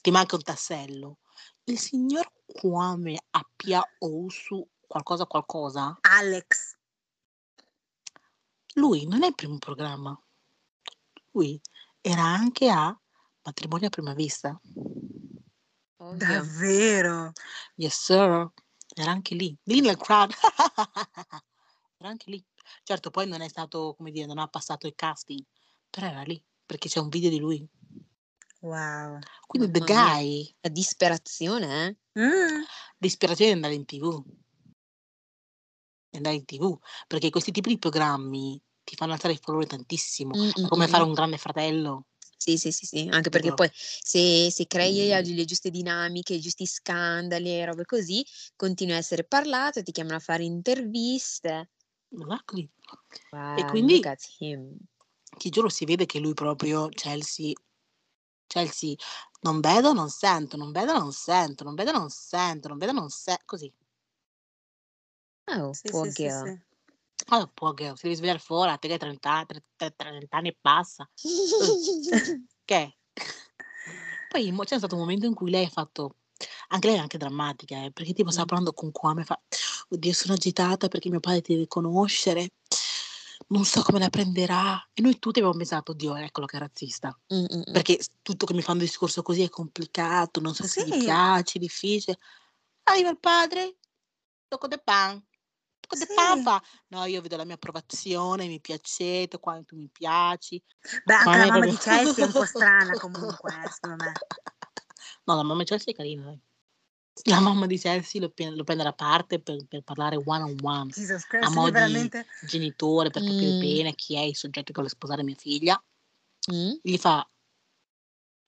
ti 0.00 0.10
manca 0.10 0.36
un 0.36 0.42
tassello. 0.42 1.18
Il 1.64 1.78
signor 1.78 2.30
Kwame 2.46 3.18
Appia 3.30 3.82
Ousu 3.98 4.66
qualcosa 4.86 5.26
qualcosa, 5.26 5.98
Alex. 6.00 6.76
lui 8.74 9.06
non 9.06 9.22
è 9.22 9.26
il 9.26 9.34
primo 9.34 9.58
programma. 9.58 10.18
Lui 11.32 11.60
era 12.00 12.22
anche 12.22 12.70
a 12.70 12.96
Matrimonio 13.42 13.88
a 13.88 13.90
prima 13.90 14.14
vista. 14.14 14.58
Ovvio. 16.04 16.26
Davvero? 16.26 17.32
Yes, 17.76 17.98
sir. 17.98 18.50
Era 18.94 19.10
anche 19.10 19.34
lì, 19.34 19.56
lì 19.64 19.80
nel 19.80 19.96
crowd. 19.96 20.32
era 21.96 22.08
anche 22.10 22.30
lì. 22.30 22.44
Certo, 22.82 23.10
poi 23.10 23.26
non 23.26 23.40
è 23.40 23.48
stato, 23.48 23.94
come 23.96 24.10
dire, 24.10 24.26
non 24.26 24.38
ha 24.38 24.46
passato 24.46 24.86
il 24.86 24.94
casting, 24.94 25.42
però 25.88 26.06
era 26.06 26.22
lì, 26.22 26.42
perché 26.66 26.88
c'è 26.88 27.00
un 27.00 27.08
video 27.08 27.30
di 27.30 27.38
lui. 27.38 27.66
Wow. 28.60 29.18
Quindi 29.46 29.70
the 29.70 29.80
Mamma 29.80 30.04
mia. 30.04 30.14
guy, 30.14 30.56
La 30.60 30.68
disperazione, 30.68 31.98
eh? 32.12 32.20
Mm. 32.20 32.62
l'ispirazione 32.98 33.50
è 33.52 33.54
andare 33.54 33.74
in 33.74 33.84
tv. 33.86 34.22
È 36.10 36.16
andare 36.16 36.36
in 36.36 36.44
tv, 36.44 36.78
perché 37.06 37.30
questi 37.30 37.50
tipi 37.50 37.70
di 37.70 37.78
programmi 37.78 38.62
ti 38.84 38.94
fanno 38.94 39.14
alzare 39.14 39.32
il 39.32 39.40
valore 39.42 39.66
tantissimo. 39.66 40.36
Mm, 40.36 40.50
È 40.50 40.68
come 40.68 40.86
mm, 40.86 40.90
fare 40.90 41.04
mm. 41.04 41.06
un 41.06 41.12
grande 41.14 41.38
fratello. 41.38 42.06
Sì, 42.46 42.58
sì, 42.58 42.70
sì, 42.72 42.84
sì, 42.84 43.08
anche 43.10 43.30
perché 43.30 43.52
poi 43.54 43.70
se, 43.72 44.50
se 44.50 44.66
crei 44.66 45.06
le, 45.08 45.22
le 45.22 45.44
giuste 45.46 45.70
dinamiche, 45.70 46.34
i 46.34 46.40
giusti 46.40 46.66
scandali 46.66 47.48
e 47.50 47.64
robe 47.64 47.84
così, 47.86 48.22
continui 48.54 48.92
a 48.94 48.98
essere 48.98 49.24
parlato, 49.24 49.82
ti 49.82 49.92
chiamano 49.92 50.16
a 50.16 50.20
fare 50.20 50.44
interviste. 50.44 51.70
Wow, 52.12 52.68
E 53.54 53.64
quindi 53.64 53.98
ti 55.38 55.48
giuro 55.50 55.68
si 55.68 55.84
vede 55.84 56.06
che 56.06 56.18
lui 56.18 56.34
proprio 56.34 56.88
Chelsea 56.88 57.52
Chelsea 58.46 58.94
non 59.42 59.60
vedo, 59.60 59.92
non 59.92 60.10
sento, 60.10 60.56
non 60.56 60.72
vedo, 60.72 60.92
non 60.98 61.12
sento, 61.12 61.64
non 61.64 61.74
vedo, 61.74 61.92
non 61.92 62.10
sento, 62.10 62.68
non 62.68 62.78
vedo, 62.78 62.92
non 62.92 63.08
sento, 63.10 63.42
così. 63.46 63.72
Oh, 65.48 65.72
Sì, 65.72 66.10
sì, 66.10 66.28
sì, 66.30 66.50
girl. 67.26 67.40
sì. 67.40 67.42
Oh, 67.42 67.50
poor 67.54 67.74
girl, 67.74 67.96
si 67.96 68.02
deve 68.04 68.16
svegliare 68.16 68.38
fuori, 68.38 68.70
a 68.70 68.76
te 68.76 68.86
che 68.88 68.94
hai 68.94 68.98
30, 68.98 69.30
anni, 69.30 69.46
30 69.76 69.94
30 69.96 70.36
anni 70.36 70.48
e 70.48 70.56
passa. 70.60 71.08
Che? 72.66 72.96
Poi 74.28 74.52
c'è 74.64 74.78
stato 74.78 74.94
un 74.94 75.02
momento 75.02 75.26
in 75.26 75.34
cui 75.34 75.50
lei 75.50 75.66
ha 75.66 75.68
fatto, 75.68 76.16
anche 76.68 76.88
lei 76.88 76.96
è 76.96 77.00
anche 77.00 77.18
drammatica, 77.18 77.84
eh, 77.84 77.92
perché 77.92 78.12
tipo 78.12 78.30
stava 78.30 78.46
parlando 78.46 78.72
con 78.72 78.90
Kwame 78.90 79.22
fa, 79.22 79.40
oddio 79.90 80.12
sono 80.12 80.34
agitata 80.34 80.88
perché 80.88 81.08
mio 81.10 81.20
padre 81.20 81.42
ti 81.42 81.52
deve 81.52 81.68
conoscere, 81.68 82.52
non 83.48 83.64
so 83.64 83.82
come 83.82 83.98
la 83.98 84.08
prenderà. 84.10 84.82
E 84.92 85.02
noi 85.02 85.18
tutti 85.18 85.38
abbiamo 85.38 85.56
pensato, 85.56 85.92
oddio, 85.92 86.16
eccolo 86.16 86.46
che 86.46 86.56
è 86.56 86.60
razzista. 86.60 87.16
Mm, 87.32 87.38
mm, 87.38 87.58
mm. 87.58 87.72
Perché 87.72 88.00
tutto 88.22 88.46
che 88.46 88.54
mi 88.54 88.62
fanno 88.62 88.78
un 88.78 88.84
discorso 88.86 89.22
così 89.22 89.42
è 89.42 89.48
complicato, 89.48 90.40
non 90.40 90.54
so 90.54 90.66
se 90.66 90.84
gli 90.84 90.92
Sì. 90.92 90.98
piace, 91.04 91.58
è 91.58 91.60
difficile. 91.60 92.18
Arriva 92.84 93.10
il 93.10 93.20
padre, 93.20 93.76
tocco 94.48 94.66
de 94.66 94.78
pan. 94.78 95.22
De 95.88 96.06
Sì. 96.06 96.42
fa, 96.42 96.62
no, 96.88 97.04
io 97.04 97.20
vedo 97.20 97.36
la 97.36 97.44
mia 97.44 97.54
approvazione, 97.54 98.46
mi 98.46 98.60
piacete, 98.60 99.38
quanto 99.38 99.76
mi 99.76 99.88
piaci. 99.88 100.62
Beh, 101.04 101.14
anche 101.14 101.38
la 101.38 101.46
mamma 101.46 101.50
proprio- 101.50 101.70
di 101.70 101.76
Chelsea 101.82 102.24
è 102.24 102.26
un 102.26 102.32
po' 102.32 102.44
strana 102.44 102.98
comunque, 102.98 103.52
eh, 103.64 103.70
secondo 103.70 104.04
me. 104.04 104.12
No, 105.24 105.36
la 105.36 105.42
mamma 105.42 105.62
di 105.62 105.68
Chelsea 105.68 105.92
è 105.92 105.96
carina, 105.96 106.24
dai. 106.24 106.40
La 107.26 107.38
mamma 107.40 107.66
di 107.66 107.78
Chelsea 107.78 108.20
lo, 108.20 108.32
lo 108.36 108.64
prende 108.64 108.82
da 108.82 108.92
parte 108.92 109.40
per, 109.40 109.64
per 109.66 109.82
parlare 109.82 110.16
one 110.16 110.42
on 110.42 110.56
one, 110.62 110.90
Jesus 110.90 111.22
a 111.22 111.26
Christ, 111.28 111.52
mo' 111.54 111.66
lì 111.66 111.70
di 111.70 111.72
veramente... 111.78 112.26
genitore, 112.40 113.10
per 113.10 113.22
capire 113.22 113.52
Mm. 113.52 113.60
bene 113.60 113.94
chi 113.94 114.16
è 114.16 114.20
il 114.20 114.34
soggetto 114.36 114.66
che 114.66 114.72
vuole 114.72 114.88
sposare 114.88 115.22
mia 115.22 115.36
figlia. 115.36 115.82
Mm? 116.52 116.72
Gli 116.82 116.96
fa, 116.96 117.26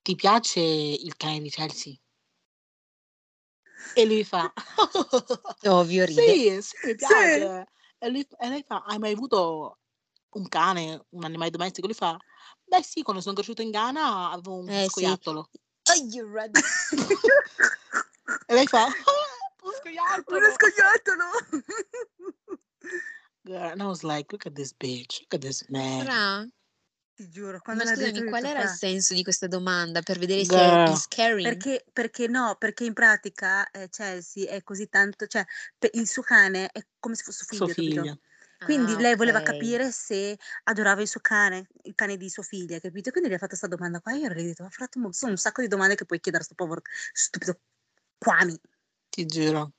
ti 0.01 0.15
piace 0.15 0.59
il 0.59 1.15
cane 1.15 1.39
di 1.39 1.49
Chelsea? 1.49 1.95
E 3.93 4.05
lui 4.05 4.23
fa, 4.23 4.51
Ovvio, 5.67 6.05
ride. 6.05 6.21
sì, 6.21 6.61
sì, 6.61 6.75
mi 6.87 6.95
piace. 6.95 7.67
E, 7.97 8.09
lui- 8.09 8.27
e 8.39 8.49
lei 8.49 8.63
fa, 8.63 8.83
hai 8.85 8.99
mai 8.99 9.13
avuto 9.13 9.79
un 10.29 10.47
cane, 10.47 11.05
un 11.09 11.23
animale 11.23 11.49
domestico? 11.51 11.87
Lui 11.87 11.95
fa, 11.95 12.17
beh 12.63 12.83
sì, 12.83 13.01
quando 13.01 13.21
sono 13.21 13.33
cresciuto 13.35 13.61
in 13.61 13.71
Ghana 13.71 14.29
avevo 14.31 14.55
un 14.57 14.67
Eh, 14.69 14.83
sì. 14.83 14.89
scoiattolo. 14.89 15.49
Oh, 15.89 15.93
you 16.11 16.27
rad- 16.31 16.55
E 18.49 18.53
lei 18.53 18.67
fa, 18.67 18.85
"Ah, 18.85 18.91
un 19.63 19.73
scoiattolo. 19.73 20.37
Uno 20.37 20.51
scoiattolo! 20.53 21.25
Girl, 23.43 23.71
and 23.71 23.81
I 23.81 23.85
was 23.85 24.03
like, 24.03 24.31
look 24.31 24.45
at 24.45 24.53
this 24.55 24.73
bitch, 24.73 25.21
look 25.21 25.33
at 25.35 25.41
this 25.41 25.67
man. 25.69 26.05
Fra, 26.05 26.47
Ti 27.17 27.29
giuro, 27.29 27.59
quando 27.61 27.83
ma 27.83 27.89
detto 27.95 28.21
scusami, 28.21 28.29
qual 28.29 28.45
era 28.45 28.61
il 28.61 28.69
senso 28.69 29.13
di 29.15 29.23
questa 29.23 29.47
domanda? 29.47 30.01
Per 30.03 30.19
vedere 30.19 30.45
se 30.45 30.53
Girl. 30.53 30.93
is 30.93 31.07
caring? 31.07 31.41
Perché, 31.41 31.83
perché 31.91 32.27
no, 32.27 32.55
perché 32.59 32.85
in 32.85 32.93
pratica 32.93 33.69
eh, 33.71 33.89
Chelsea 33.89 34.47
è 34.51 34.61
così 34.61 34.87
tanto, 34.87 35.25
cioè 35.25 35.43
pe- 35.79 35.89
il 35.93 36.07
suo 36.07 36.21
cane 36.21 36.69
è 36.69 36.79
come 36.99 37.15
se 37.15 37.23
fosse 37.23 37.43
suo 37.43 37.57
figlio, 37.57 37.73
capito? 37.73 38.01
figlia. 38.01 38.17
Quindi 38.63 38.95
Ah, 38.95 38.99
lei 38.99 39.15
voleva 39.15 39.39
ok. 39.39 39.45
capire 39.45 39.91
se 39.91 40.37
adorava 40.65 41.01
il 41.01 41.07
suo 41.07 41.21
cane, 41.21 41.67
il 41.83 41.95
cane 41.95 42.17
di 42.17 42.29
sua 42.29 42.43
figlia, 42.43 42.79
capito? 42.79 43.09
Quindi 43.09 43.29
gli 43.29 43.33
ha 43.33 43.37
fatto 43.37 43.55
questa 43.57 43.67
domanda 43.67 43.99
qua. 43.99 44.13
Io 44.13 44.27
le 44.29 44.39
ho 44.39 44.43
detto, 44.43 44.63
ma 44.63 44.69
frate, 44.69 44.99
mo- 44.99 45.11
sono 45.11 45.31
un 45.31 45.37
sacco 45.37 45.61
di 45.61 45.67
domande 45.67 45.95
che 45.95 46.05
puoi 46.05 46.19
chiedere 46.19 46.43
a 46.43 46.45
sto 46.45 46.53
povero 46.55 46.81
stupido 47.13 47.59
Kwame. 48.19 48.59
Ti 49.09 49.25
giuro. 49.25 49.71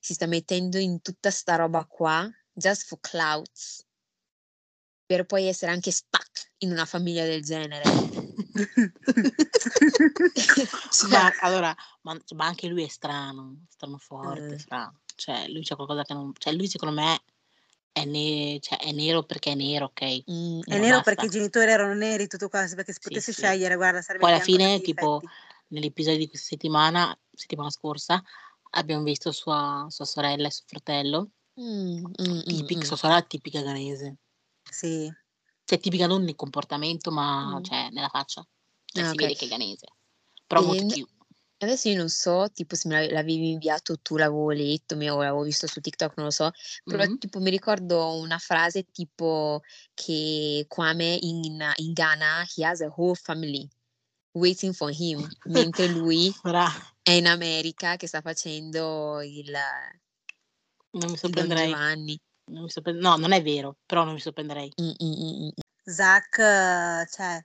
si 0.00 0.14
sta 0.14 0.26
mettendo 0.26 0.78
in 0.78 1.00
tutta 1.02 1.30
sta 1.30 1.56
roba 1.56 1.84
qua, 1.84 2.28
just 2.52 2.86
for 2.86 2.98
clouds, 3.00 3.84
per 5.10 5.24
poi 5.24 5.48
essere 5.48 5.72
anche 5.72 5.90
stuck 5.90 6.52
in 6.58 6.70
una 6.70 6.84
famiglia 6.84 7.24
del 7.24 7.42
genere. 7.42 7.82
ma 11.10 11.32
allora, 11.40 11.74
ma, 12.02 12.16
ma 12.36 12.46
anche 12.46 12.68
lui 12.68 12.84
è 12.84 12.88
strano, 12.88 13.64
strano 13.68 13.98
forte, 13.98 14.54
Eh. 14.54 14.58
strano. 14.60 15.00
Cioè, 15.16 15.48
lui 15.48 15.62
c'è 15.62 15.74
qualcosa 15.74 16.04
che 16.04 16.14
non... 16.14 16.30
Cioè, 16.38 16.52
lui 16.52 16.68
secondo 16.68 16.94
me 16.94 17.20
è, 17.90 18.04
ne- 18.04 18.58
cioè, 18.60 18.78
è 18.78 18.92
nero 18.92 19.24
perché 19.24 19.50
è 19.50 19.54
nero, 19.56 19.86
ok? 19.86 20.30
Mm, 20.30 20.60
È 20.60 20.78
nero 20.78 20.98
basta. 20.98 21.02
perché 21.02 21.24
i 21.24 21.30
genitori 21.30 21.72
erano 21.72 21.94
neri, 21.94 22.28
tutto 22.28 22.48
qua, 22.48 22.60
perché 22.60 22.92
se 22.92 23.00
Sì, 23.02 23.08
potessi 23.08 23.32
sì. 23.32 23.40
scegliere, 23.40 23.74
guarda, 23.74 24.02
sarebbe 24.02 24.26
Poi 24.26 24.34
alla 24.34 24.44
fine, 24.44 24.80
tipo, 24.80 25.16
effetti. 25.16 25.34
nell'episodio 25.70 26.20
di 26.20 26.28
questa 26.28 26.50
settimana, 26.50 27.18
settimana 27.34 27.70
scorsa, 27.70 28.22
abbiamo 28.74 29.02
visto 29.02 29.32
sua, 29.32 29.86
sua 29.88 30.04
sorella 30.04 30.46
e 30.46 30.52
suo 30.52 30.66
fratello, 30.68 31.30
mm, 31.60 32.04
mm, 32.04 32.40
tipica, 32.44 32.78
mm, 32.78 32.82
sua 32.82 32.96
sorella 32.96 33.22
tipica 33.22 33.60
ghanese. 33.60 34.18
Sì. 34.68 35.12
Cioè, 35.64 35.78
tipica 35.78 36.06
non 36.06 36.24
nel 36.24 36.34
comportamento, 36.34 37.10
ma 37.10 37.58
Mm. 37.58 37.62
cioè, 37.62 37.88
nella 37.90 38.08
faccia. 38.08 38.44
Cioè, 38.84 39.02
Ah, 39.04 39.08
si 39.10 39.16
vede 39.16 39.34
che 39.34 39.44
è 39.44 39.48
ghanese. 39.48 39.86
Però 40.46 40.60
E 40.60 40.64
molto 40.64 40.84
cute. 40.86 41.18
Adesso 41.62 41.90
io 41.90 41.98
non 41.98 42.08
so, 42.08 42.48
tipo 42.52 42.74
se 42.74 42.88
me 42.88 42.94
l'ave- 42.94 43.12
l'avevi 43.12 43.50
inviato 43.50 43.98
tu, 43.98 44.16
l'avevo 44.16 44.50
letto, 44.50 44.94
o 44.94 44.98
l'avevo 44.98 45.42
visto 45.42 45.66
su 45.66 45.80
TikTok, 45.80 46.14
non 46.16 46.24
lo 46.26 46.30
so, 46.32 46.50
però 46.84 47.04
Mhm. 47.04 47.18
tipo 47.18 47.38
mi 47.38 47.50
ricordo 47.50 48.14
una 48.14 48.38
frase 48.38 48.84
tipo 48.90 49.60
che 49.92 50.64
Kwame 50.66 51.18
in, 51.20 51.60
in 51.76 51.92
Ghana, 51.92 52.46
he 52.56 52.64
has 52.64 52.80
a 52.80 52.86
whole 52.96 53.14
family 53.14 53.68
waiting 54.32 54.72
for 54.72 54.90
him, 54.90 55.28
mentre 55.44 55.86
lui 55.88 56.32
è 57.02 57.10
in 57.10 57.26
America 57.26 57.96
che 57.96 58.06
sta 58.06 58.22
facendo 58.22 59.20
il, 59.20 59.52
non 60.92 61.10
mi 61.10 61.16
sorprenderei. 61.18 61.66
Giovanni. 61.68 62.18
Non 62.50 62.62
mi 62.62 62.70
sorpre- 62.70 62.92
No, 62.92 63.16
non 63.16 63.32
è 63.32 63.42
vero, 63.42 63.76
però 63.86 64.04
non 64.04 64.14
mi 64.14 64.20
sorprenderei. 64.20 64.72
Zach, 65.84 66.36
cioè, 67.08 67.44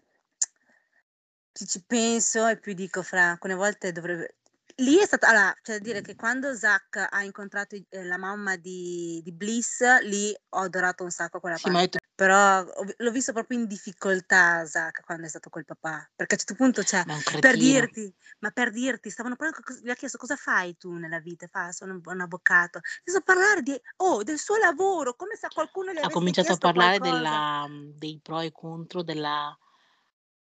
ci, 1.51 1.65
ci 1.67 1.83
penso 1.85 2.47
e 2.47 2.57
più 2.59 2.73
dico, 2.73 3.01
fra 3.01 3.31
alcune 3.31 3.53
volte 3.53 3.91
dovrebbe... 3.91 4.35
Lì 4.79 4.97
è 4.97 5.05
stata, 5.05 5.29
allora, 5.29 5.55
da 5.63 5.79
dire 5.79 6.01
che 6.01 6.15
quando 6.15 6.53
Zach 6.53 7.07
ha 7.09 7.23
incontrato 7.23 7.75
eh, 7.75 8.03
la 8.03 8.17
mamma 8.17 8.57
di, 8.57 9.21
di 9.23 9.31
Bliss, 9.31 9.81
lì 10.01 10.35
ho 10.49 10.59
adorato 10.59 11.03
un 11.03 11.11
sacco 11.11 11.39
quella 11.39 11.55
Sì, 11.55 11.69
parte. 11.71 11.99
Però 12.15 12.61
ho- 12.61 12.85
l'ho 12.95 13.11
visto 13.11 13.33
proprio 13.33 13.57
in 13.59 13.67
difficoltà 13.67 14.65
Zach 14.65 15.03
quando 15.03 15.25
è 15.25 15.29
stato 15.29 15.49
col 15.49 15.65
papà, 15.65 16.09
perché 16.15 16.35
a 16.35 16.37
un 16.39 16.45
certo 16.45 16.55
punto, 16.55 16.81
cioè, 16.83 17.03
ma 17.05 17.11
è 17.11 17.15
un 17.17 17.23
per 17.23 17.41
cretino. 17.41 17.59
dirti, 17.71 18.15
ma 18.39 18.51
per 18.51 18.71
dirti, 18.71 19.09
stavano 19.09 19.35
proprio, 19.35 19.61
cos- 19.61 19.81
gli 19.83 19.89
ha 19.89 19.95
chiesto 19.95 20.17
cosa 20.17 20.37
fai 20.37 20.77
tu 20.77 20.93
nella 20.93 21.19
vita? 21.19 21.47
Fa, 21.47 21.73
sono 21.73 21.91
un, 21.93 22.01
un 22.03 22.21
avvocato. 22.21 22.79
Adesso 23.03 23.21
parlare 23.21 23.61
di, 23.61 23.77
oh, 23.97 24.23
del 24.23 24.39
suo 24.39 24.55
lavoro, 24.55 25.15
come 25.15 25.35
se 25.35 25.45
a 25.47 25.49
qualcuno 25.53 25.91
gli 25.91 25.97
Ha 25.97 25.99
avesse 25.99 26.13
cominciato 26.13 26.47
a 26.53 26.57
chiesto 26.57 26.67
parlare 26.71 26.97
qualcosa. 26.99 27.21
della, 27.21 27.67
dei 27.97 28.19
pro 28.23 28.39
e 28.39 28.51
contro 28.53 29.03
della, 29.03 29.57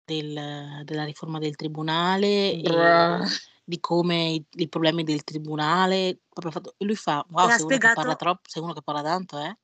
del- 0.04 0.82
della 0.84 1.04
riforma 1.04 1.38
del 1.38 1.56
tribunale 1.56 2.52
e 2.52 2.60
Bruh. 2.62 3.24
di 3.64 3.80
come 3.80 4.28
i, 4.30 4.46
i 4.56 4.68
problemi 4.68 5.04
del 5.04 5.24
tribunale. 5.24 6.20
proprio 6.28 6.52
fatto- 6.52 6.74
e 6.76 6.84
lui 6.84 6.96
fa: 6.96 7.24
Wow, 7.30 7.48
E 7.48 7.52
ha 7.52 7.54
sei 7.56 7.64
uno 7.64 7.78
che 7.78 7.92
parla 7.92 8.16
troppo, 8.16 8.48
sei 8.48 8.62
uno 8.62 8.72
che 8.74 8.82
parla 8.82 9.02
tanto, 9.02 9.38
eh? 9.38 9.56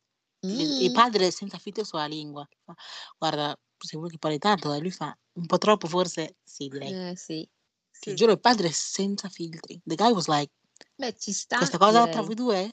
Il, 0.47 0.75
il 0.79 0.91
padre 0.93 1.31
senza 1.31 1.59
filtro 1.59 1.85
sulla 1.85 2.07
lingua. 2.07 2.47
Fa, 2.65 2.75
Guarda, 3.19 3.57
sei 3.79 3.99
uno 3.99 4.09
che 4.09 4.19
parli 4.19 4.39
tanto, 4.39 4.73
e 4.73 4.81
lui 4.81 4.91
fa 4.91 5.17
un 5.35 5.47
po' 5.47 5.59
troppo, 5.59 5.87
forse 5.89 6.37
sì, 6.45 6.69
direi. 6.69 6.97
Eh, 6.97 7.15
sì. 7.17 7.49
Ti 8.03 8.13
sì, 8.13 8.15
giuro, 8.15 8.33
il 8.33 8.41
padre 8.41 8.71
senza 8.73 9.29
filtri. 9.29 9.81
The 9.85 9.95
guy 9.97 10.13
was 10.13 10.27
like: 10.29 10.53
Beh, 10.99 11.13
ci 11.19 11.33
sta, 11.33 11.59
Questa 11.59 11.77
cosa 11.79 12.07
tra 12.07 12.23
voi 12.23 12.35
due 12.37 12.73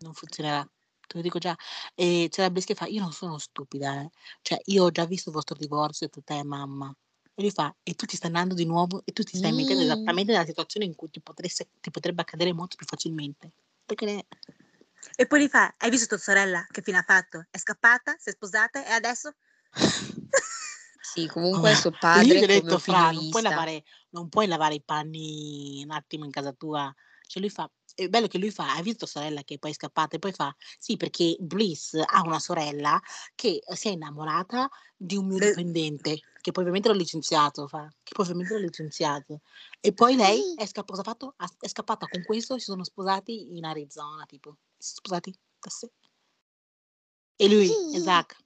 non 0.00 0.14
funzionerà. 0.14 0.62
Te 1.06 1.16
lo 1.16 1.22
dico 1.22 1.38
già. 1.38 1.54
E 1.94 2.28
c'è 2.30 2.42
la 2.42 2.50
Bliss 2.50 2.64
che 2.64 2.74
fa: 2.74 2.86
Io 2.86 3.00
non 3.02 3.12
sono 3.12 3.38
stupida, 3.38 4.02
eh. 4.02 4.10
Cioè, 4.42 4.60
io 4.66 4.84
ho 4.84 4.90
già 4.90 5.04
visto 5.06 5.28
il 5.30 5.34
vostro 5.34 5.56
divorzio 5.56 6.08
tra 6.08 6.22
te 6.24 6.38
e 6.38 6.44
mamma. 6.44 6.94
E 7.34 7.42
lui 7.42 7.50
fa: 7.50 7.74
E 7.82 7.94
tu 7.94 8.06
ti 8.06 8.16
stai 8.16 8.28
andando 8.30 8.54
di 8.54 8.64
nuovo 8.64 9.02
e 9.04 9.12
tu 9.12 9.22
ti 9.22 9.36
stai 9.36 9.52
mettendo 9.52 9.82
Mm. 9.82 9.82
esattamente 9.82 10.32
nella 10.32 10.46
situazione 10.46 10.86
in 10.86 10.94
cui 10.94 11.10
ti, 11.10 11.20
potresse, 11.20 11.68
ti 11.80 11.90
potrebbe 11.90 12.22
accadere 12.22 12.52
molto 12.52 12.76
più 12.76 12.86
facilmente. 12.86 13.52
Perché. 13.86 14.26
E 15.16 15.26
poi 15.26 15.42
gli 15.42 15.48
fa, 15.48 15.74
hai 15.78 15.90
visto 15.90 16.06
tua 16.06 16.18
sorella 16.18 16.66
che 16.70 16.82
fine 16.82 16.98
ha 16.98 17.02
fatto? 17.02 17.46
È 17.50 17.58
scappata, 17.58 18.16
si 18.18 18.30
è 18.30 18.32
sposata 18.32 18.84
e 18.84 18.90
adesso? 18.90 19.34
Sì, 21.12 21.26
comunque 21.26 21.60
Vabbè, 21.60 21.74
suo 21.74 21.90
lì 21.90 21.96
gli 21.96 21.98
padre 21.98 22.38
ho 22.38 22.46
detto, 22.46 22.78
Fra, 22.78 23.10
non 23.10 23.28
puoi, 23.28 23.42
lavare, 23.42 23.84
non 24.10 24.28
puoi 24.28 24.46
lavare 24.46 24.74
i 24.74 24.82
panni 24.82 25.82
un 25.84 25.90
attimo 25.90 26.24
in 26.24 26.30
casa 26.30 26.52
tua. 26.52 26.94
Cioè 27.26 27.42
lui 27.42 27.50
fa, 27.50 27.70
è 27.94 28.08
bello 28.08 28.28
che 28.28 28.38
lui 28.38 28.50
fa, 28.50 28.72
hai 28.72 28.82
visto 28.82 29.00
tua 29.00 29.20
sorella 29.20 29.42
che 29.42 29.58
poi 29.58 29.72
è 29.72 29.74
scappata? 29.74 30.16
E 30.16 30.18
poi 30.18 30.32
fa, 30.32 30.54
sì, 30.78 30.96
perché 30.96 31.36
Bliss 31.38 31.94
ha 31.94 32.22
una 32.22 32.38
sorella 32.38 33.00
che 33.34 33.62
si 33.74 33.88
è 33.88 33.90
innamorata 33.92 34.70
di 34.96 35.16
un 35.16 35.26
mio 35.26 35.38
De- 35.38 35.48
dipendente, 35.48 36.20
che 36.40 36.50
poi 36.50 36.62
ovviamente 36.62 36.88
l'ho 36.88 36.94
licenziato, 36.94 37.66
fa, 37.66 37.86
che 38.02 38.12
poi 38.14 38.24
ovviamente 38.24 38.54
l'ho 38.54 38.60
licenziato. 38.60 39.40
E 39.80 39.92
poi 39.92 40.16
lei 40.16 40.54
è 40.56 40.64
scappata, 40.66 40.92
cosa 40.92 41.00
ha 41.02 41.04
fatto? 41.04 41.34
È 41.58 41.68
scappata 41.68 42.06
con 42.06 42.22
questo, 42.22 42.56
si 42.58 42.64
sono 42.64 42.84
sposati 42.84 43.56
in 43.56 43.64
Arizona, 43.64 44.24
tipo. 44.24 44.56
Sé. 44.82 45.88
E 47.38 47.48
lui, 47.48 47.70
e 47.94 48.00
Zach. 48.00 48.36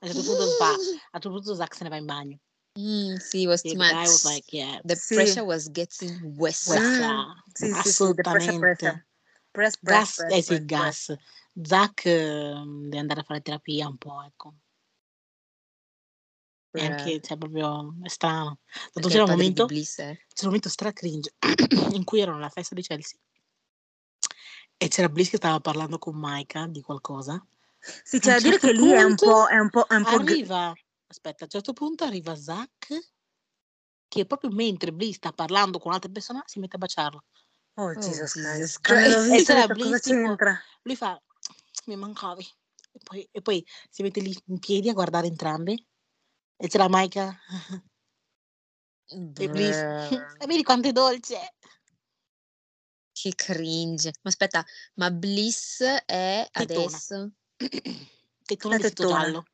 A 0.00 0.06
un 0.06 0.12
certo 0.12 0.22
punto 0.24 0.50
fa, 0.56 0.70
a 0.70 0.76
un 0.78 1.20
certo 1.20 1.30
punto 1.30 1.54
Zach 1.54 1.74
se 1.74 1.84
ne 1.84 1.90
va 1.90 1.96
in 1.96 2.06
bagno. 2.06 2.38
Mm, 2.78 3.16
sì, 3.16 3.46
was 3.46 3.60
too 3.60 3.74
guy 3.74 4.06
was 4.08 4.24
much. 4.24 4.34
like, 4.34 4.56
yeah, 4.56 4.80
The 4.84 4.96
Sì. 4.96 5.14
pressure 5.14 5.44
was 5.44 5.70
getting 5.70 6.34
worse. 6.38 6.72
Mm, 6.72 7.32
sì, 7.52 7.72
sì, 7.74 7.92
sì, 7.92 8.14
the 8.14 8.22
pressure, 8.22 8.58
pressure. 8.58 8.90
assolutamente. 8.90 9.06
Press, 9.52 9.76
press, 9.76 9.98
Gas, 9.98 10.14
press, 10.16 10.32
eh 10.32 10.42
sì, 10.42 10.64
press, 10.64 10.64
press. 10.64 11.08
gas. 11.08 11.68
Zach 11.68 12.06
ehm, 12.06 12.82
deve 12.84 12.98
andare 12.98 13.20
a 13.20 13.24
fare 13.24 13.42
terapia 13.42 13.86
un 13.88 13.98
po', 13.98 14.22
ecco. 14.22 14.54
E 16.74 16.86
anche, 16.86 17.20
cioè, 17.20 17.36
proprio, 17.36 17.94
è 18.02 18.08
strano. 18.08 18.60
Tanto 18.92 19.08
c'era 19.08 19.24
il 19.24 19.28
un 19.28 19.36
momento, 19.36 19.66
Bliss 19.66 19.96
c'era 19.96 20.16
un 20.16 20.46
momento 20.46 20.70
stra 20.70 20.90
cringe 20.92 21.34
in 21.92 22.04
cui 22.04 22.20
erano 22.20 22.38
alla 22.38 22.48
festa 22.48 22.74
di 22.74 22.80
Chelsea 22.80 23.18
e 24.82 24.88
c'era 24.88 25.08
Bliss 25.08 25.30
che 25.30 25.36
stava 25.36 25.60
parlando 25.60 25.96
con 25.98 26.16
Maika 26.16 26.66
di 26.66 26.80
qualcosa. 26.80 27.40
Sì, 27.78 28.18
c'è 28.18 28.32
da 28.32 28.40
dire 28.40 28.58
certo 28.58 28.66
che 28.66 28.72
lì 28.72 28.90
è 28.90 29.02
un 29.04 29.14
po', 29.14 29.46
è 29.46 29.56
un 29.56 29.70
po', 29.70 29.86
è 29.86 29.94
un 29.94 30.02
po' 30.02 30.18
g- 30.18 30.20
arriva, 30.20 30.72
aspetta, 31.06 31.42
a 31.42 31.44
un 31.44 31.50
certo 31.50 31.72
punto 31.72 32.02
arriva 32.02 32.34
Zach 32.34 32.88
che 34.08 34.26
proprio 34.26 34.50
mentre 34.50 34.92
Bliss 34.92 35.16
sta 35.16 35.32
parlando 35.32 35.78
con 35.78 35.88
un'altra 35.90 36.10
persona 36.10 36.42
si 36.46 36.58
mette 36.58 36.76
a 36.76 36.78
baciarlo. 36.80 37.24
Oh, 37.74 37.90
Oh, 37.90 37.94
Jesus 37.94 38.32
Christ. 38.32 38.80
Christ. 38.80 39.32
E 39.32 39.44
c'era 39.44 39.66
Bliss 39.72 40.00
tipo, 40.00 40.36
lui 40.82 40.96
fa, 40.96 41.22
mi 41.86 41.96
mancavi. 41.96 42.44
E 42.94 42.98
poi, 43.04 43.28
e 43.30 43.40
poi 43.40 43.64
si 43.88 44.02
mette 44.02 44.20
lì 44.20 44.36
in 44.46 44.58
piedi 44.58 44.88
a 44.88 44.92
guardare 44.94 45.28
entrambi. 45.28 45.86
E 46.56 46.68
c'era 46.68 46.88
Maika 46.88 47.38
e 49.06 49.48
Bliss. 49.48 49.80
E 50.38 50.46
vedi 50.46 50.62
quanto 50.64 50.88
è 50.88 50.92
dolce. 50.92 51.54
Che 53.22 53.34
cringe. 53.36 54.10
Ma 54.22 54.30
aspetta, 54.30 54.66
ma 54.94 55.08
Bliss 55.12 55.80
è 55.80 56.48
Tettona. 56.50 56.86
adesso... 56.86 57.30
Tettone 58.42 58.74
La 58.74 58.80
vestito 58.82 59.02
tettona. 59.04 59.22
giallo. 59.22 59.44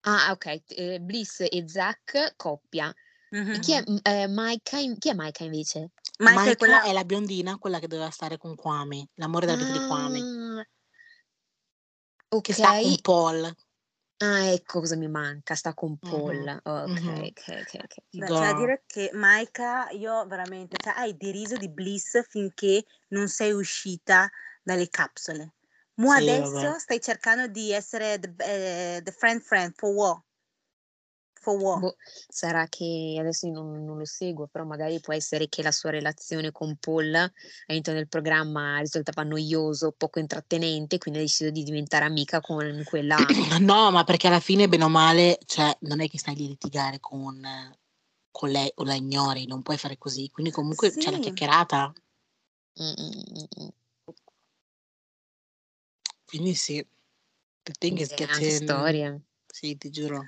Ah, 0.00 0.32
ok. 0.32 0.62
eh, 0.66 0.98
Bliss 1.00 1.46
e 1.48 1.64
Zack 1.68 2.34
coppia. 2.34 2.92
Mhm. 3.30 3.60
chi 3.60 3.72
è, 3.74 3.84
Mhm. 3.86 3.94
m- 3.94 4.00
eh, 4.02 4.26
Maika, 4.26 4.78
in- 4.78 4.98
chi 4.98 5.10
è 5.10 5.14
Maika 5.14 5.44
invece? 5.44 5.92
È 6.16 6.22
Maika 6.24 6.56
quella... 6.56 6.82
è 6.82 6.92
la 6.92 7.04
biondina, 7.04 7.58
quella 7.58 7.78
che 7.78 7.86
doveva 7.86 8.10
stare 8.10 8.38
con 8.38 8.56
Kwame, 8.56 9.10
l'amore 9.14 9.46
della 9.46 9.58
vita 9.58 9.70
di 9.70 9.86
Kwame, 9.86 10.18
Ah, 10.18 10.66
che 12.40 12.52
sta 12.54 12.80
con 12.80 12.90
ok. 12.90 13.00
Paul. 13.00 13.54
Ah, 14.20 14.50
ecco 14.52 14.80
cosa 14.80 14.96
mi 14.96 15.08
manca, 15.08 15.54
sta 15.56 15.74
con 15.74 15.98
Paul. 15.98 16.44
Mhm, 16.86 16.88
Ok, 16.88 17.02
ok, 17.28 17.42
ok, 17.62 17.74
ok. 17.84 17.94
Beh, 18.16 18.30
c'è 18.32 18.46
da 18.46 18.52
dire 18.54 18.84
che 18.86 19.10
Maika, 19.14 19.90
io 19.90 20.26
veramente, 20.26 20.78
cioè, 20.78 20.94
hai 20.96 21.16
deriso 21.16 21.56
di 21.56 21.70
Bliss 21.70 22.22
finché 22.28 22.84
non 23.08 23.28
sei 23.28 23.52
uscita 23.52 24.28
dalle 24.62 24.88
capsule. 24.90 25.54
Mo 25.96 26.12
Sì, 26.12 26.12
adesso 26.12 26.38
vabbè. 26.38 26.78
stai 26.78 27.00
cercando 27.00 27.48
di 27.48 27.72
essere 27.72 28.18
the, 28.20 28.34
eh, 28.98 29.02
the 29.02 29.12
friend 29.12 29.40
friend 29.42 29.74
for 29.76 29.92
what? 29.94 30.22
What? 31.52 31.80
Boh, 31.80 31.96
sarà 32.28 32.66
che 32.68 33.16
adesso 33.18 33.46
io 33.46 33.52
non, 33.52 33.84
non 33.84 33.98
lo 33.98 34.04
seguo, 34.04 34.46
però 34.46 34.64
magari 34.64 35.00
può 35.00 35.12
essere 35.12 35.48
che 35.48 35.62
la 35.62 35.72
sua 35.72 35.90
relazione 35.90 36.52
con 36.52 36.76
Paul 36.76 37.14
all'interno 37.66 37.98
del 37.98 38.08
programma 38.08 38.78
risultava 38.78 39.22
noioso, 39.22 39.92
poco 39.96 40.18
intrattenente, 40.18 40.98
quindi 40.98 41.20
ha 41.20 41.22
deciso 41.22 41.50
di 41.50 41.62
diventare 41.62 42.04
amica 42.04 42.40
con 42.40 42.82
quella. 42.84 43.16
No, 43.60 43.90
ma 43.90 44.04
perché 44.04 44.28
alla 44.28 44.40
fine, 44.40 44.68
bene 44.68 44.84
o 44.84 44.88
male, 44.88 45.38
cioè, 45.44 45.76
non 45.80 46.00
è 46.00 46.08
che 46.08 46.18
stai 46.18 46.34
lì 46.34 46.44
a 46.44 46.48
litigare 46.48 47.00
con, 47.00 47.40
con 48.30 48.50
lei 48.50 48.70
o 48.76 48.84
la 48.84 48.94
ignori, 48.94 49.46
non 49.46 49.62
puoi 49.62 49.76
fare 49.76 49.98
così. 49.98 50.30
Quindi 50.30 50.52
comunque 50.52 50.90
c'è 50.90 51.10
la 51.10 51.16
Sì, 51.16 51.22
chiacchierata. 51.22 51.92
Mm, 52.80 52.84
mm, 52.84 53.40
mm, 53.40 53.64
mm. 53.64 53.68
Quindi 56.24 56.54
sì, 56.54 56.86
the 57.62 57.72
thing 57.72 57.98
is 57.98 58.14
getting... 58.14 58.50
storia. 58.50 59.18
Sì, 59.46 59.76
ti 59.78 59.90
giuro. 59.90 60.24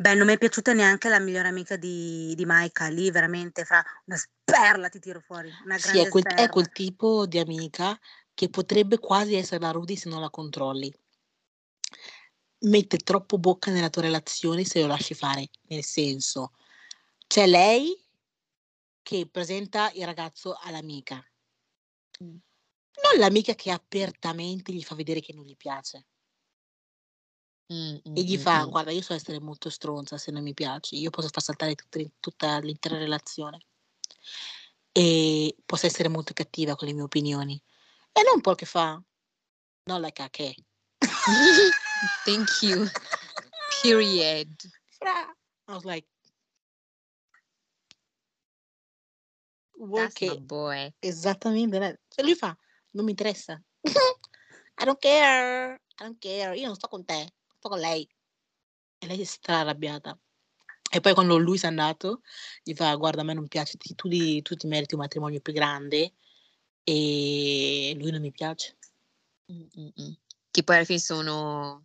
Beh, 0.00 0.14
non 0.14 0.26
mi 0.26 0.34
è 0.34 0.38
piaciuta 0.38 0.72
neanche 0.74 1.08
la 1.08 1.18
migliore 1.18 1.48
amica 1.48 1.76
di, 1.76 2.32
di 2.36 2.46
Maika, 2.46 2.86
lì 2.86 3.10
veramente 3.10 3.64
fra 3.64 3.84
una 4.04 4.16
sperla 4.16 4.88
ti 4.88 5.00
tiro 5.00 5.18
fuori, 5.18 5.52
una 5.64 5.76
Sì, 5.76 5.98
è 5.98 6.08
quel, 6.08 6.22
è 6.22 6.48
quel 6.48 6.70
tipo 6.70 7.26
di 7.26 7.40
amica 7.40 7.98
che 8.32 8.48
potrebbe 8.48 9.00
quasi 9.00 9.34
essere 9.34 9.60
la 9.60 9.72
Rudy 9.72 9.96
se 9.96 10.08
non 10.08 10.20
la 10.20 10.30
controlli. 10.30 10.94
Mette 12.60 12.98
troppo 12.98 13.38
bocca 13.38 13.72
nella 13.72 13.90
tua 13.90 14.02
relazione 14.02 14.62
se 14.62 14.80
lo 14.80 14.86
lasci 14.86 15.14
fare, 15.14 15.48
nel 15.62 15.82
senso, 15.82 16.52
c'è 17.26 17.48
lei 17.48 18.00
che 19.02 19.28
presenta 19.28 19.90
il 19.94 20.04
ragazzo 20.04 20.56
all'amica, 20.62 21.20
Mm. 22.20 22.36
non 23.04 23.18
l'amica 23.18 23.54
che 23.54 23.70
apertamente 23.70 24.72
gli 24.72 24.82
fa 24.82 24.96
vedere 24.96 25.20
che 25.20 25.32
non 25.32 25.44
gli 25.44 25.56
piace 25.56 26.06
Mm, 27.72 27.96
e 28.14 28.22
gli 28.22 28.38
mm, 28.38 28.40
fa, 28.40 28.66
mm. 28.66 28.70
guarda, 28.70 28.90
io 28.90 29.02
so 29.02 29.12
essere 29.12 29.40
molto 29.40 29.68
stronza 29.68 30.16
se 30.16 30.30
non 30.30 30.42
mi 30.42 30.54
piaci, 30.54 30.98
io 30.98 31.10
posso 31.10 31.28
far 31.28 31.42
saltare 31.42 31.74
tutte- 31.74 32.12
tutta 32.18 32.58
l'intera 32.60 32.96
relazione 32.96 33.66
e 34.92 35.54
posso 35.66 35.86
essere 35.86 36.08
molto 36.08 36.32
cattiva 36.32 36.74
con 36.76 36.88
le 36.88 36.94
mie 36.94 37.02
opinioni. 37.02 37.62
E 38.12 38.22
non 38.22 38.36
un 38.36 38.40
po' 38.40 38.54
che 38.54 38.66
fa, 38.66 39.00
no, 39.84 39.98
like 39.98 40.22
a 40.22 40.30
che. 40.30 40.54
Thank 42.24 42.62
you. 42.62 42.88
Period. 43.82 44.50
Fra. 44.98 45.34
I 45.68 45.72
was 45.72 45.84
like, 45.84 46.08
That's 49.74 49.90
work 49.90 50.20
my 50.22 50.28
it. 50.28 50.40
boy. 50.40 50.94
Esattamente. 51.00 52.00
Cioè 52.08 52.24
lui 52.24 52.34
fa, 52.34 52.56
non 52.92 53.04
mi 53.04 53.10
interessa. 53.10 53.62
I 53.84 54.84
don't 54.84 54.98
care. 54.98 55.74
I 55.74 56.04
don't 56.04 56.18
care. 56.18 56.56
Io 56.56 56.66
non 56.66 56.74
sto 56.74 56.88
con 56.88 57.04
te, 57.04 57.34
sto 57.58 57.68
con 57.68 57.78
lei. 57.78 58.08
E 58.98 59.06
lei 59.06 59.20
è 59.20 59.24
stra 59.24 59.58
arrabbiata. 59.58 60.18
E 60.90 61.00
poi 61.00 61.12
quando 61.12 61.36
lui 61.36 61.58
si 61.58 61.66
è 61.66 61.68
andato, 61.68 62.22
gli 62.62 62.72
fa, 62.72 62.94
guarda, 62.94 63.20
a 63.20 63.24
me 63.24 63.34
non 63.34 63.46
piace, 63.48 63.76
ti- 63.76 63.94
tu, 63.94 64.08
di- 64.08 64.40
tu 64.42 64.54
ti 64.54 64.66
meriti 64.66 64.94
un 64.94 65.00
matrimonio 65.00 65.40
più 65.40 65.52
grande 65.52 66.14
e 66.82 67.94
lui 67.98 68.10
non 68.10 68.20
mi 68.20 68.30
piace. 68.30 68.78
Mm, 69.52 69.62
mm, 69.78 69.88
mm. 70.00 70.12
Che 70.50 70.62
poi 70.62 70.76
alla 70.76 70.84
fine 70.84 70.98
sono... 70.98 71.84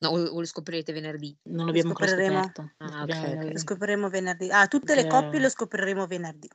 No, 0.00 0.10
o, 0.10 0.38
lo 0.38 0.44
scoprirete 0.44 0.92
venerdì. 0.92 1.36
Non 1.44 1.58
Lo 1.58 1.64
l'abbiamo 1.66 1.88
ancora 1.88 2.08
scopriremo. 2.10 2.42
scoperto. 2.42 2.74
Lo 2.78 2.86
Ah, 2.86 2.96
scopriamo 2.98 3.22
ok, 3.22 3.26
ok. 3.26 3.32
Lo 3.32 3.38
venerdì. 3.38 3.60
scopriremo 3.60 4.08
venerdì. 4.08 4.50
Ah, 4.50 4.68
tutte 4.68 4.94
le 4.94 5.06
coppie 5.08 5.22
Perché- 5.30 5.40
lo 5.40 5.48
scopriremo 5.48 6.06
venerdì. 6.06 6.48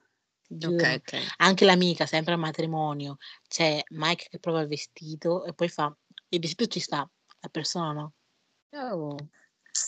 Giuro. 0.47 0.75
Ok, 0.75 1.01
ok. 1.01 1.33
Anche 1.37 1.65
l'amica, 1.65 2.05
sempre 2.05 2.33
al 2.33 2.39
matrimonio, 2.39 3.17
c'è 3.49 3.81
Mike 3.89 4.27
che 4.29 4.39
prova 4.39 4.61
il 4.61 4.67
vestito 4.69 5.43
e 5.43 5.53
poi 5.53 5.67
fa, 5.67 5.93
il 6.29 6.39
vestito 6.39 6.67
ci 6.67 6.79
sta, 6.79 7.09
la 7.39 7.49
persona 7.49 7.91
no. 7.91 8.13
Oh. 8.73 9.15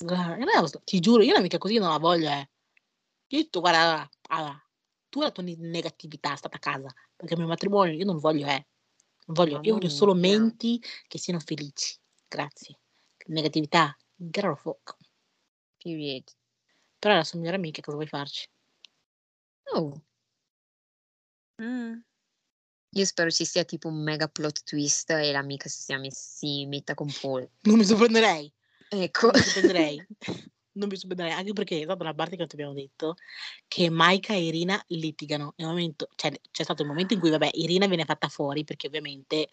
Guarda, 0.01 0.81
ti 0.83 0.99
giuro, 0.99 1.23
io 1.23 1.33
un'amica 1.33 1.57
così 1.57 1.77
non 1.77 1.89
la 1.89 1.97
voglio, 1.97 2.29
eh. 2.29 2.49
Io 3.27 3.39
ho 3.39 3.41
detto, 3.41 3.59
guarda, 3.59 4.09
allora, 4.29 4.63
tu 5.09 5.21
la 5.21 5.31
tua 5.31 5.43
ne- 5.43 5.55
negatività 5.57 6.35
stata 6.35 6.57
a 6.57 6.59
casa, 6.59 6.93
perché 7.15 7.33
il 7.33 7.39
mio 7.39 7.47
matrimonio 7.47 7.93
io 7.93 8.05
non 8.05 8.17
voglio, 8.17 8.47
eh. 8.47 8.67
Non 9.27 9.35
voglio, 9.35 9.59
io 9.63 9.73
voglio 9.73 9.89
solo 9.89 10.13
menti 10.13 10.81
che 11.07 11.17
siano 11.17 11.39
felici. 11.39 11.97
Grazie. 12.27 12.79
Negatività, 13.27 13.95
of 14.17 14.61
fuck. 14.61 14.97
Period. 15.77 16.23
Però 16.99 17.15
la 17.15 17.23
sua 17.23 17.39
migliore 17.39 17.57
amica, 17.57 17.81
cosa 17.81 17.97
vuoi 17.97 18.07
farci? 18.07 18.47
Oh. 19.73 20.01
Mm. 21.61 21.99
Io 22.89 23.05
spero 23.05 23.29
ci 23.31 23.45
sia 23.45 23.63
tipo 23.65 23.87
un 23.87 24.01
mega 24.01 24.27
plot 24.27 24.63
twist 24.63 25.09
e 25.09 25.31
l'amica 25.31 25.67
si, 25.69 25.81
sia 25.81 25.97
mess- 25.97 26.37
si 26.37 26.65
metta 26.65 26.93
con 26.93 27.11
Paul. 27.19 27.49
Non 27.61 27.77
mi 27.77 27.83
sorprenderei. 27.83 28.53
Ecco. 28.89 29.31
Non 29.31 29.39
mi 29.39 29.41
sorprenderei. 29.41 30.07
non 30.73 30.87
mi 30.89 30.95
sorprenderei, 30.95 31.31
anche 31.33 31.53
perché 31.53 31.79
è 31.79 31.83
stata 31.83 32.03
una 32.03 32.13
parte 32.13 32.31
che 32.31 32.37
non 32.37 32.47
ti 32.47 32.55
abbiamo 32.55 32.73
detto, 32.73 33.15
che 33.67 33.89
Maika 33.89 34.33
e 34.33 34.43
Irina 34.43 34.81
litigano. 34.87 35.53
Nel 35.57 35.67
momento, 35.67 36.07
cioè, 36.15 36.31
c'è 36.51 36.63
stato 36.63 36.81
il 36.81 36.87
momento 36.87 37.13
in 37.13 37.19
cui, 37.19 37.29
vabbè, 37.29 37.49
Irina 37.53 37.87
viene 37.87 38.05
fatta 38.05 38.27
fuori 38.27 38.63
perché 38.63 38.87
ovviamente 38.87 39.47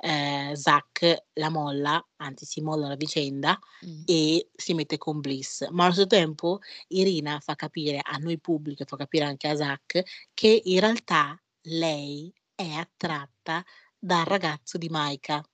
eh, 0.00 0.52
Zack 0.54 1.24
la 1.34 1.48
molla, 1.48 2.04
anzi 2.16 2.44
si 2.44 2.60
molla 2.60 2.86
la 2.86 2.94
vicenda 2.96 3.58
Mm. 3.84 4.02
e 4.06 4.48
si 4.54 4.74
mette 4.74 4.96
con 4.98 5.20
Bliss. 5.20 5.68
Ma 5.70 5.84
allo 5.84 5.92
stesso 5.92 6.08
tempo 6.08 6.60
Irina 6.88 7.40
fa 7.40 7.54
capire 7.54 8.00
a 8.02 8.16
noi 8.18 8.38
pubblico 8.38 8.82
e 8.82 8.86
fa 8.86 8.96
capire 8.96 9.24
anche 9.24 9.48
a 9.48 9.56
Zack 9.56 10.02
che 10.34 10.62
in 10.64 10.80
realtà 10.80 11.40
lei 11.62 12.32
è 12.54 12.70
attratta 12.70 13.64
dal 13.98 14.24
ragazzo 14.24 14.78
di 14.78 14.88
Maika, 14.88 15.44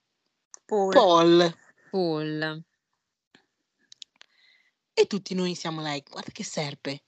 Paul. 0.66 0.92
Paul. 0.92 1.56
Paul. 1.90 2.64
E 4.96 5.06
tutti 5.08 5.34
noi 5.34 5.56
siamo 5.56 5.82
like, 5.82 6.08
guarda 6.08 6.30
che 6.30 6.44
serpe. 6.44 7.04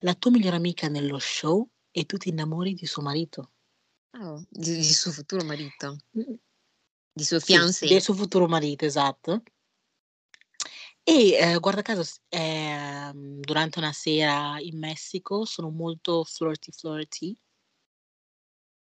La 0.00 0.14
tua 0.14 0.30
migliore 0.30 0.56
amica 0.56 0.88
nello 0.88 1.18
show 1.18 1.66
e 1.90 2.04
tu 2.04 2.18
ti 2.18 2.28
innamori 2.28 2.74
di 2.74 2.84
suo 2.84 3.00
marito. 3.02 3.52
Oh, 4.20 4.44
di, 4.50 4.76
di 4.76 4.92
suo 4.92 5.10
futuro 5.12 5.42
marito. 5.42 5.96
Mm, 6.18 6.34
Di 7.14 7.24
suo 7.24 7.40
Sì, 7.40 7.46
fiancé. 7.46 7.86
del 7.86 8.02
suo 8.02 8.12
futuro 8.14 8.46
marito, 8.46 8.84
esatto. 8.84 9.42
E 11.04 11.32
eh, 11.32 11.58
guarda 11.58 11.80
caso, 11.82 12.04
ehm, 12.28 13.40
durante 13.40 13.78
una 13.78 13.92
sera 13.92 14.60
in 14.60 14.78
Messico 14.78 15.44
sono 15.46 15.70
molto 15.70 16.24
flirty 16.24 16.70
flirty 16.70 17.36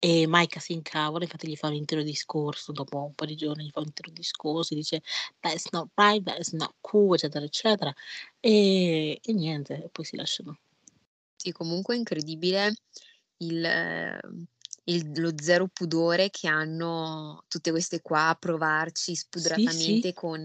e 0.00 0.26
Maika 0.26 0.60
si 0.60 0.72
incavola, 0.72 1.24
infatti 1.24 1.48
gli 1.48 1.56
fa 1.56 1.68
un 1.68 1.74
intero 1.74 2.02
discorso, 2.02 2.72
dopo 2.72 3.04
un 3.04 3.14
po' 3.14 3.24
di 3.26 3.34
giorni 3.36 3.64
gli 3.66 3.70
fa 3.70 3.80
un 3.80 3.86
intero 3.86 4.10
discorso, 4.12 4.74
dice 4.74 5.02
that's 5.40 5.68
not 5.72 5.90
right, 5.96 6.22
that's 6.22 6.52
not 6.52 6.74
cool, 6.80 7.14
eccetera, 7.14 7.44
eccetera. 7.44 7.92
E, 8.40 9.18
e 9.22 9.32
niente, 9.32 9.88
poi 9.92 10.04
si 10.04 10.16
lasciano. 10.16 10.58
Sì, 11.36 11.52
comunque 11.52 11.94
è 11.94 11.98
incredibile 11.98 12.74
il, 13.38 13.64
eh, 13.64 14.20
il- 14.84 15.20
lo 15.20 15.32
zero 15.40 15.68
pudore 15.68 16.30
che 16.30 16.48
hanno 16.48 17.44
tutte 17.48 17.70
queste 17.70 18.00
qua 18.02 18.28
a 18.30 18.34
provarci 18.34 19.14
Sì, 19.34 19.68
spudoratamente 19.68 20.12
sì, 20.12 20.14
con 20.14 20.44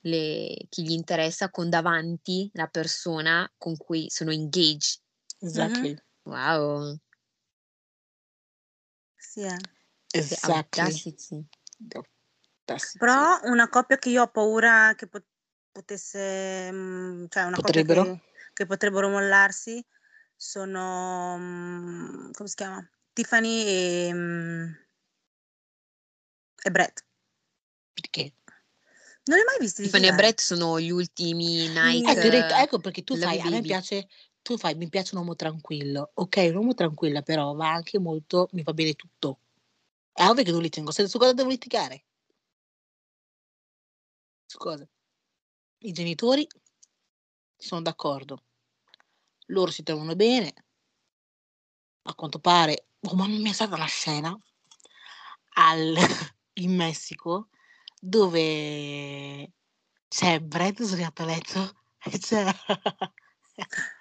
le, 0.00 0.56
chi 0.68 0.82
gli 0.84 0.90
interessa, 0.92 1.50
con 1.50 1.70
davanti 1.70 2.50
la 2.54 2.66
persona 2.66 3.50
con 3.56 3.76
cui 3.76 4.06
sono 4.10 4.30
engaged. 4.32 5.00
Mhm. 5.54 5.88
exactly, 5.88 5.98
Wow, 6.24 6.98
Sì, 9.36 9.42
eh. 9.42 9.56
the 10.12 10.18
exactly. 10.18 10.82
audacity. 10.82 11.44
Però 12.98 13.38
una 13.42 13.68
coppia 13.68 13.98
che 13.98 14.08
io 14.08 14.22
ho 14.22 14.28
paura 14.28 14.94
che 14.96 15.06
pot- 15.08 15.26
potesse, 15.70 16.70
mm, 16.72 17.26
cioè 17.28 17.42
una 17.42 17.56
coppia 17.56 17.84
Potrebbero? 17.84 18.02
che, 18.04 18.20
che 18.54 18.64
potrebbero 18.64 19.10
mollarsi 19.10 19.84
sono, 20.34 21.36
mm, 21.38 22.30
come 22.32 22.48
si 22.48 22.54
chiama? 22.54 22.90
Tiffany 23.12 23.64
e, 23.66 24.10
mm, 24.14 24.72
e 26.64 26.70
Brett. 26.70 27.04
Perché? 27.92 28.32
Non 29.24 29.36
li 29.36 29.42
hai 29.42 29.44
mai 29.44 29.58
visti 29.60 29.82
Tiffany 29.82 30.06
e? 30.06 30.14
Brett 30.14 30.40
sono 30.40 30.80
gli 30.80 30.90
ultimi. 30.90 31.68
Nike 31.68 32.10
Eh, 32.12 32.20
ti 32.20 32.26
ho 32.26 32.30
detto, 32.30 32.54
eh, 32.54 32.62
ecco 32.62 32.78
perché 32.78 33.04
tu 33.04 33.16
fai, 33.16 33.38
a 33.38 33.50
me 33.50 33.60
piace, 33.60 34.08
tu 34.46 34.56
fai, 34.56 34.76
mi 34.76 34.88
piace 34.88 35.14
un 35.14 35.22
uomo 35.22 35.34
tranquillo. 35.34 36.12
Ok, 36.14 36.36
un 36.50 36.54
uomo 36.56 36.74
tranquilla 36.74 37.20
però 37.22 37.52
va 37.54 37.72
anche 37.72 37.98
molto, 37.98 38.48
mi 38.52 38.62
va 38.62 38.72
bene 38.72 38.94
tutto. 38.94 39.40
È 40.12 40.24
ovvio 40.24 40.44
che 40.44 40.52
non 40.52 40.62
litigo, 40.62 40.92
se- 40.92 41.08
su 41.08 41.18
cosa 41.18 41.32
devo 41.32 41.48
litigare? 41.48 42.04
Su 44.46 44.58
cosa? 44.58 44.86
I 45.78 45.92
genitori 45.92 46.46
sono 47.56 47.82
d'accordo, 47.82 48.44
loro 49.46 49.70
si 49.72 49.82
trovano 49.82 50.14
bene, 50.14 50.54
a 52.02 52.14
quanto 52.14 52.38
pare, 52.38 52.86
oh 53.00 53.14
mamma 53.16 53.36
mia, 53.36 53.50
è 53.50 53.54
stata 53.54 53.74
una 53.74 53.86
scena 53.86 54.38
al, 55.54 55.94
in 56.54 56.74
Messico 56.76 57.48
dove 58.00 59.52
c'è 60.08 60.40
Brad 60.40 60.80
sdraiato 60.82 61.22
a 61.22 61.26
letto 61.26 61.76
e 62.04 62.18
c'è, 62.18 62.44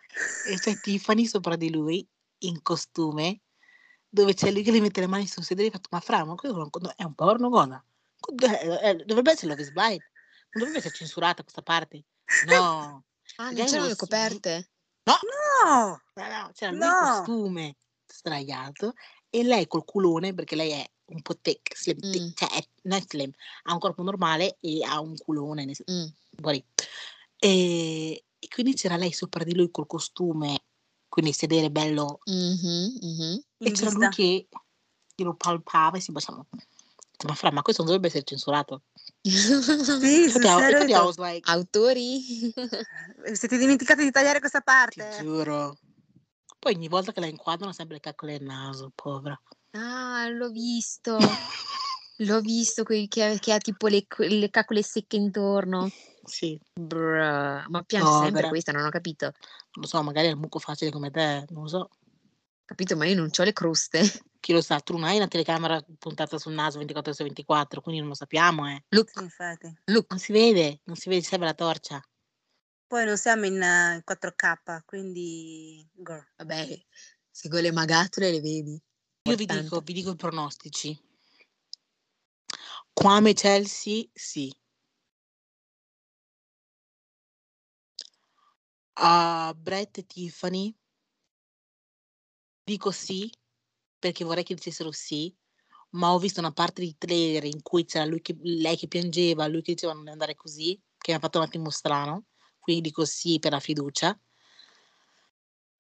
e 0.48 0.60
c'è 0.60 0.80
Tiffany 0.80 1.26
sopra 1.26 1.56
di 1.56 1.70
lui 1.72 2.08
in 2.40 2.62
costume 2.62 3.42
dove 4.08 4.34
c'è 4.34 4.52
lui 4.52 4.64
che 4.64 4.72
le 4.72 4.82
mette 4.82 5.02
le 5.02 5.08
mani 5.08 5.28
sul 5.28 5.44
sedere 5.44 5.68
e 5.68 5.70
ha 5.70 5.74
fatto 5.74 5.90
ma 5.92 6.00
fra 6.00 6.24
ma 6.26 6.36
quello 6.36 6.70
è 6.96 7.04
un 7.04 7.14
porno 7.16 7.50
cosa 7.50 7.84
Eh, 8.40 8.90
eh, 8.90 8.96
dovrebbe 9.06 9.32
essere 9.32 9.50
Love 9.50 9.62
is 9.62 9.72
Blind 9.72 10.02
non 10.02 10.64
dovrebbe 10.64 10.78
essere 10.78 10.94
censurata 10.94 11.42
questa 11.44 11.62
parte 11.62 12.04
no 12.48 13.04
Ah, 13.38 13.52
non 13.52 13.66
c'erano 13.66 13.88
le 13.88 13.96
coperte? 13.96 14.70
no 15.04 15.18
No! 15.66 16.02
No, 16.16 16.28
no, 16.28 16.52
c'era 16.54 16.72
No! 16.72 16.96
costume 16.96 17.76
sdraiato 18.08 18.94
e 19.30 19.44
lei 19.44 19.68
col 19.68 19.84
culone 19.84 20.34
perché 20.34 20.56
lei 20.56 20.72
è 20.72 20.90
un 21.08 21.22
po' 21.22 21.38
thick, 21.38 21.78
slim, 21.78 21.98
Mm, 22.06 22.32
cioè 22.34 22.50
è, 22.50 22.66
non 22.84 22.98
è 22.98 23.04
slim, 23.08 23.32
ha 23.64 23.74
un 23.74 23.80
corpo 23.80 24.02
normale 24.04 24.58
e 24.62 24.84
ha 24.84 25.00
un 25.00 25.18
culone, 25.18 25.66
mm. 25.66 26.06
E, 27.38 28.24
e 28.46 28.48
quindi 28.48 28.74
c'era 28.76 28.96
lei 28.96 29.12
sopra 29.12 29.44
di 29.44 29.56
lui 29.56 29.72
col 29.72 29.88
costume, 29.88 30.66
quindi 31.10 31.32
il 31.32 31.38
sedere 31.38 31.72
bello, 31.72 32.20
Mhm, 32.26 32.98
mhm. 33.02 33.42
e 33.58 33.72
c'era 33.72 33.90
lui 33.90 34.08
che 34.10 34.48
glielo 35.16 35.34
palpava 35.34 35.98
e 35.98 36.02
si 36.02 36.12
baciava. 36.12 36.46
Ma 37.26 37.34
fra, 37.34 37.52
ma 37.52 37.64
questo 37.64 37.82
non 37.82 37.92
dovrebbe 37.92 38.14
essere 38.14 38.28
censurato. 38.28 38.84
Sì, 39.26 40.24
Infatti, 40.24 40.86
like, 41.18 41.50
Autori? 41.50 42.54
detto, 42.54 43.34
siete 43.34 43.58
dimenticati 43.58 44.04
di 44.04 44.12
tagliare 44.12 44.40
questa 44.40 44.60
ti 44.60 44.66
parte? 44.66 45.16
giuro. 45.18 45.78
Poi 46.60 46.76
ogni 46.76 46.88
volta 46.88 47.12
che 47.12 47.22
la 47.22 47.26
inquadrano 47.26 47.74
sempre 47.74 47.96
le 47.96 48.02
caccole 48.02 48.34
nel 48.38 48.44
naso, 48.44 48.92
povera. 48.94 49.40
Ah, 49.72 50.28
l'ho 50.30 50.50
visto. 50.50 51.18
L'ho 52.20 52.40
visto 52.40 52.84
quel 52.84 53.10
che, 53.10 53.38
che 53.42 53.52
ha 53.52 53.58
tipo 53.58 53.88
le, 53.88 54.06
le 54.20 54.50
caccole 54.50 54.82
secche 54.82 55.18
intorno. 55.18 55.90
Sì, 56.26 56.60
Bruh, 56.74 57.64
ma 57.68 57.84
piange 57.86 58.10
sempre 58.12 58.30
povera. 58.30 58.50
questa, 58.50 58.72
non 58.72 58.86
ho 58.86 58.90
capito. 58.90 59.26
Non 59.26 59.34
lo 59.82 59.88
so, 59.88 60.02
magari 60.04 60.28
è 60.28 60.32
un 60.32 60.40
muco 60.40 60.60
facile 60.60 60.92
come 60.92 61.12
te, 61.12 61.46
non 61.50 61.64
lo 61.64 61.68
so. 61.68 61.90
Capito, 62.66 62.96
ma 62.96 63.06
io 63.06 63.16
non 63.16 63.30
ho 63.36 63.44
le 63.44 63.54
croste. 63.54 64.00
Chi 64.40 64.54
lo 64.54 64.62
sa, 64.62 64.80
tu 64.80 64.94
non 64.94 65.04
hai 65.04 65.18
una 65.18 65.28
telecamera 65.28 65.84
puntata 65.98 66.38
sul 66.38 66.54
naso 66.54 66.78
24 66.78 67.14
su 67.14 67.24
24, 67.24 67.82
quindi 67.82 68.00
non 68.02 68.10
lo 68.10 68.16
sappiamo, 68.16 68.68
eh. 68.70 68.84
Look, 68.90 69.12
Sì, 69.14 69.24
infatti. 69.24 69.82
look. 69.86 70.10
Non 70.10 70.20
si 70.20 70.32
vede, 70.32 70.82
non 70.84 70.96
si 70.96 71.10
vede, 71.10 71.22
serve 71.22 71.46
la 71.46 71.54
torcia. 71.54 72.02
Poi 72.88 73.06
non 73.06 73.18
siamo 73.18 73.46
in, 73.46 73.62
eh, 73.62 73.96
in 73.96 74.02
4K, 74.04 74.84
quindi... 74.86 75.88
girl. 75.94 76.28
Vabbè, 76.38 76.86
se 77.32 77.50
con 77.50 77.62
le 77.62 77.72
magatole 77.72 78.32
le 78.32 78.42
vedi. 78.42 78.82
Io 79.24 79.36
vi 79.36 79.46
dico, 79.46 79.82
vi 79.82 79.94
dico 79.94 80.12
i 80.12 80.16
pronostici. 80.16 81.00
Quame 82.94 83.34
Chelsea, 83.34 84.04
sì. 84.14 84.56
A 88.98 89.54
Brett 89.56 89.98
e 90.00 90.04
Tiffany, 90.06 90.76
dico 92.64 92.92
sì, 92.92 93.30
perché 94.00 94.24
vorrei 94.24 94.44
che 94.44 94.54
dicessero 94.56 94.92
sì, 94.92 95.34
ma 95.92 96.14
ho 96.14 96.20
visto 96.20 96.40
una 96.40 96.52
parte 96.54 96.82
di 96.82 96.96
trailer 96.98 97.46
in 97.46 97.62
cui 97.62 97.86
c'era 97.86 98.06
che, 98.22 98.36
lei 98.42 98.78
che 98.78 98.88
piangeva, 98.88 99.48
lui 99.48 99.62
che 99.62 99.74
diceva 99.74 99.94
non 99.94 100.08
andare 100.10 100.36
così, 100.36 100.80
che 100.98 101.12
mi 101.12 101.18
ha 101.18 101.22
fatto 101.22 101.40
un 101.40 101.46
attimo 101.46 101.70
strano, 101.70 102.26
quindi 102.60 102.84
dico 102.90 103.06
sì 103.06 103.40
per 103.40 103.52
la 103.54 103.60
fiducia. 103.60 104.18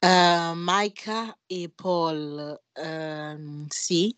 Eh, 0.01 0.53
Maika 0.55 1.36
e 1.47 1.70
Paul, 1.70 2.59
ehm, 2.74 3.66
sì. 3.70 4.16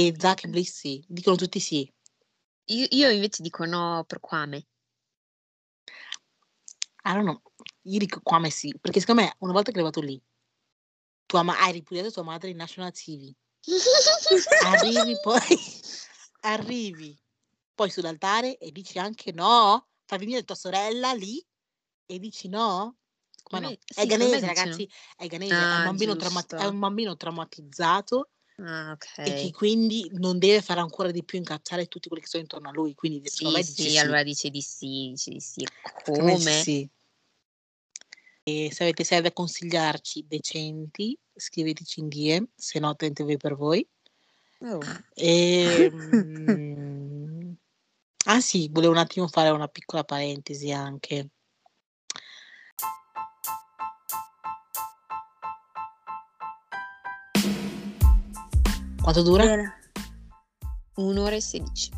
E 0.00 0.12
Zach 0.20 0.44
e 0.44 0.48
Bliss 0.48 0.72
sì, 0.74 1.02
dicono 1.08 1.36
tutti 1.36 1.60
sì. 1.60 1.90
Io, 2.66 2.86
io 2.90 3.10
invece 3.10 3.42
dico 3.42 3.64
no 3.66 4.04
per 4.06 4.20
Quame. 4.20 4.66
I 7.06 7.12
don't 7.12 7.24
know. 7.24 7.42
Io 7.82 7.98
dico 7.98 8.20
Kwame 8.22 8.48
sì, 8.50 8.74
perché 8.80 9.00
secondo 9.00 9.22
me 9.22 9.34
una 9.40 9.52
volta 9.52 9.70
che 9.70 9.76
è 9.76 9.80
arrivato 9.80 10.00
lì, 10.00 10.20
tu 11.26 11.36
ama- 11.36 11.58
hai 11.60 11.72
ripudiato 11.72 12.10
tua 12.10 12.22
madre 12.22 12.48
in 12.50 12.56
national 12.56 12.92
TV, 12.92 13.30
arrivi 14.64 15.18
poi, 15.20 15.40
arrivi 16.40 17.18
poi 17.74 17.90
sull'altare 17.90 18.56
e 18.56 18.72
dici 18.72 18.98
anche 18.98 19.32
no, 19.32 19.88
fai 20.06 20.18
venire 20.18 20.44
tua 20.44 20.54
sorella 20.54 21.12
lì 21.12 21.44
e 22.06 22.18
dici 22.18 22.48
no? 22.48 22.96
Ma 23.50 23.58
no, 23.58 23.68
è 23.68 23.76
sì, 23.84 24.06
ghanese 24.06 24.34
dice 24.40 24.46
ragazzi, 24.46 24.90
è 25.16 25.26
ghanese, 25.26 25.54
è, 25.54 25.74
un 25.74 25.80
Ah, 25.80 25.82
bambino 25.82 26.16
trauma- 26.16 26.46
è 26.46 26.64
un 26.64 26.78
bambino 26.80 27.16
traumatizzato 27.16 28.30
Ah, 28.58 28.96
e 29.16 29.34
che 29.34 29.50
quindi 29.50 30.08
non 30.12 30.38
deve 30.38 30.62
fare 30.62 30.78
ancora 30.80 31.10
di 31.10 31.24
più 31.24 31.38
incazzare 31.38 31.86
tutti 31.86 32.08
quelli 32.08 32.22
che 32.22 32.28
sono 32.28 32.42
intorno 32.42 32.68
a 32.68 32.72
lui, 32.72 32.94
quindi 32.94 33.28
Sì, 33.28 33.46
me 33.46 33.58
dice 33.62 33.72
sì, 33.82 33.90
sì. 33.90 33.98
allora 33.98 34.22
dice 34.22 34.50
di 34.50 34.60
sì, 34.60 35.08
dice 35.10 35.30
di 35.30 35.40
sì. 35.40 35.66
Come? 36.04 36.36
sì. 36.36 36.88
E 38.46 38.70
se 38.70 38.82
avete 38.82 39.04
sei 39.04 39.22
da 39.22 39.32
consigliarci 39.32 40.26
decenti, 40.28 41.18
scriveteci 41.34 42.00
in 42.00 42.08
DM, 42.08 42.44
se 42.54 42.78
no 42.78 42.94
tentevi 42.94 43.36
per 43.38 43.56
voi. 43.56 43.88
Oh. 44.60 44.80
E, 45.14 45.90
mm, 45.92 47.52
ah 48.26 48.40
sì, 48.40 48.68
volevo 48.70 48.92
un 48.92 48.98
attimo 48.98 49.26
fare 49.28 49.48
una 49.50 49.68
piccola 49.68 50.04
parentesi 50.04 50.70
anche. 50.70 51.30
Quanto 59.04 59.22
dura? 59.22 59.44
Bene. 59.44 59.80
Un'ora 60.94 61.34
e 61.36 61.40
sedici. 61.42 61.90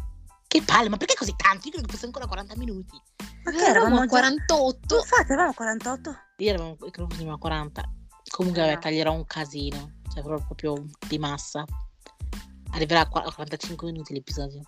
Che 0.49 0.63
palle, 0.63 0.89
ma 0.89 0.97
perché 0.97 1.15
così 1.15 1.37
tanto? 1.37 1.67
Io 1.67 1.71
credo 1.75 1.87
che 1.87 1.93
fosse 1.93 2.07
ancora 2.07 2.27
40 2.27 2.57
minuti. 2.57 3.01
Ma 3.45 3.53
Eh, 3.53 3.55
che 3.55 3.65
eravamo 3.65 3.99
a 3.99 4.01
già... 4.01 4.07
48. 4.09 4.97
Infatti, 4.97 5.31
eravamo 5.33 5.51
a 5.51 5.55
48? 5.55 6.17
Io 6.39 6.49
eravamo, 6.49 6.75
credo 6.75 7.07
fossimo 7.09 7.33
a 7.35 7.39
40. 7.39 7.83
Comunque, 8.29 8.63
Eh, 8.63 8.67
vabbè, 8.71 8.81
taglierò 8.81 9.13
un 9.13 9.25
casino, 9.25 9.93
cioè 10.13 10.25
proprio, 10.25 10.85
di 11.07 11.19
massa. 11.21 11.65
Arriverà 12.73 13.03
a 13.03 13.09
qua- 13.09 13.23
a 13.23 13.33
45 13.33 13.87
minuti 13.93 14.13
l'episodio. 14.13 14.63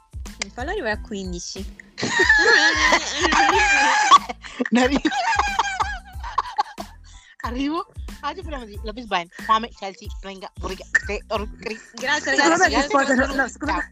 Fallo 0.53 0.71
arrivare 0.71 0.93
a 0.93 1.01
15. 1.01 1.77
Ne 4.71 4.83
arrivo. 4.83 5.01
Arrivo. 7.43 7.87
Oggi 8.23 8.41
parliamo 8.43 8.65
di 8.65 8.79
Love 8.83 9.01
is 9.01 9.07
Blind, 9.07 9.31
fame, 9.45 9.69
Chelsea, 9.69 10.09
Prenga, 10.21 10.51
Borga, 10.59 10.85
Te, 11.07 11.23
Orgri. 11.29 11.79
Grazie 11.95 12.37
ragazzi. 12.37 12.71
grazie 12.71 13.15
per 13.15 13.29
No, 13.29 13.43
me... 13.43 13.49
secondo- 13.49 13.83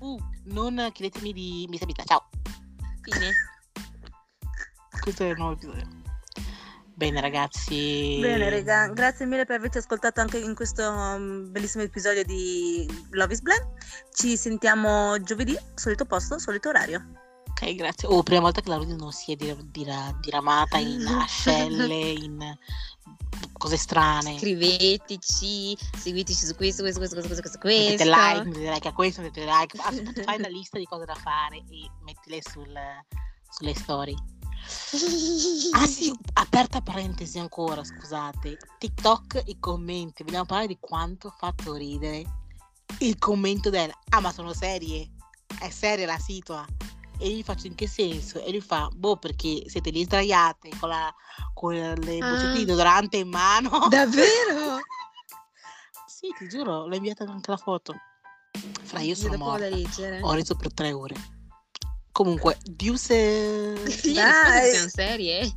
Uh, 0.00 0.16
non 0.44 0.90
chiedetemi 0.92 1.32
di 1.32 1.66
Miss 1.68 1.82
Abita, 1.82 2.04
ciao. 2.04 2.28
Fine. 3.02 3.32
Questo 5.00 5.24
è 5.24 5.30
il 5.30 5.36
nuovo 5.36 5.54
episodio. 5.54 5.88
Bene 6.94 7.20
ragazzi. 7.20 8.18
Bene, 8.20 8.48
raga, 8.48 8.88
grazie 8.88 9.26
mille 9.26 9.44
per 9.44 9.56
averci 9.56 9.78
ascoltato 9.78 10.20
anche 10.20 10.38
in 10.38 10.54
questo 10.54 10.88
um, 10.88 11.50
bellissimo 11.50 11.82
episodio 11.82 12.22
di 12.24 12.86
Love 13.10 13.32
is 13.32 13.40
Blind. 13.40 13.66
Ci 14.12 14.36
sentiamo 14.36 15.20
giovedì, 15.22 15.56
solito 15.74 16.04
posto, 16.04 16.38
solito 16.38 16.68
orario. 16.68 17.04
Ok, 17.50 17.74
grazie. 17.74 18.06
Oh, 18.08 18.22
prima 18.22 18.40
volta 18.40 18.60
che 18.60 18.68
la 18.68 18.76
Rudy 18.76 18.94
non 18.94 19.10
si 19.10 19.32
è 19.32 19.36
dir- 19.36 19.60
dira- 19.64 20.16
diramata 20.20 20.78
in 20.78 21.04
ascelle, 21.10 21.86
in 22.10 22.56
cose 23.58 23.76
strane. 23.76 24.38
Scriveteci, 24.38 25.76
seguiteci 25.96 26.46
su 26.46 26.54
questo, 26.54 26.82
questo, 26.82 26.98
questo, 26.98 27.16
questo, 27.16 27.34
questo, 27.40 27.58
questo. 27.58 27.90
Mettete 27.90 28.04
like, 28.04 28.44
mettete 28.44 28.70
like 28.70 28.88
a 28.88 28.92
questo, 28.92 29.20
mettete 29.20 29.46
like. 29.46 29.78
Ah, 29.80 30.22
fai 30.24 30.38
una 30.38 30.48
lista 30.48 30.78
di 30.78 30.86
cose 30.86 31.04
da 31.04 31.14
fare 31.14 31.56
e 31.56 31.90
mettile 32.02 32.40
sul- 32.40 32.78
sulle 33.50 33.74
storie. 33.74 34.16
Ah 35.72 35.86
sì, 35.86 36.12
aperta 36.34 36.80
parentesi 36.80 37.38
ancora, 37.38 37.84
scusate. 37.84 38.56
TikTok 38.78 39.42
i 39.46 39.58
commenti. 39.60 40.22
Vogliamo 40.22 40.46
parlare 40.46 40.68
di 40.68 40.78
quanto 40.80 41.28
ha 41.28 41.34
fatto 41.36 41.74
ridere 41.74 42.24
il 42.98 43.18
commento 43.18 43.70
del 43.70 43.92
Ah 44.10 44.20
ma 44.20 44.32
sono 44.32 44.52
serie? 44.52 45.10
È 45.58 45.70
seria 45.70 46.06
la 46.06 46.18
situa? 46.18 46.64
E 47.20 47.28
io 47.28 47.36
gli 47.36 47.42
faccio 47.42 47.66
in 47.66 47.74
che 47.74 47.88
senso? 47.88 48.42
E 48.42 48.50
lui 48.50 48.60
fa, 48.60 48.88
boh 48.92 49.16
perché 49.16 49.64
siete 49.68 49.90
lì 49.90 50.04
sdraiate 50.04 50.70
con, 50.78 50.88
la, 50.88 51.12
con 51.52 51.74
le 51.74 52.18
Ah. 52.20 52.28
boccette 52.28 52.58
di 52.58 52.64
deodorante 52.64 53.16
in 53.16 53.28
mano. 53.28 53.88
Davvero? 53.88 54.78
sì, 56.06 56.32
ti 56.38 56.48
giuro, 56.48 56.86
l'ho 56.86 56.94
inviata 56.94 57.24
anche 57.24 57.50
la 57.50 57.56
foto. 57.56 57.94
Fra 58.82 59.00
io 59.00 59.14
sono 59.14 59.36
morta. 59.36 59.66
Ho 60.22 60.32
reso 60.32 60.54
per 60.54 60.72
tre 60.72 60.92
ore. 60.92 61.14
Comunque, 62.12 62.58
Diuse... 62.62 63.74
Dai. 64.14 64.70
siamo 64.70 64.88
serie. 64.88 65.54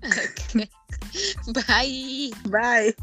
Bye. 1.52 2.30
Bye! 2.48 2.94